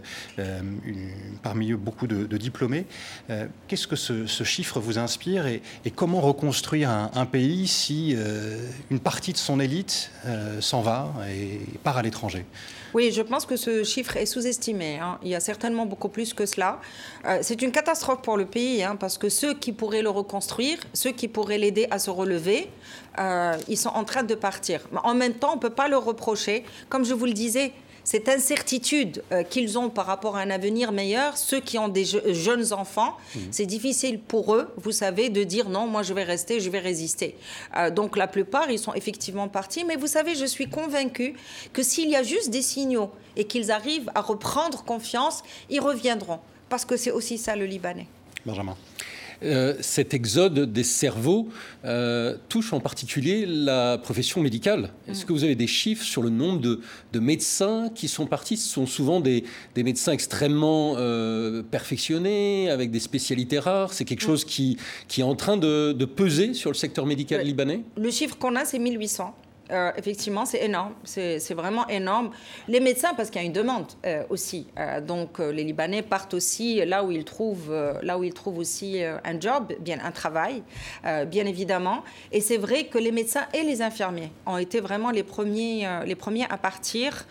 parmi 1.44 1.72
eux 1.72 1.78
beaucoup 1.78 2.08
de, 2.08 2.38
diplômés. 2.38 2.86
Qu'est-ce 3.68 3.88
que 3.88 3.96
ce, 3.96 4.44
chiffre 4.44 4.80
vous 4.80 4.98
inspire 4.98 5.48
et, 5.48 5.62
comment 5.96 6.22
reconstruire 6.22 6.90
un, 6.90 7.26
pays 7.26 7.68
si 7.68 8.16
une 8.90 9.00
partie 9.00 9.34
de 9.34 9.38
son 9.38 9.60
élite 9.60 10.12
s'en 10.60 10.82
va 10.82 11.14
et 11.30 11.60
part 11.84 11.98
à 11.98 12.02
l'étranger? 12.02 12.46
Oui, 12.94 13.12
je 13.12 13.22
pense 13.22 13.46
que 13.46 13.56
ce 13.56 13.84
chiffre 13.84 14.18
est 14.18 14.26
sous-estimé. 14.26 15.00
Hein. 15.00 15.18
Il 15.24 15.30
y 15.30 15.36
a 15.36 15.40
certainement 15.40 15.86
beaucoup 15.86 16.10
plus 16.10 16.34
que 16.34 16.46
cela. 16.46 16.80
c'est 17.42 17.62
une 17.62 17.72
catastrophe 17.72 18.22
pour 18.22 18.38
le 18.38 18.46
pays, 18.46 18.84
hein, 18.84 18.96
parce 18.96 19.18
que 19.18 19.30
ceux 19.30 19.54
qui 19.54 19.72
pourraient 19.72 20.02
le 20.02 20.10
reconstruire, 20.10 20.78
ceux 20.94 21.12
qui 21.12 21.28
pourraient 21.28 21.58
l'aider 21.58 21.88
à 21.92 22.00
se 22.00 22.10
relever, 22.10 22.70
euh, 23.20 23.58
ils 23.68 23.78
sont 23.78 23.90
en 23.90 24.04
train 24.04 24.24
de 24.24 24.36
partir. 24.36 24.82
En 25.04 25.14
même 25.14 25.34
temps, 25.34 25.52
on 25.52 25.56
ne 25.56 25.62
peut 25.62 25.70
pas 25.70 25.88
leur 25.88 26.06
reprocher, 26.06 26.64
comme 26.90 27.04
je 27.04 27.14
vous 27.14 27.26
le 27.26 27.34
disais, 27.34 27.74
cette 28.04 28.30
incertitude 28.30 29.24
euh, 29.32 29.44
qu'ils 29.44 29.78
ont 29.78 29.90
par 29.90 30.06
rapport 30.06 30.38
à 30.38 30.42
un 30.42 30.50
avenir 30.50 30.92
meilleur, 30.92 31.38
ceux 31.38 31.60
qui 31.60 31.78
ont 31.78 31.88
des 31.88 32.06
jeunes 32.06 32.74
enfants, 32.74 33.18
mmh. 33.36 33.40
c'est 33.52 33.66
difficile 33.66 34.20
pour 34.20 34.56
eux, 34.56 34.74
vous 34.78 34.92
savez, 34.92 35.30
de 35.30 35.44
dire 35.44 35.70
non, 35.70 35.88
moi 35.88 36.04
je 36.04 36.14
vais 36.14 36.24
rester, 36.24 36.60
je 36.60 36.70
vais 36.70 36.80
résister. 36.80 37.36
Euh, 37.78 37.90
donc 37.90 38.18
la 38.18 38.28
plupart, 38.28 38.70
ils 38.72 38.80
sont 38.80 38.94
effectivement 38.94 39.48
partis, 39.48 39.84
mais 39.84 39.96
vous 39.96 40.08
savez, 40.08 40.36
je 40.36 40.46
suis 40.46 40.70
convaincue 40.70 41.36
que 41.74 41.84
s'il 41.84 42.10
y 42.10 42.16
a 42.16 42.24
juste 42.24 42.50
des 42.50 42.62
signaux 42.62 43.12
et 43.36 43.46
qu'ils 43.46 43.72
arrivent 43.72 44.12
à 44.16 44.22
reprendre 44.22 44.84
confiance, 44.84 45.44
ils 45.70 45.80
reviendront, 45.80 46.40
parce 46.70 46.86
que 46.86 46.98
c'est 46.98 47.12
aussi 47.12 47.38
ça 47.38 47.56
le 47.56 47.66
Libanais. 47.66 48.08
Benjamin. 48.46 48.76
Euh, 49.44 49.74
cet 49.82 50.14
exode 50.14 50.72
des 50.72 50.84
cerveaux 50.84 51.50
euh, 51.84 52.38
touche 52.48 52.74
en 52.74 52.80
particulier 52.80 53.46
la 53.48 53.98
profession 53.98 54.40
médicale. 54.40 54.92
Est-ce 55.08 55.24
mm. 55.24 55.28
que 55.28 55.34
vous 55.34 55.44
avez 55.44 55.56
des 55.56 55.68
chiffres 55.68 56.04
sur 56.04 56.22
le 56.22 56.30
nombre 56.30 56.60
de, 56.60 57.20
médecins 57.20 57.90
qui 57.94 58.08
sont 58.08 58.28
partis? 58.28 58.58
Ce 58.58 58.70
sont 58.70 58.86
souvent 58.86 59.20
des, 59.20 59.44
médecins 59.76 60.12
extrêmement 60.12 60.96
euh, 60.98 61.64
perfectionnés, 61.64 62.70
avec 62.70 62.92
des 62.92 63.00
spécialités 63.00 63.58
rares. 63.58 63.94
C'est 63.94 64.06
quelque 64.06 64.24
mm. 64.24 64.28
chose 64.28 64.46
qui, 64.46 64.78
qui 65.08 65.22
est 65.22 65.26
en 65.26 65.36
train 65.36 65.58
de, 65.58 65.94
peser 66.06 66.54
sur 66.54 66.70
le 66.70 66.76
secteur 66.76 67.06
médical 67.06 67.42
libanais? 67.42 67.82
Le 67.98 68.12
chiffre 68.12 68.38
qu'on 68.38 68.56
a, 68.56 68.66
c'est 68.66 68.80
1800. 68.80 69.34
Euh, 69.72 69.92
effectivement, 69.98 70.46
c'est 70.46 70.64
énorme. 70.64 70.94
C'est 71.04 71.54
vraiment 71.54 71.88
énorme. 71.88 72.32
Les 72.68 72.80
médecins, 72.80 73.14
parce 73.16 73.30
qu'il 73.30 73.42
y 73.42 73.44
a 73.44 73.48
une 73.48 73.54
demande 73.54 73.88
euh, 74.06 74.24
aussi. 74.30 74.68
donc, 75.06 75.40
les 75.40 75.64
Libanais 75.64 76.02
partent 76.02 76.34
aussi 76.34 76.84
là 76.86 77.04
où 77.04 77.12
ils 77.12 77.26
trouvent, 77.26 77.74
là 78.02 78.18
où 78.18 78.24
ils 78.24 78.34
trouvent 78.34 78.58
aussi 78.58 79.02
un 79.04 79.40
job, 79.40 79.74
bien 79.80 79.98
un 80.04 80.12
travail, 80.12 80.64
bien 81.28 81.46
évidemment. 81.46 82.04
Et 82.32 82.42
c'est 82.42 82.58
vrai 82.58 82.86
que 82.86 82.98
les 82.98 83.12
médecins 83.12 83.46
et 83.54 83.64
les 83.64 83.82
infirmiers 83.82 84.32
ont 84.46 84.58
été 84.58 84.80
vraiment 84.80 85.12
les 85.12 85.24
premiers, 85.24 85.88
les 86.06 86.16
premiers 86.16 86.46
à 86.50 86.58
partir. 86.58 87.26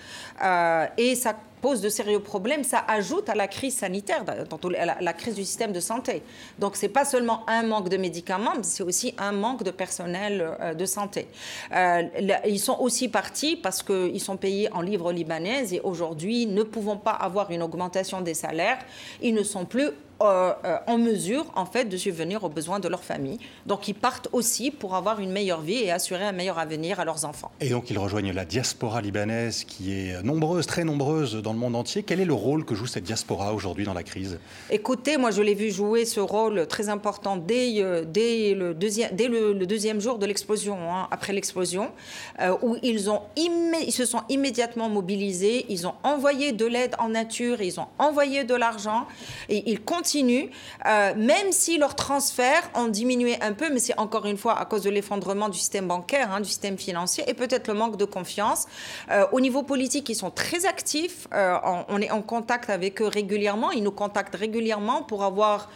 et 0.97 1.15
ça 1.15 1.35
pose 1.61 1.81
de 1.81 1.89
sérieux 1.89 2.21
problèmes, 2.21 2.65
ça 2.65 2.85
ajoute 2.89 3.29
à 3.29 3.35
la 3.35 3.47
crise 3.47 3.77
sanitaire, 3.77 4.25
à 4.27 5.03
la, 5.03 5.13
crise 5.13 5.35
du 5.35 5.45
système 5.45 5.73
de 5.73 5.81
santé. 5.81 6.23
Donc 6.59 6.77
ce 6.77 6.83
n'est 6.83 6.93
pas 6.93 7.05
seulement 7.05 7.45
un 7.49 7.63
manque 7.63 7.89
de 7.89 7.97
médicaments, 7.97 8.55
c'est 8.63 8.83
aussi 8.83 9.15
un 9.19 9.33
manque 9.33 9.63
de 9.63 9.71
personnel 9.71 10.57
euh, 10.61 10.75
de 10.75 10.85
santé. 10.87 11.29
Euh, 11.75 12.03
ils 12.47 12.61
sont 12.61 12.77
aussi 12.81 13.09
partis 13.09 13.57
parce 13.57 13.83
qu'ils 13.83 14.21
sont 14.21 14.37
payés 14.37 14.73
en 14.73 14.81
livres 14.81 15.13
libanaises 15.13 15.73
et 15.73 15.81
aujourd'hui, 15.81 16.47
ne 16.47 16.63
pouvant 16.63 16.97
pas 16.97 17.13
avoir 17.13 17.51
une 17.51 17.63
augmentation 17.63 18.21
des 18.21 18.35
salaires, 18.35 18.79
ils 19.23 19.35
ne 19.35 19.43
sont 19.43 19.65
plus 19.65 19.91
euh, 20.23 20.53
euh, 20.67 20.77
en 20.87 20.99
mesure, 20.99 21.47
en 21.55 21.65
fait, 21.65 21.87
de 21.87 21.97
subvenir 21.97 22.45
aux 22.45 22.51
besoins 22.51 22.79
de 22.79 22.89
leur 22.89 23.03
famille. 23.03 23.39
Donc, 23.65 23.89
ils 23.89 23.95
partent 23.95 24.29
aussi 24.33 24.71
pour 24.71 24.95
avoir 24.95 25.19
une 25.19 25.33
meilleure 25.33 25.63
vie 25.63 25.83
et 25.85 25.91
assurer 25.91 26.25
un 26.25 26.33
meilleur 26.33 26.59
avenir 26.59 27.01
à 27.01 27.07
leurs 27.07 27.25
enfants. 27.25 27.51
Et 27.59 27.71
donc, 27.71 27.89
ils 27.89 27.99
rejoignent 27.99 28.33
la 28.33 28.45
diaspora 28.45 29.01
libanaise 29.01 29.65
qui 29.65 29.95
est 29.95 30.23
nombreuse, 30.23 30.67
très 30.67 30.85
nombreuse 30.85 31.37
dans 31.37 31.55
le 31.55 31.59
monde 31.59 31.75
entier. 31.75 32.03
Quel 32.03 32.21
est 32.21 32.27
le 32.27 32.35
rôle 32.35 32.67
que 32.67 32.75
joue 32.75 32.87
cette 32.87 33.05
diaspora 33.05 33.55
aujourd'hui 33.55 33.87
dans 33.87 33.95
la 33.95 34.03
crise? 34.03 34.39
Écoutez, 34.69 35.17
moi, 35.17 35.31
je 35.31 35.41
l'ai 35.41 35.55
vu 35.55 35.71
jouer 35.71 36.05
ce 36.05 36.21
rôle 36.21 36.67
très 36.67 36.91
important 36.91 37.39
dès, 37.39 37.83
euh, 37.83 38.05
dès, 38.07 38.53
le, 38.55 38.75
deuxième, 38.75 39.15
dès 39.17 39.27
le, 39.27 39.55
deuxième 39.55 40.03
jour 40.03 40.19
de 40.19 40.27
l'explosion, 40.27 40.77
hein, 40.93 41.09
après 41.11 41.33
l'explosion, 41.33 41.91
où 42.63 42.77
ils, 42.83 43.09
ont 43.09 43.23
ils 43.37 43.93
se 43.93 44.05
sont 44.05 44.23
immédiatement 44.29 44.91
mobilisés, 44.91 45.65
ils 45.69 45.87
ont 45.87 45.95
envoyé 46.03 46.53
de 46.53 46.67
l'aide 46.67 46.95
en 46.99 47.09
nature, 47.09 47.63
ils 47.63 47.81
ont 47.81 47.87
envoyé 47.99 48.45
de 48.45 48.55
l'argent 48.55 49.07
et 49.49 49.71
ils 49.71 49.81
continuent 49.81 50.10
euh, 50.19 51.15
même 51.17 51.53
si 51.53 51.79
leurs 51.79 51.95
transferts 51.95 52.71
ont 52.75 52.89
diminué 52.89 53.37
un 53.41 53.53
peu, 53.53 53.71
mais 53.73 53.79
c'est 53.79 53.99
encore 53.99 54.27
une 54.27 54.37
fois 54.37 54.59
à 54.59 54.65
cause 54.65 54.83
de 54.83 54.91
l'effondrement 54.91 55.49
du 55.49 55.59
système 55.59 55.87
bancaire, 55.87 56.33
hein, 56.33 56.41
du 56.41 56.49
système 56.49 56.79
financier, 56.79 57.25
et 57.29 57.35
peut-être 57.35 57.69
le 57.69 57.75
manque 57.75 57.97
de 57.97 58.05
confiance. 58.05 58.67
Euh, 59.11 59.27
au 59.33 59.41
niveau 59.41 59.63
politique, 59.63 60.09
ils 60.09 60.15
sont 60.15 60.31
très 60.31 60.67
actifs. 60.67 61.29
Euh, 61.33 61.57
on, 61.89 62.01
est 62.01 62.11
en 62.11 62.23
contact 62.23 62.71
avec 62.71 63.03
eux 63.03 63.07
régulièrement. 63.07 63.71
Ils 63.71 63.83
nous 63.83 63.91
contactent 63.93 64.37
régulièrement 64.37 65.03
pour 65.03 65.25
avoir 65.25 65.69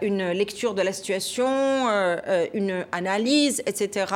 une 0.00 0.30
lecture 0.30 0.74
de 0.74 0.82
la 0.82 0.92
situation, 0.92 1.46
une 2.52 2.84
analyse, 2.92 3.62
etc. 3.66 4.06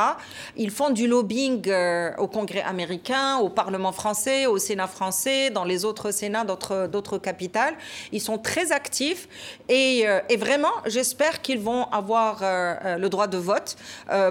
Ils 0.56 0.70
font 0.70 0.90
du 0.90 1.06
lobbying 1.06 1.70
au 2.18 2.28
Congrès 2.28 2.62
américain, 2.62 3.38
au 3.38 3.48
Parlement 3.48 3.92
français, 3.92 4.46
au 4.46 4.58
Sénat 4.58 4.86
français, 4.86 5.50
dans 5.50 5.64
les 5.64 5.84
autres 5.84 6.10
Sénats 6.12 6.44
d'autres 6.44 7.18
capitales. 7.18 7.74
Ils 8.12 8.20
sont 8.20 8.38
très 8.38 8.72
actifs. 8.72 9.28
Euh, 9.70 10.20
et, 10.28 10.36
vraiment, 10.36 10.72
j'espère 10.86 11.42
qu'ils 11.42 11.60
vont 11.60 11.84
avoir 11.90 12.42
euh, 12.42 12.74
euh, 12.84 12.96
le 12.98 13.08
droit 13.08 13.26
de 13.26 13.38
vote 13.38 13.76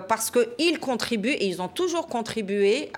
parce 0.08 0.32
qu'ils 0.32 0.80
contribuent 0.80 1.30
et 1.30 1.46
ils 1.46 1.62
ont 1.62 1.68
toujours 1.68 2.08
contribué 2.08 2.92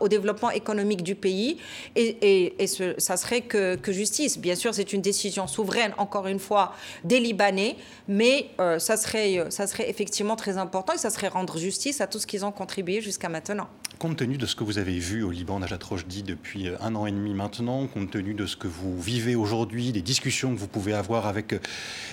au 0.00 0.08
développement 0.08 0.50
économique 0.50 1.02
du 1.02 1.14
pays. 1.14 1.58
Et, 1.96 2.54
ça 2.98 3.16
serait 3.16 3.42
que, 3.42 3.78
justice. 3.88 4.38
Bien 4.38 4.54
sûr, 4.54 4.74
c'est 4.74 4.92
une 4.92 5.02
décision 5.02 5.46
souveraine, 5.46 5.92
encore 5.98 6.26
une 6.26 6.38
fois, 6.38 6.72
des 7.04 7.20
Libanais, 7.20 7.76
mais 8.08 8.48
ça, 8.78 8.96
serait, 8.96 9.44
ça 9.50 9.66
serait 9.66 9.88
effectivement 9.88 10.36
très 10.36 10.56
important 10.56 10.94
et 10.94 10.98
ça 10.98 11.10
serait 11.10 11.28
rendre 11.28 11.58
justice 11.58 12.00
à 12.00 12.06
tout 12.06 12.18
ce 12.18 12.26
qu'ils 12.26 12.44
ont 12.44 12.52
contribué 12.52 13.00
jusqu'à 13.00 13.28
maintenant. 13.28 13.68
Compte 14.04 14.18
tenu 14.18 14.36
de 14.36 14.44
ce 14.44 14.54
que 14.54 14.64
vous 14.64 14.76
avez 14.76 14.98
vu 14.98 15.22
au 15.22 15.30
Liban, 15.30 15.58
Najat 15.60 15.78
dit 16.06 16.22
depuis 16.22 16.68
un 16.78 16.94
an 16.94 17.06
et 17.06 17.10
demi 17.10 17.32
maintenant, 17.32 17.86
compte 17.86 18.10
tenu 18.10 18.34
de 18.34 18.44
ce 18.44 18.54
que 18.54 18.68
vous 18.68 19.00
vivez 19.00 19.34
aujourd'hui, 19.34 19.92
des 19.92 20.02
discussions 20.02 20.54
que 20.54 20.60
vous 20.60 20.68
pouvez 20.68 20.92
avoir 20.92 21.26
avec 21.26 21.54
euh, 21.54 21.58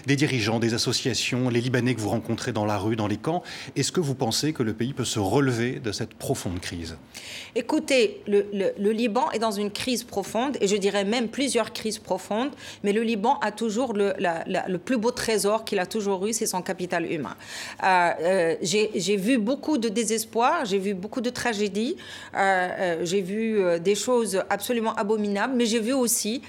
des 0.06 0.16
dirigeants, 0.16 0.60
des 0.60 0.74
associations, 0.74 1.50
les 1.50 1.60
Libanais 1.60 1.94
que 1.94 2.00
vous 2.00 2.08
rencontrez 2.08 2.54
dans 2.54 2.66
la 2.66 2.78
rue, 2.78 2.96
dans 2.96 3.10
les 3.10 3.18
camps. 3.18 3.44
Est-ce 3.76 3.92
que 3.92 4.00
vous 4.00 4.16
pensez 4.16 4.54
que 4.54 4.64
le 4.64 4.74
pays 4.74 4.94
peut 4.94 5.04
se 5.04 5.20
relever 5.20 5.82
de 5.82 5.92
cette 5.92 6.14
profonde 6.14 6.62
crise? 6.62 6.96
Écoutez, 7.56 8.22
le, 8.26 8.92
Liban 8.94 9.30
est 9.32 9.40
dans 9.40 9.52
une 9.52 9.70
crise 9.70 10.06
profonde, 10.06 10.58
et 10.62 10.70
je 10.70 10.78
dirais 10.78 11.04
même 11.04 11.28
plusieurs 11.28 11.74
crises 11.74 12.00
profondes, 12.00 12.52
mais 12.86 12.94
le 12.94 13.02
Liban 13.02 13.38
a 13.42 13.52
toujours 13.52 13.92
le, 13.92 14.78
plus 14.78 14.98
beau 14.98 15.12
trésor 15.12 15.66
qu'il 15.66 15.80
a 15.80 15.86
toujours 15.86 16.26
eu, 16.26 16.32
c'est 16.32 16.46
son 16.46 16.62
capital 16.62 17.12
humain. 17.12 17.36
Euh, 17.84 18.12
euh, 18.22 18.56
j'ai 18.62 19.18
vu 19.18 19.40
beaucoup 19.40 19.78
de 19.78 19.90
désespoir, 19.90 20.64
j'ai 20.64 20.80
vu 20.80 20.94
beaucoup 20.94 21.20
de 21.20 21.30
tragédies, 21.30 21.81
j'ai 23.04 23.22
vu 23.22 23.62
des 23.80 23.96
choses 23.96 24.42
absolument 24.50 24.94
abominables, 24.96 25.54
mais 25.56 25.66
j'ai 25.66 25.80
vu 25.80 25.94
aussi 25.94 26.42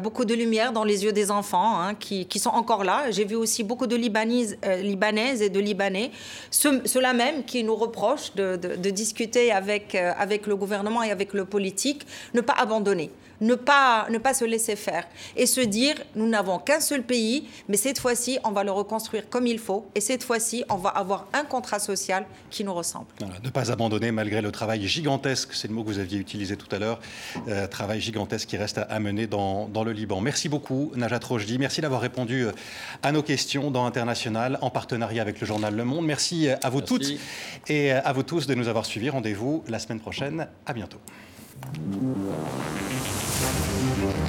beaucoup 0.00 0.24
de 0.24 0.34
lumière 0.34 0.72
dans 0.72 0.84
les 0.84 1.04
yeux 1.04 1.12
des 1.12 1.30
enfants 1.30 1.80
hein, 1.80 1.94
qui 1.94 2.38
sont 2.38 2.50
encore 2.50 2.84
là. 2.84 3.10
J'ai 3.10 3.24
vu 3.24 3.36
aussi 3.36 3.62
beaucoup 3.62 3.86
de 3.86 3.96
Libanaises, 3.96 4.58
euh, 4.64 5.44
et 5.44 5.48
de 5.48 5.60
Libanais, 5.60 6.10
ceux-là 6.50 7.12
même 7.12 7.44
qui 7.44 7.64
nous 7.64 7.76
reprochent 7.76 8.34
de, 8.34 8.56
discuter 8.90 9.52
euh, 9.52 10.12
avec 10.18 10.46
le 10.46 10.56
gouvernement 10.56 11.02
et 11.02 11.10
avec 11.10 11.32
le 11.32 11.44
politique, 11.44 12.06
ne 12.34 12.40
pas 12.40 12.54
abandonner 12.54 13.10
ne 13.40 13.54
pas, 13.54 14.06
ne 14.10 14.18
pas 14.18 14.34
se 14.34 14.44
laisser 14.44 14.76
faire 14.76 15.06
et 15.36 15.46
se 15.46 15.60
dire 15.60 15.94
nous 16.14 16.28
n'avons 16.28 16.58
qu'un 16.58 16.80
seul 16.80 17.02
pays, 17.02 17.48
mais 17.68 17.76
cette 17.76 17.98
fois-ci, 17.98 18.38
on 18.44 18.50
va 18.50 18.64
le 18.64 18.70
reconstruire 18.70 19.28
comme 19.28 19.46
il 19.46 19.58
faut 19.58 19.86
et 19.94 20.00
cette 20.00 20.22
fois-ci, 20.22 20.64
on 20.68 20.76
va 20.76 20.90
avoir 20.90 21.26
un 21.32 21.44
contrat 21.44 21.78
social 21.78 22.26
qui 22.50 22.64
nous 22.64 22.74
ressemble. 22.74 23.06
ne 23.42 23.50
pas 23.50 23.70
abandonner 23.70 24.12
malgré 24.12 24.40
le 24.40 24.52
travail 24.52 24.86
gigantesque, 24.86 25.50
c'est 25.52 25.68
le 25.68 25.74
mot 25.74 25.82
que 25.82 25.88
vous 25.88 25.98
aviez 25.98 26.18
utilisé 26.18 26.56
tout 26.56 26.74
à 26.74 26.78
l'heure, 26.78 27.00
euh, 27.48 27.66
travail 27.66 28.00
gigantesque 28.00 28.48
qui 28.48 28.56
reste 28.56 28.78
à, 28.78 29.00
mener 29.00 29.26
dans, 29.26 29.68
dans, 29.68 29.84
le 29.84 29.92
Liban. 29.92 30.20
Merci 30.20 30.48
beaucoup, 30.48 30.92
Najat 30.94 31.20
Rojdi. 31.22 31.58
Merci 31.58 31.80
d'avoir 31.80 32.00
répondu 32.00 32.46
euh, 32.46 32.52
à 33.02 33.12
nos 33.12 33.22
questions 33.22 33.70
dans 33.70 33.86
International 33.86 34.58
en 34.60 34.70
partenariat 34.70 35.22
avec 35.22 35.40
le 35.40 35.46
journal 35.46 35.74
Le 35.74 35.84
Monde. 35.84 36.06
Merci 36.06 36.48
à 36.48 36.70
vous 36.70 36.80
toutes 36.80 37.06
et 37.68 37.92
à 37.92 38.12
vous 38.12 38.22
tous 38.22 38.46
de 38.46 38.54
nous 38.54 38.68
avoir 38.68 38.86
suivis. 38.86 39.10
Rendez-vous 39.10 39.64
la 39.68 39.78
semaine 39.78 40.00
prochaine. 40.00 40.48
À 40.66 40.72
bientôt. 40.72 40.98
Thank 41.72 42.02
you. 44.02 44.23